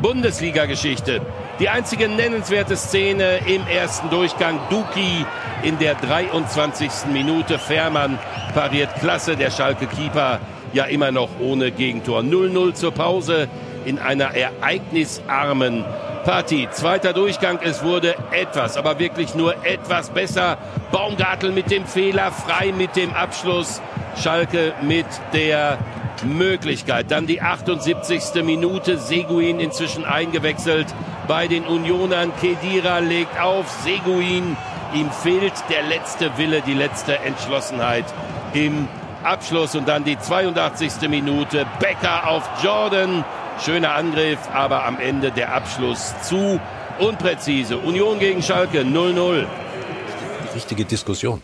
[0.03, 1.21] Bundesliga-Geschichte.
[1.59, 4.59] Die einzige nennenswerte Szene im ersten Durchgang.
[4.69, 5.25] Duki
[5.63, 7.07] in der 23.
[7.11, 7.57] Minute.
[7.57, 8.19] Fährmann
[8.53, 9.35] pariert klasse.
[9.35, 10.39] Der Schalke-Keeper
[10.73, 12.19] ja immer noch ohne Gegentor.
[12.19, 13.47] 0-0 zur Pause
[13.85, 15.83] in einer ereignisarmen
[16.25, 16.67] Partie.
[16.69, 17.57] Zweiter Durchgang.
[17.63, 20.59] Es wurde etwas, aber wirklich nur etwas besser.
[20.91, 23.81] Baumgartel mit dem Fehler, frei mit dem Abschluss.
[24.21, 25.79] Schalke mit der
[26.23, 27.09] Möglichkeit.
[27.09, 28.43] Dann die 78.
[28.43, 28.99] Minute.
[28.99, 30.85] Seguin inzwischen eingewechselt
[31.27, 32.31] bei den Unionern.
[32.39, 33.69] Kedira legt auf.
[33.83, 34.57] Seguin.
[34.93, 38.05] Ihm fehlt der letzte Wille, die letzte Entschlossenheit
[38.53, 38.87] im
[39.23, 39.75] Abschluss.
[39.75, 41.09] Und dann die 82.
[41.09, 41.65] Minute.
[41.79, 43.25] Becker auf Jordan.
[43.63, 46.59] Schöner Angriff, aber am Ende der Abschluss zu
[46.99, 47.77] unpräzise.
[47.77, 49.45] Union gegen Schalke 0-0.
[50.53, 51.41] Richtige Diskussion.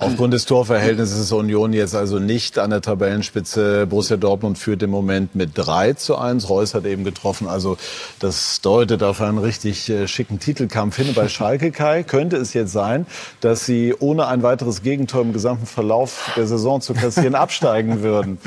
[0.00, 3.86] Aufgrund des Torverhältnisses ist Union jetzt also nicht an der Tabellenspitze.
[3.86, 6.48] Borussia Dortmund führt im Moment mit 3 zu 1.
[6.48, 7.46] Reus hat eben getroffen.
[7.46, 7.76] Also
[8.18, 11.12] das deutet auf einen richtig äh, schicken Titelkampf hin.
[11.14, 13.04] Bei Schalke Kai könnte es jetzt sein,
[13.42, 18.38] dass sie ohne ein weiteres Gegentor im gesamten Verlauf der Saison zu kassieren absteigen würden.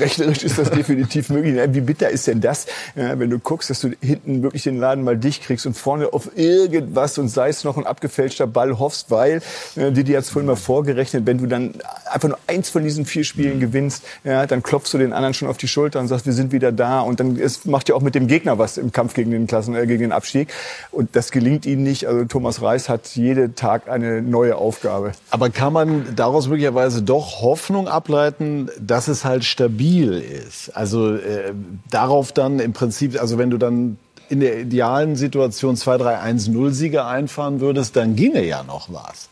[0.00, 1.60] Rechnerisch ist das definitiv möglich.
[1.74, 5.18] Wie bitter ist denn das, wenn du guckst, dass du hinten wirklich den Laden mal
[5.18, 9.42] dicht kriegst und vorne auf irgendwas und sei es noch ein abgefälschter Ball hoffst, weil
[9.76, 10.56] Didi hat es vorhin mal
[10.94, 11.74] vorgerechnet, wenn du dann
[12.10, 15.48] einfach nur eins von diesen vier Spielen gewinnst, ja, dann klopfst du den anderen schon
[15.48, 18.00] auf die Schulter und sagst, wir sind wieder da und dann es macht ja auch
[18.00, 20.48] mit dem Gegner was im Kampf gegen den Klassen, äh, gegen den Abstieg
[20.90, 22.06] und das gelingt ihnen nicht.
[22.06, 25.12] Also Thomas Reis hat jeden Tag eine neue Aufgabe.
[25.30, 30.76] Aber kann man daraus möglicherweise doch Hoffnung ableiten, dass es halt stabil ist?
[30.76, 31.52] Also äh,
[31.90, 37.96] darauf dann im Prinzip, also wenn du dann in der idealen Situation 2-3-1-0-Siege einfahren würdest,
[37.96, 39.28] dann ginge ja noch was.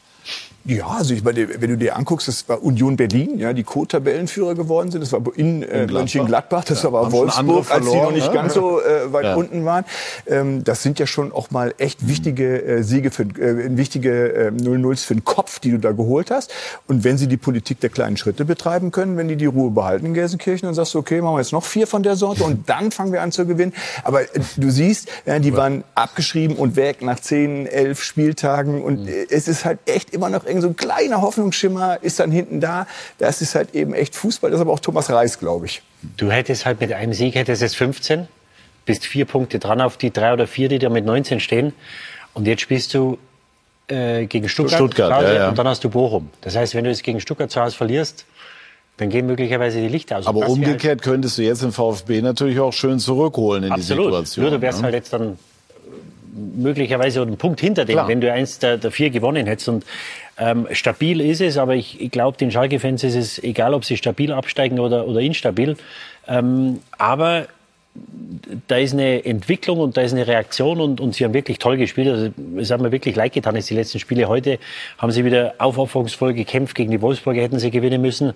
[0.64, 4.54] Ja, also ich meine, wenn du dir anguckst, das war Union Berlin, ja, die Co-Tabellenführer
[4.54, 5.00] geworden sind.
[5.00, 7.36] Das war in, äh, Mönchengladbach, das Ja, war Wolfsburg,
[7.70, 8.32] als die noch verloren, nicht ne?
[8.34, 9.34] ganz so äh, weit Ja.
[9.34, 9.84] unten waren.
[10.28, 14.50] Ähm, das sind ja schon auch mal echt wichtige äh, Siege für äh, wichtige äh,
[14.50, 16.52] 0-0s für den Kopf, die du da geholt hast.
[16.86, 20.06] Und wenn sie die Politik der kleinen Schritte betreiben können, wenn die die Ruhe behalten
[20.06, 22.68] in Gelsenkirchen, dann sagst du, okay, machen wir jetzt noch vier von der Sorte und
[22.68, 23.72] dann fangen wir an zu gewinnen.
[24.04, 29.08] Aber äh, du siehst, ja, die waren abgeschrieben und weg nach zehn, elf Spieltagen und
[29.08, 32.61] äh, es ist halt echt immer noch irgend so ein kleiner Hoffnungsschimmer ist dann hinten
[32.61, 32.86] da.
[33.18, 34.50] Das ist halt eben echt Fußball.
[34.50, 35.82] Das ist aber auch Thomas Reis, glaube ich.
[36.16, 38.28] Du hättest halt mit einem Sieg hättest jetzt 15,
[38.84, 41.72] bist vier Punkte dran auf die drei oder vier, die da mit 19 stehen.
[42.34, 43.18] Und jetzt spielst du
[43.88, 45.48] äh, gegen Stuttgart, Stuttgart, Hause ja, ja.
[45.48, 46.30] und dann hast du Bochum.
[46.40, 48.26] Das heißt, wenn du jetzt gegen Stuttgart zu Hause verlierst,
[48.96, 50.26] dann gehen möglicherweise die Lichter aus.
[50.26, 54.05] Aber wär halt umgekehrt könntest du jetzt den VfB natürlich auch schön zurückholen in Absolut.
[54.05, 54.44] die Situation.
[54.44, 54.84] Nur du wärst ne?
[54.84, 55.38] halt jetzt dann
[56.34, 58.09] möglicherweise einen Punkt hinter dem, Klar.
[58.09, 59.68] wenn du eins der, der vier gewonnen hättest.
[59.68, 59.84] Und
[60.39, 63.96] ähm, stabil ist es, aber ich, ich glaube, den Schalke-Fans ist es egal, ob sie
[63.96, 65.76] stabil absteigen oder, oder instabil.
[66.26, 67.49] Ähm, aber
[68.68, 71.76] da ist eine Entwicklung und da ist eine Reaktion und, und sie haben wirklich toll
[71.76, 72.09] gespielt.
[72.09, 74.59] Also, es hat mir wirklich leid getan, dass die letzten Spiele heute
[74.99, 76.75] haben sie wieder aufopferungsvoll gekämpft.
[76.75, 78.33] Gegen die Wolfsburger hätten sie gewinnen müssen.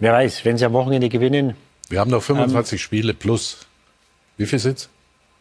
[0.00, 1.54] Wer weiß, wenn sie am Wochenende gewinnen,
[1.88, 3.66] Wir haben noch 25 Spiele plus.
[4.36, 4.90] Wie viel sind's?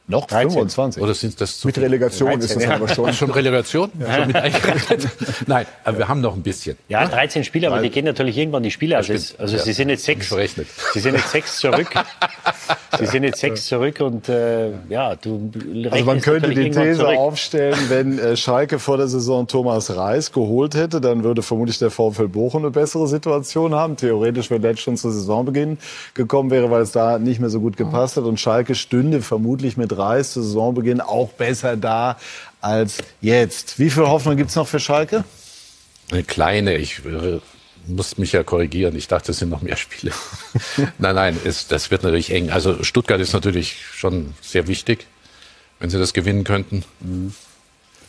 [0.09, 0.51] Noch 13.
[0.51, 1.03] 25.
[1.03, 1.77] Oder sind das zu Mit?
[1.77, 2.75] Relegation ist das ja.
[2.75, 3.11] aber schon.
[3.13, 3.91] Schon Relegation?
[3.99, 5.09] Schon eingerechnet?
[5.47, 6.77] Nein, aber wir haben noch ein bisschen.
[6.87, 8.95] Ja, 13 Spiele, aber die gehen natürlich irgendwann die Spiele.
[8.95, 9.61] Also, also Ja.
[9.63, 10.27] sie sind jetzt sechs.
[10.27, 10.67] Verrechnet.
[10.93, 11.87] Sie sind jetzt sechs zurück.
[12.99, 15.51] Sie sind jetzt sechs zurück und äh, ja, du
[15.91, 17.17] Also man könnte die These zurück.
[17.17, 21.91] aufstellen, wenn äh, Schalke vor der Saison Thomas Reis geholt hätte, dann würde vermutlich der
[21.91, 23.97] VfL Bochum eine bessere Situation haben.
[23.97, 25.77] Theoretisch, wenn Letsch schon zu Saisonbeginn
[26.13, 28.23] gekommen wäre, weil es da nicht mehr so gut gepasst hat.
[28.23, 32.17] Und Schalke stünde vermutlich mit Reis zu Saisonbeginn auch besser da
[32.61, 33.79] als jetzt.
[33.79, 35.23] Wie viel Hoffnung gibt's noch für Schalke?
[36.11, 37.39] Eine kleine, ich äh,
[37.87, 38.95] muss mich ja korrigieren.
[38.95, 40.11] Ich dachte, es sind noch mehr Spiele.
[40.97, 42.49] nein, nein, es, das wird natürlich eng.
[42.49, 45.07] Also Stuttgart ist natürlich schon sehr wichtig,
[45.79, 46.83] wenn sie das gewinnen könnten.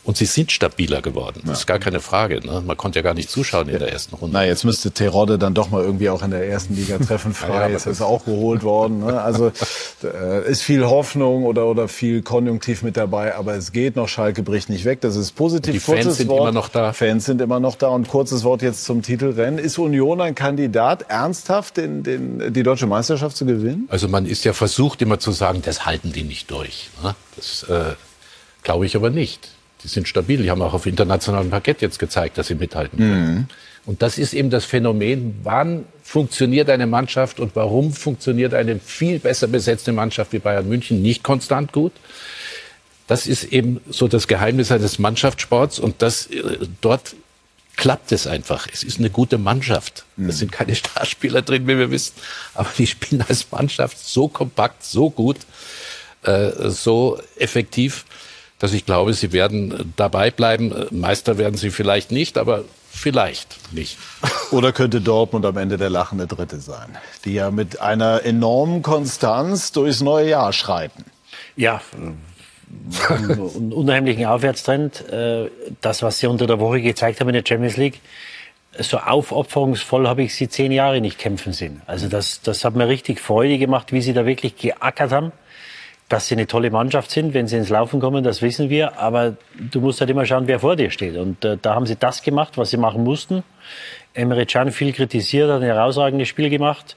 [0.04, 1.42] Und sie sind stabiler geworden.
[1.44, 2.40] Das ist gar keine Frage.
[2.46, 2.62] Ne?
[2.64, 4.34] Man konnte ja gar nicht zuschauen in der ersten Runde.
[4.34, 7.32] Na, jetzt müsste Terodde dann doch mal irgendwie auch in der ersten Liga treffen.
[7.32, 9.00] Ja, Frei aber ist jetzt auch geholt worden.
[9.00, 9.20] Ne?
[9.20, 9.52] Also
[10.02, 14.08] äh, ist viel Hoffnung oder, oder viel Konjunktiv mit dabei, aber es geht noch.
[14.08, 15.02] Schalke bricht nicht weg.
[15.02, 15.74] Das ist positiv.
[15.74, 16.40] Die Fans Kurzes sind Wort.
[16.40, 16.92] immer noch da.
[16.94, 17.88] Fans sind immer noch da.
[17.88, 19.58] Und kurzes Wort jetzt zum Titelrennen.
[19.58, 23.86] Ist Union ein Kandidat, ernsthaft den, den, die deutsche Meisterschaft zu gewinnen?
[23.90, 26.90] Also man ist ja versucht immer zu sagen, das halten die nicht durch.
[27.02, 27.14] Ne?
[27.36, 27.94] Das äh,
[28.62, 29.57] glaube ich aber nicht.
[29.82, 30.42] Die sind stabil.
[30.42, 33.48] Die haben auch auf internationalem Parkett jetzt gezeigt, dass sie mithalten können.
[33.86, 39.18] Und das ist eben das Phänomen, wann funktioniert eine Mannschaft und warum funktioniert eine viel
[39.18, 41.92] besser besetzte Mannschaft wie Bayern München nicht konstant gut.
[43.06, 47.14] Das ist eben so das Geheimnis eines Mannschaftssports und das, äh, dort
[47.76, 48.66] klappt es einfach.
[48.70, 50.04] Es ist eine gute Mannschaft.
[50.18, 52.12] Es sind keine Starspieler drin, wie wir wissen,
[52.54, 55.38] aber die spielen als Mannschaft so kompakt, so gut,
[56.24, 58.04] äh, so effektiv,
[58.58, 60.74] dass ich glaube, sie werden dabei bleiben.
[60.90, 63.98] Meister werden sie vielleicht nicht, aber vielleicht nicht.
[64.50, 69.72] Oder könnte Dortmund am Ende der lachende Dritte sein, die ja mit einer enormen Konstanz
[69.72, 71.04] durchs neue Jahr schreiten?
[71.56, 71.80] Ja,
[73.08, 75.08] einen unheimlichen Aufwärtstrend.
[75.08, 78.00] Äh, Das, was sie unter der Woche gezeigt haben in der Champions League,
[78.78, 81.82] so aufopferungsvoll habe ich sie zehn Jahre nicht kämpfen sehen.
[81.86, 85.32] Also das, das hat mir richtig Freude gemacht, wie sie da wirklich geackert haben.
[86.08, 88.98] Dass sie eine tolle Mannschaft sind, wenn sie ins Laufen kommen, das wissen wir.
[88.98, 91.16] Aber du musst halt immer schauen, wer vor dir steht.
[91.16, 93.42] Und äh, da haben sie das gemacht, was sie machen mussten.
[94.14, 96.96] Emre Can viel kritisiert, hat ein herausragendes Spiel gemacht.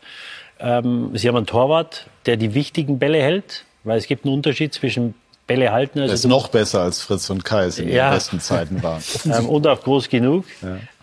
[0.59, 4.73] Ähm, sie haben einen Torwart, der die wichtigen Bälle hält, weil es gibt einen Unterschied
[4.73, 5.13] zwischen
[5.47, 5.99] Bälle halten.
[5.99, 8.11] Also Das ist noch besser als Fritz und Kai es in den Ja.
[8.11, 9.03] besten Zeiten waren.
[9.25, 10.45] ähm, und auch groß genug.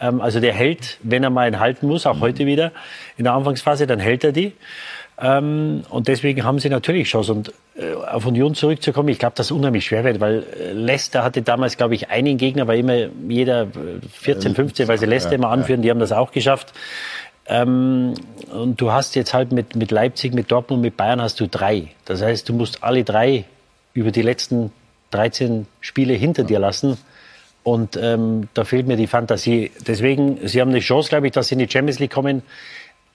[0.01, 2.73] Ähm, also der hält, wenn er mal einen halten muss, auch heute wieder
[3.19, 4.53] in der Anfangsphase, dann hält er die.
[5.21, 7.33] Ähm, und deswegen haben sie natürlich Chance.
[7.33, 11.43] Und äh, auf Union zurückzukommen, ich glaube, das unheimlich schwer wird, weil äh, Leicester hatte
[11.43, 13.67] damals, glaube ich, einen Gegner, weil immer jeder äh,
[14.13, 16.73] 14, 15, weil sie Leicester immer anführen, die haben das auch geschafft.
[17.47, 18.15] Ähm,
[18.53, 21.89] und du hast jetzt halt mit, mit Leipzig, mit Dortmund, mit Bayern hast du drei.
[22.05, 23.45] Das heißt, du musst alle drei
[23.95, 24.71] über die letzten
[25.11, 26.99] 13 Spiele hinter dir lassen.
[27.65, 29.73] Und ähm, da fehlt mir die Fantasie.
[29.87, 32.43] Deswegen, sie haben eine Chance, glaube ich, dass sie in die Champions League kommen.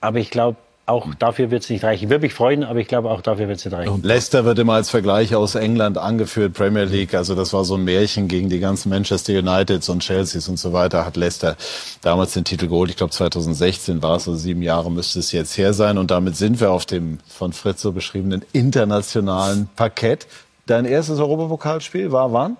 [0.00, 2.10] Aber ich glaube, auch dafür wird es nicht reichen.
[2.10, 4.02] Würde mich freuen, aber ich glaube, auch dafür wird es nicht reichen.
[4.02, 7.14] Leicester wird immer als Vergleich aus England angeführt, Premier League.
[7.14, 10.74] Also das war so ein Märchen gegen die ganzen Manchester Uniteds und Chelseas und so
[10.74, 11.06] weiter.
[11.06, 11.56] Hat Leicester
[12.02, 12.90] damals den Titel geholt.
[12.90, 15.96] Ich glaube 2016 war es, also sieben Jahre müsste es jetzt her sein.
[15.96, 20.26] Und damit sind wir auf dem von Fritz so beschriebenen internationalen Parkett.
[20.66, 22.56] Dein erstes Europapokalspiel war wann?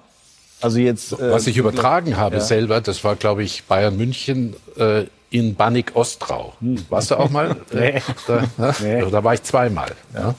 [0.61, 1.13] Also jetzt.
[1.13, 2.41] äh, Was ich übertragen habe Ja.
[2.41, 5.05] selber, das war, glaube ich, Bayern München äh,
[5.35, 6.55] in Bannig Ostrau.
[6.89, 7.57] Warst du auch mal?
[7.73, 8.01] Nee.
[8.27, 8.75] Da, ne?
[8.81, 9.11] Nee.
[9.11, 9.91] da war ich zweimal.
[10.15, 10.35] Ja.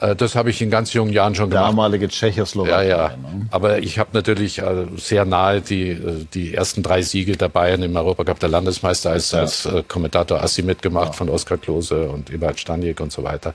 [0.00, 1.68] Äh, Das habe ich in ganz jungen Jahren schon gemacht.
[1.70, 2.86] Damalige Ja, Tschechoslowakei.
[2.88, 3.08] ja.
[3.08, 3.48] ne?
[3.50, 7.82] Aber ich habe natürlich äh, sehr nahe die, äh, die ersten drei Siege der Bayern
[7.82, 12.60] im Europacup der Landesmeister als, als äh, Kommentator Assi mitgemacht von Oskar Klose und Eberhard
[12.60, 13.52] Staniek und so weiter.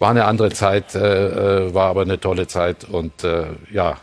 [0.00, 3.98] War eine andere Zeit, äh, äh, war aber eine tolle Zeit und äh, ja,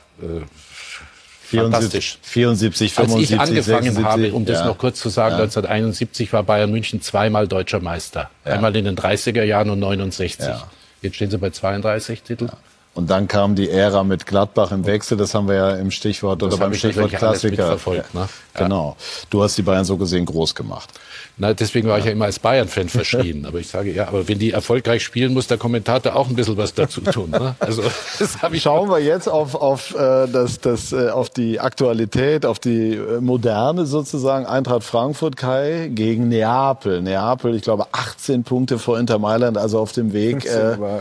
[1.54, 4.66] äh, 74, 74, als 75, ich angefangen 76, habe, um das ja.
[4.66, 5.44] noch kurz zu sagen, Ja.
[5.44, 8.30] 1971 war Bayern München zweimal deutscher Meister.
[8.44, 10.40] Einmal in den 30er Jahren und 69.
[10.40, 10.68] Ja.
[11.02, 12.52] Jetzt stehen sie bei 32 Titeln.
[13.00, 16.44] Und dann kam die Ära mit Gladbach im Wechsel, das haben wir ja im Stichwort
[16.44, 17.78] oder Das beim habe ich Stichwort Klassiker.
[18.14, 18.28] ne?
[18.56, 18.98] Genau.
[19.30, 20.90] Du hast die Bayern so gesehen groß gemacht.
[21.38, 23.46] Na, deswegen war ich ja immer als Bayern-Fan verschrien.
[23.46, 26.58] Aber ich sage, ja, aber wenn die erfolgreich spielen, muss der Kommentator auch ein bisschen
[26.58, 27.30] was dazu tun.
[27.30, 27.56] Ne?
[27.60, 27.82] Also,
[28.20, 32.46] das habe ich Schauen wir jetzt auf, auf, äh, das, das, äh, auf die Aktualität,
[32.46, 34.46] auf die äh, Moderne sozusagen.
[34.46, 37.02] Eintracht Frankfurt, Kai, gegen Neapel.
[37.02, 40.44] Neapel, ich glaube, 18 Punkte vor Inter Mailand, also auf dem Weg.
[40.44, 41.00] 15 äh, war,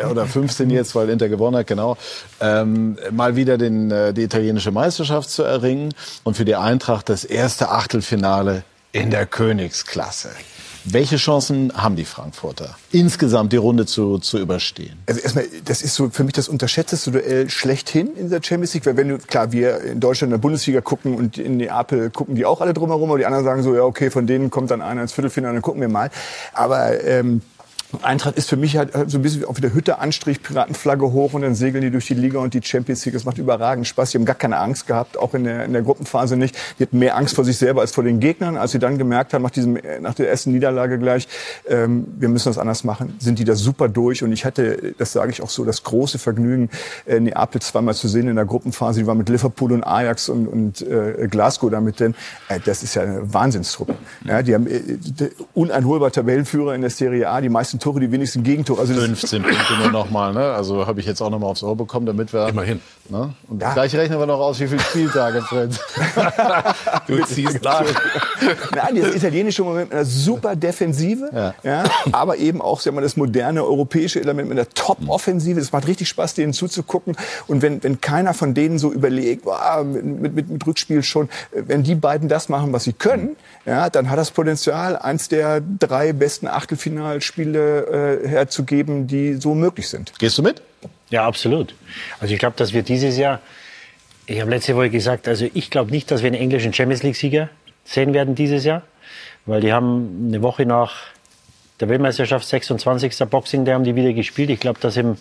[0.00, 1.96] äh, oder 15 jetzt, weil Inter gewonnen hat, genau.
[2.40, 5.94] Ähm, mal wieder den, äh, die italienische Meisterschaft zu erringen.
[6.24, 10.30] Und für die Eintracht das erste Achtelfinale in der Königsklasse.
[10.88, 14.96] Welche Chancen haben die Frankfurter, insgesamt die Runde zu, zu überstehen?
[15.06, 18.86] Also erstmal, das ist so für mich das unterschätzteste Duell schlechthin in der Champions League,
[18.86, 22.36] weil wenn du, klar, wir in Deutschland in der Bundesliga gucken und in Neapel gucken
[22.36, 24.80] die auch alle drumherum, aber die anderen sagen so, ja okay, von denen kommt dann
[24.80, 26.08] einer ins Viertelfinale, dann gucken wir mal.
[26.52, 27.42] Aber ähm,
[28.02, 31.34] Eintracht ist für mich halt so ein bisschen wie auf der Hütte Anstrich, Piratenflagge hoch
[31.34, 33.14] und dann segeln die durch die Liga und die Champions League.
[33.14, 34.10] Das macht überragend Spaß.
[34.10, 36.56] Die haben gar keine Angst gehabt, auch in der, in der Gruppenphase nicht.
[36.78, 38.56] Die hatten mehr Angst vor sich selber als vor den Gegnern.
[38.56, 41.28] Als sie dann gemerkt haben, nach, diesem, nach der ersten Niederlage gleich,
[41.68, 44.22] ähm, wir müssen das anders machen, sind die da super durch.
[44.22, 46.70] Und ich hatte, das sage ich auch so, das große Vergnügen,
[47.06, 49.00] äh, Neapel zweimal zu sehen in der Gruppenphase.
[49.00, 52.00] Die war mit Liverpool und Ajax und, und äh, Glasgow damit.
[52.00, 52.14] Denn
[52.48, 53.94] äh, das ist ja eine Wahnsinnstruppe.
[54.24, 54.80] Ja, die haben äh,
[55.54, 58.80] uneinholbar Tabellenführer in der Serie A, die meisten Tore, die wenigsten Gegentore.
[58.80, 60.32] Also 15 Punkte nur noch mal.
[60.32, 60.52] Ne?
[60.52, 62.80] Also habe ich jetzt auch noch mal aufs Ohr bekommen, damit wir immerhin.
[63.08, 63.34] Ne?
[63.48, 63.72] Und ja.
[63.72, 65.78] gleich rechnen wir noch aus, wie viele Spieltage Fred.
[67.06, 67.84] du ziehst nach.
[68.74, 71.54] Nein, das italienische Moment mit einer super Defensive, ja.
[71.62, 75.60] ja aber eben auch sagen wir, das moderne europäische Element mit einer Top-Offensive.
[75.60, 77.16] Es macht richtig Spaß, denen zuzugucken.
[77.46, 81.82] Und wenn, wenn keiner von denen so überlegt, boah, mit, mit, mit Rückspiel schon, wenn
[81.82, 83.36] die beiden das machen, was sie können,
[83.66, 89.88] ja, dann hat das Potenzial, eins der drei besten Achtelfinalspiele äh, herzugeben, die so möglich
[89.88, 90.12] sind.
[90.18, 90.62] Gehst du mit?
[91.10, 91.74] Ja, absolut.
[92.20, 93.40] Also ich glaube, dass wir dieses Jahr,
[94.26, 97.48] ich habe letzte Woche gesagt, also ich glaube nicht, dass wir einen englischen Champions League-Sieger
[97.84, 98.82] sehen werden dieses Jahr,
[99.46, 100.94] weil die haben eine Woche nach
[101.80, 103.18] der Weltmeisterschaft 26.
[103.28, 104.50] Boxing, da haben die wieder gespielt.
[104.50, 105.16] Ich glaube, dass im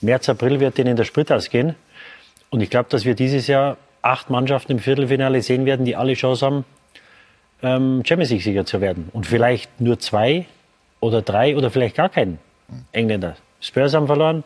[0.00, 1.74] März, April wird denen der Sprit ausgehen.
[2.48, 6.14] Und ich glaube, dass wir dieses Jahr acht Mannschaften im Viertelfinale sehen werden, die alle
[6.14, 6.64] Chance haben,
[7.62, 9.08] ähm, Champions League-Sieger zu werden.
[9.12, 10.46] Und vielleicht nur zwei
[11.00, 12.38] oder drei oder vielleicht gar keinen
[12.92, 13.36] Engländer.
[13.60, 14.44] Spurs haben verloren,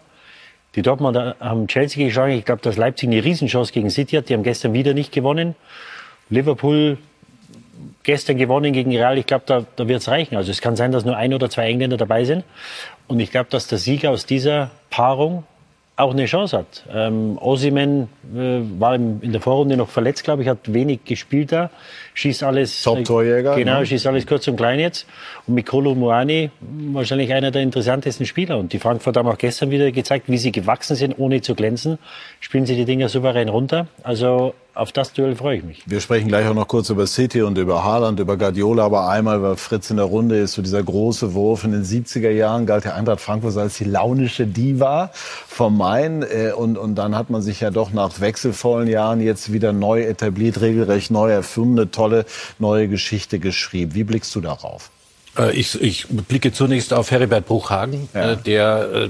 [0.74, 2.32] die Dortmunder haben Chelsea geschlagen.
[2.32, 4.28] Ich glaube, dass Leipzig eine Riesenchance gegen City hat.
[4.28, 5.55] Die haben gestern wieder nicht gewonnen.
[6.31, 6.99] Liverpool
[8.03, 9.16] gestern gewonnen gegen Real.
[9.19, 10.36] Ich glaube, da, da wird es reichen.
[10.36, 12.45] Also es kann sein, dass nur ein oder zwei Engländer dabei sind.
[13.07, 15.45] Und ich glaube, dass der Sieger aus dieser Paarung
[15.97, 16.85] auch eine Chance hat.
[16.93, 21.70] Ähm, Osimen äh, war in der Vorrunde noch verletzt, glaube ich, hat wenig gespielt da,
[22.15, 22.82] schießt alles.
[22.82, 23.57] Top-Torjäger.
[23.57, 23.86] Genau, ne?
[23.86, 25.07] schießt alles kurz und klein jetzt.
[25.47, 26.51] Und Mikolo Moani,
[26.93, 28.59] wahrscheinlich einer der interessantesten Spieler.
[28.59, 31.99] Und die Frankfurter haben auch gestern wieder gezeigt, wie sie gewachsen sind, ohne zu glänzen.
[32.41, 33.89] Spielen sie die Dinger souverän runter.
[34.03, 35.82] Also auf das Duell freue ich mich.
[35.86, 39.40] Wir sprechen gleich auch noch kurz über City und über Haaland, über Guardiola, aber einmal,
[39.42, 41.64] weil Fritz in der Runde ist, so dieser große Wurf.
[41.64, 46.22] In den 70er Jahren galt der Eintracht Frankfurt als die launische Diva vom Main.
[46.22, 50.02] Äh, und, und dann hat man sich ja doch nach wechselvollen Jahren jetzt wieder neu
[50.02, 52.26] etabliert, regelrecht neu erfunden, eine tolle
[52.59, 53.94] neue Geschichte geschrieben.
[53.94, 54.90] Wie blickst du darauf?
[55.38, 58.32] Äh, ich, ich blicke zunächst auf Heribert Bruchhagen, ja.
[58.32, 59.09] Äh, der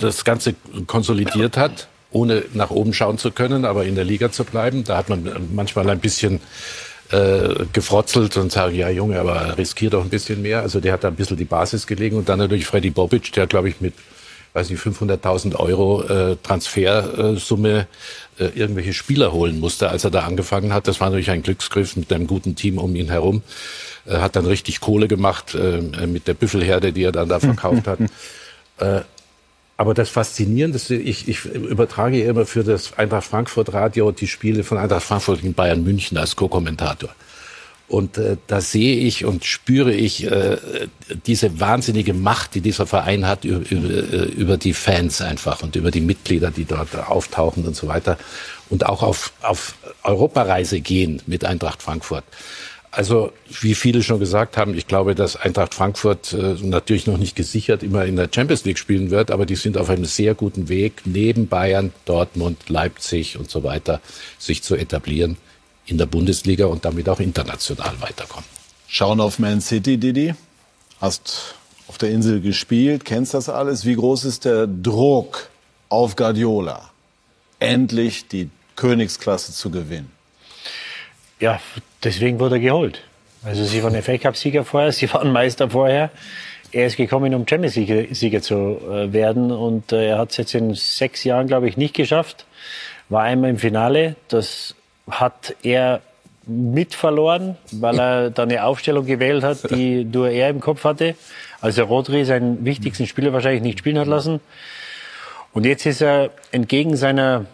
[0.00, 0.54] das Ganze
[0.86, 4.84] konsolidiert hat ohne nach oben schauen zu können, aber in der Liga zu bleiben.
[4.84, 6.40] Da hat man manchmal ein bisschen
[7.10, 10.60] äh, gefrotzelt und sagen, ja Junge, aber riskier doch ein bisschen mehr.
[10.62, 13.46] Also der hat da ein bisschen die Basis gelegen und dann natürlich Freddy Bobic, der
[13.46, 13.94] glaube ich mit
[14.54, 17.86] weiß nicht 500.000 Euro äh, Transfersumme
[18.38, 20.88] äh, irgendwelche Spieler holen musste, als er da angefangen hat.
[20.88, 23.42] Das war natürlich ein Glücksgriff mit einem guten Team um ihn herum.
[24.06, 27.86] Äh, hat dann richtig Kohle gemacht äh, mit der Büffelherde, die er dann da verkauft
[27.86, 27.98] hat.
[28.80, 29.00] Äh,
[29.78, 34.76] aber das Faszinierende, ich, ich übertrage immer für das Eintracht Frankfurt Radio die Spiele von
[34.76, 37.10] Eintracht Frankfurt gegen Bayern München als Co-Kommentator.
[37.86, 40.58] Und äh, da sehe ich und spüre ich äh,
[41.26, 45.92] diese wahnsinnige Macht, die dieser Verein hat über, über, äh, die Fans einfach und über
[45.92, 48.18] die Mitglieder, die dort auftauchen und so weiter.
[48.68, 52.24] Und auch auf, auf Europareise gehen mit Eintracht Frankfurt.
[52.90, 57.36] Also, wie viele schon gesagt haben, ich glaube, dass Eintracht Frankfurt äh, natürlich noch nicht
[57.36, 60.68] gesichert immer in der Champions League spielen wird, aber die sind auf einem sehr guten
[60.68, 64.00] Weg, neben Bayern, Dortmund, Leipzig und so weiter,
[64.38, 65.36] sich zu etablieren
[65.84, 68.46] in der Bundesliga und damit auch international weiterkommen.
[68.86, 70.34] Schauen auf Man City, Didi.
[71.00, 71.54] Hast
[71.88, 73.84] auf der Insel gespielt, kennst das alles.
[73.84, 75.48] Wie groß ist der Druck
[75.88, 76.90] auf Guardiola,
[77.58, 80.10] endlich die Königsklasse zu gewinnen?
[81.40, 81.60] Ja,
[82.04, 83.02] deswegen wurde er geholt.
[83.44, 86.10] Also sie waren FA Cup-Sieger vorher, sie waren Meister vorher.
[86.70, 90.54] Er ist gekommen, um Champions League-Sieger zu äh, werden und äh, er hat es jetzt
[90.54, 92.44] in sechs Jahren, glaube ich, nicht geschafft.
[93.08, 94.74] War einmal im Finale, das
[95.10, 96.02] hat er
[96.46, 101.14] mit verloren, weil er da eine Aufstellung gewählt hat, die nur er im Kopf hatte.
[101.60, 104.40] Also Rodri seinen wichtigsten Spieler wahrscheinlich nicht spielen hat lassen.
[105.52, 107.46] Und jetzt ist er entgegen seiner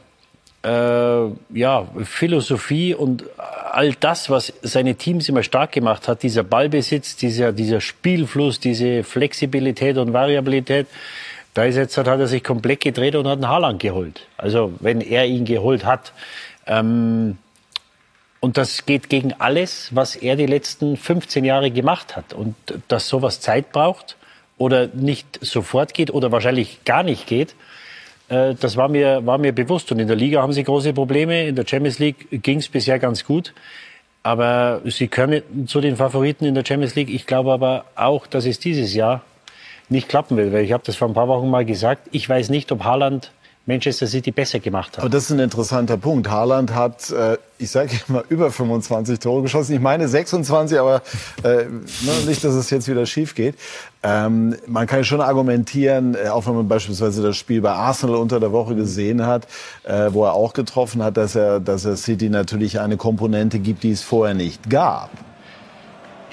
[0.64, 7.16] äh, ja, Philosophie und all das, was seine Teams immer stark gemacht hat, dieser Ballbesitz,
[7.16, 10.86] dieser, dieser Spielfluss, diese Flexibilität und Variabilität,
[11.52, 14.26] da ist jetzt, hat er sich komplett gedreht und hat einen Haaland geholt.
[14.36, 16.12] Also, wenn er ihn geholt hat.
[16.66, 17.38] Ähm,
[18.40, 22.32] und das geht gegen alles, was er die letzten 15 Jahre gemacht hat.
[22.32, 22.54] Und
[22.88, 24.16] dass sowas Zeit braucht
[24.58, 27.54] oder nicht sofort geht oder wahrscheinlich gar nicht geht,
[28.34, 29.90] äh, das war mir, war mir bewusst.
[29.92, 31.46] Und in der Liga haben sie große Probleme.
[31.46, 33.54] In der Champions League ging es bisher ganz gut.
[34.22, 37.10] Aber sie können zu den Favoriten in der Champions League.
[37.10, 39.22] Ich glaube aber auch, dass es dieses Jahr
[39.88, 40.52] nicht klappen will.
[40.52, 42.08] Weil ich habe das vor ein paar Wochen mal gesagt.
[42.10, 43.32] Ich weiß nicht, ob Haaland
[43.66, 44.98] Manchester City besser gemacht hat.
[45.00, 46.28] Aber das ist ein interessanter Punkt.
[46.28, 49.74] Haaland hat, äh, ich sage immer, über 25 Tore geschossen.
[49.74, 51.00] Ich meine 26, aber
[51.42, 51.68] äh, ne,
[52.26, 53.54] nicht, dass es jetzt wieder schief geht.
[54.02, 58.38] Ähm, man kann schon argumentieren, äh, auch wenn man beispielsweise das Spiel bei Arsenal unter
[58.38, 59.46] der Woche gesehen hat,
[59.84, 63.82] äh, wo er auch getroffen hat, dass er, dass er City natürlich eine Komponente gibt,
[63.82, 65.10] die es vorher nicht gab.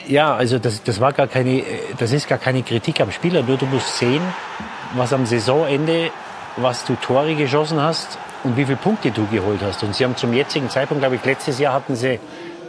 [0.08, 1.64] Ja, also das, das war gar keine,
[1.98, 3.44] das ist gar keine Kritik am Spieler.
[3.44, 4.22] Nur du musst sehen,
[4.96, 6.12] was am Saisonende
[6.58, 9.84] was du Tore geschossen hast und wie viele Punkte du geholt hast.
[9.84, 12.20] Und sie haben zum jetzigen Zeitpunkt, glaube ich, letztes Jahr hatten sie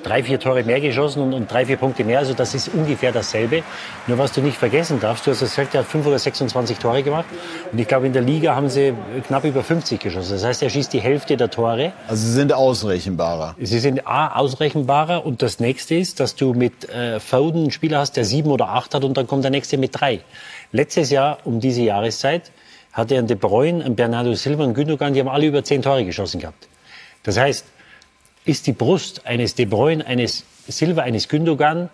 [0.02, 2.18] drei, vier Tore mehr geschossen und, und drei, vier Punkte mehr.
[2.18, 3.62] Also das ist ungefähr dasselbe.
[4.06, 7.02] Nur was du nicht vergessen darfst, du hast gesagt, er hat fünf oder 26 Tore
[7.02, 7.26] gemacht.
[7.70, 8.94] Und ich glaube, in der Liga haben sie
[9.26, 10.32] knapp über 50 geschossen.
[10.32, 11.92] Das heißt, er schießt die Hälfte der Tore.
[12.08, 13.54] Also sie sind ausrechenbarer.
[13.60, 15.24] Sie sind A, ausrechenbarer.
[15.24, 18.68] Und das nächste ist, dass du mit äh, Foden einen Spieler hast, der sieben oder
[18.68, 20.20] acht hat und dann kommt der nächste mit drei.
[20.72, 22.50] Letztes Jahr um diese Jahreszeit
[22.92, 26.04] hatte er De Bruyne, einen Bernardo Silva und Gündogan, die haben alle über zehn Tore
[26.04, 26.68] geschossen gehabt.
[27.22, 27.64] Das heißt,
[28.44, 31.88] ist die Brust eines De Bruyne, eines Silva, eines Gündogan,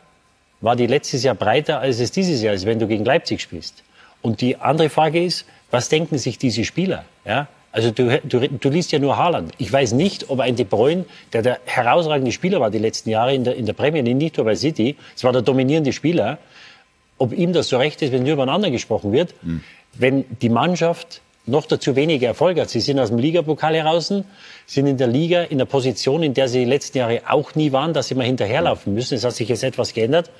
[0.61, 3.85] war die letztes Jahr breiter, als es dieses Jahr ist, wenn du gegen Leipzig spielst.
[4.23, 7.05] Und die andere Frage ist, was denken sich diese Spieler?
[7.25, 7.47] Ja?
[7.71, 9.53] Also du, du, du liest ja nur Haaland.
[9.59, 13.35] Ich weiß nicht, ob ein De Bruyne, der der herausragende Spieler war die letzten Jahre
[13.35, 16.39] in der, in der Premier League, nicht nur bei City, es war der dominierende Spieler,
[17.19, 19.35] ob ihm das so recht ist, wenn nur übereinander gesprochen wird.
[19.43, 19.63] Mhm
[19.95, 22.71] wenn die Mannschaft noch dazu wenige Erfolge hat.
[22.71, 24.13] Sie sind aus dem Ligapokal heraus,
[24.67, 27.73] sind in der Liga in der Position, in der sie die letzten Jahre auch nie
[27.73, 29.15] waren, dass sie mal hinterherlaufen müssen.
[29.15, 30.31] Es hat sich jetzt etwas geändert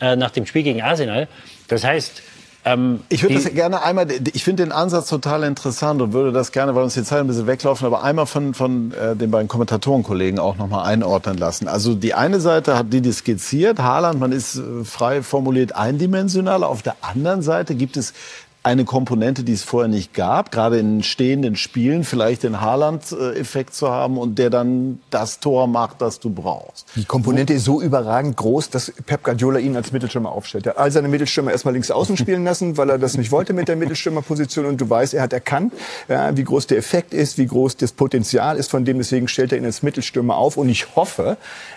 [0.00, 1.28] äh, nach dem Spiel gegen Arsenal.
[1.68, 2.22] Das heißt,
[2.66, 6.50] ähm, ich würde das gerne einmal, ich finde den Ansatz total interessant und würde das
[6.50, 9.46] gerne, weil uns die Zeit ein bisschen weglaufen, aber einmal von, von äh, den beiden
[9.46, 11.68] Kommentatorenkollegen auch nochmal einordnen lassen.
[11.68, 16.64] Also die eine Seite hat die, die skizziert, Haaland, man ist äh, frei formuliert eindimensional.
[16.64, 18.14] Auf der anderen Seite gibt es
[18.66, 23.90] eine Komponente, die es vorher nicht gab, gerade in stehenden Spielen vielleicht den Haaland-Effekt zu
[23.90, 26.88] haben und der dann das Tor macht, das du brauchst.
[26.96, 30.66] Die Komponente ist so überragend groß, dass Pep Guardiola ihn als Mittelstürmer aufstellt.
[30.66, 33.52] Er hat all seine Mittelstürmer erstmal links außen spielen lassen, weil er das nicht wollte
[33.52, 34.66] mit der Mittelstürmerposition.
[34.66, 35.72] Und du weißt, er hat erkannt,
[36.08, 39.52] ja, wie groß der Effekt ist, wie groß das Potenzial ist von dem, deswegen stellt
[39.52, 40.56] er ihn als Mittelstürmer auf.
[40.56, 41.36] Und ich hoffe,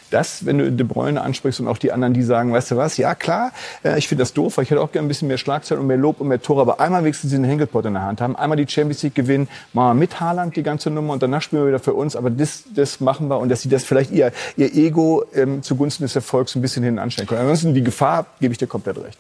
[0.10, 2.98] dass, wenn du De Bruyne ansprichst und auch die anderen, die sagen, weißt du was,
[2.98, 3.52] ja klar,
[3.84, 5.88] äh, ich finde das doof, weil ich hätte auch gerne ein bisschen mehr Schlagzeit und
[5.88, 8.58] mehr Lob und mehr Tore, aber einmal wenigstens den Henkelpot in der Hand haben, einmal
[8.58, 11.80] die Champions League gewinnen, mal mit Haaland die ganze Nummer und danach spielen wir wieder
[11.80, 15.24] für uns, aber das, das machen wir und dass sie das vielleicht ihr, ihr Ego
[15.34, 17.42] ähm, zugunsten des Erfolgs ein bisschen hinten anstellen können.
[17.42, 19.18] Ansonsten die Gefahr, gebe ich dir komplett recht.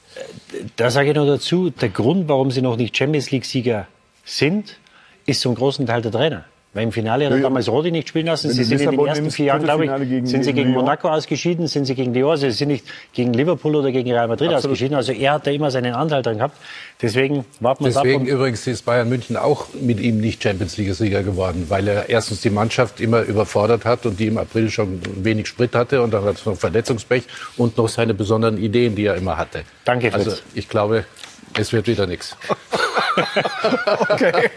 [0.76, 3.88] Da sage ich noch dazu, der Grund, warum sie noch nicht Champions League-Sieger
[4.26, 4.78] sind,
[5.26, 6.46] ist zum großen Teil der Trainer.
[6.72, 8.52] Weil im Finale hat er damals Rodi nicht spielen lassen.
[8.52, 11.66] Sie sind in den ersten vier Jahren, glaube ich, gegen, sind sie gegen, Monaco ausgeschieden,
[11.66, 14.74] sind sie gegen Lyon, sie sind nicht gegen Liverpool oder gegen Real Madrid Absolut.
[14.74, 14.96] ausgeschieden.
[14.96, 16.56] Also er hat da immer seinen Anteil dran gehabt.
[17.02, 21.66] Deswegen warten wir Deswegen übrigens ist Bayern München auch mit ihm nicht Champions League-Sieger geworden,
[21.70, 25.74] weil er erstens die Mannschaft immer überfordert hat und die im April schon wenig Sprit
[25.74, 27.24] hatte und dann hat es noch Verletzungspech
[27.58, 29.64] und noch seine besonderen Ideen, die er immer hatte.
[29.86, 30.28] Danke, Fritz.
[30.28, 31.06] Also ich glaube,
[31.54, 32.36] es wird wieder nichts.
[34.10, 34.50] okay,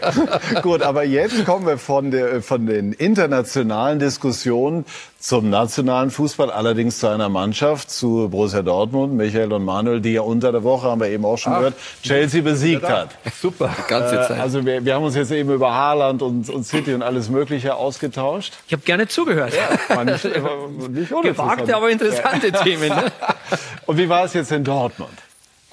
[0.61, 4.85] gut, aber jetzt kommen wir von, der, von den internationalen Diskussionen
[5.19, 10.21] zum nationalen Fußball, allerdings zu einer Mannschaft, zu Borussia Dortmund, Michael und Manuel, die ja
[10.21, 13.09] unter der Woche, haben wir eben auch schon Ach, gehört, Chelsea besiegt hat.
[13.41, 13.73] Super.
[13.87, 14.39] Ganze Zeit.
[14.39, 17.75] Also wir, wir haben uns jetzt eben über Haaland und, und City und alles Mögliche
[17.75, 18.53] ausgetauscht.
[18.67, 19.53] Ich habe gerne zugehört.
[19.89, 20.23] Ja, nicht,
[20.89, 22.61] nicht Gewagte, aber interessante ja.
[22.61, 22.89] Themen.
[22.89, 23.11] Ne?
[23.85, 25.13] Und wie war es jetzt in Dortmund?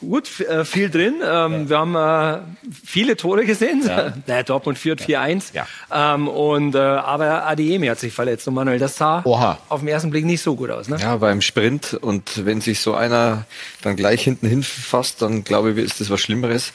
[0.00, 1.16] Gut, äh, viel drin.
[1.22, 1.68] Ähm, ja.
[1.68, 2.40] Wir haben äh,
[2.84, 3.82] viele Tore gesehen.
[3.86, 4.14] Ja.
[4.26, 5.52] naja, Dortmund führt 4-1.
[5.52, 5.66] Ja.
[5.92, 8.48] Ähm, und, äh, aber Adiemi hat sich verletzt.
[8.48, 9.58] Und Manuel, das sah Oha.
[9.68, 10.88] auf den ersten Blick nicht so gut aus.
[10.88, 10.96] Ne?
[10.98, 11.94] Ja, beim Sprint.
[11.94, 13.44] Und wenn sich so einer
[13.82, 16.72] dann gleich hinten hinfasst, dann glaube ich, ist das was Schlimmeres.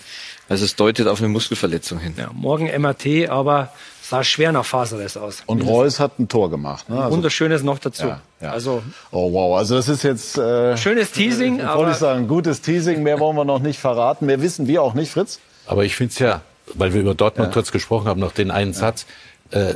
[0.48, 2.14] Also es deutet auf eine Muskelverletzung hin.
[2.18, 3.74] Ja, morgen MRT, aber
[4.04, 5.42] sah schwer nach Faserless aus.
[5.48, 6.88] Und Reus hat ein Tor gemacht.
[6.90, 6.98] Ne?
[6.98, 8.06] Also, Wunderschönes noch dazu.
[8.06, 8.52] Ja, ja.
[8.52, 11.60] Also oh wow, also das ist jetzt äh, schönes Teasing.
[11.60, 13.04] Äh, wollte ich sagen, gutes Teasing.
[13.04, 14.26] Mehr wollen wir noch nicht verraten.
[14.26, 15.40] Mehr wissen wir auch nicht, Fritz.
[15.68, 16.42] Aber ich finde es ja,
[16.74, 17.54] weil wir über Dortmund ja.
[17.54, 19.06] kurz gesprochen haben, noch den einen Satz.
[19.52, 19.76] Äh,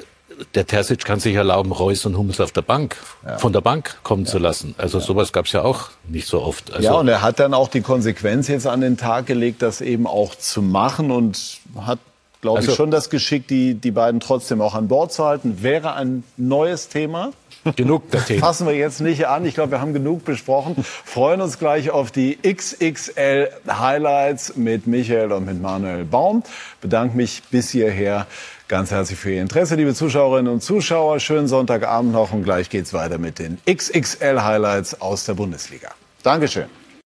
[0.56, 3.38] der Terzic kann sich erlauben, Reus und Hummels auf der Bank, ja.
[3.38, 4.32] von der Bank kommen ja.
[4.32, 4.74] zu lassen.
[4.78, 5.04] Also ja.
[5.04, 6.72] sowas gab es ja auch nicht so oft.
[6.72, 9.82] Also ja, und er hat dann auch die Konsequenz jetzt an den Tag gelegt, das
[9.82, 12.00] eben auch zu machen und hat
[12.42, 15.62] glaube also, ich, schon das Geschick, die, die beiden trotzdem auch an Bord zu halten.
[15.62, 17.32] Wäre ein neues Thema.
[17.76, 18.40] Genug der Themen.
[18.40, 19.46] Fassen wir jetzt nicht an.
[19.46, 20.76] Ich glaube, wir haben genug besprochen.
[20.84, 26.44] Freuen uns gleich auf die XXL Highlights mit Michael und mit Manuel Baum.
[26.82, 28.28] Bedanke mich bis hierher
[28.68, 31.20] ganz herzlich für Ihr Interesse, liebe Zuschauerinnen und Zuschauer.
[31.20, 35.90] Schönen Sonntagabend noch und gleich geht's weiter mit den XXL Highlights aus der Bundesliga.
[36.24, 36.79] Dankeschön.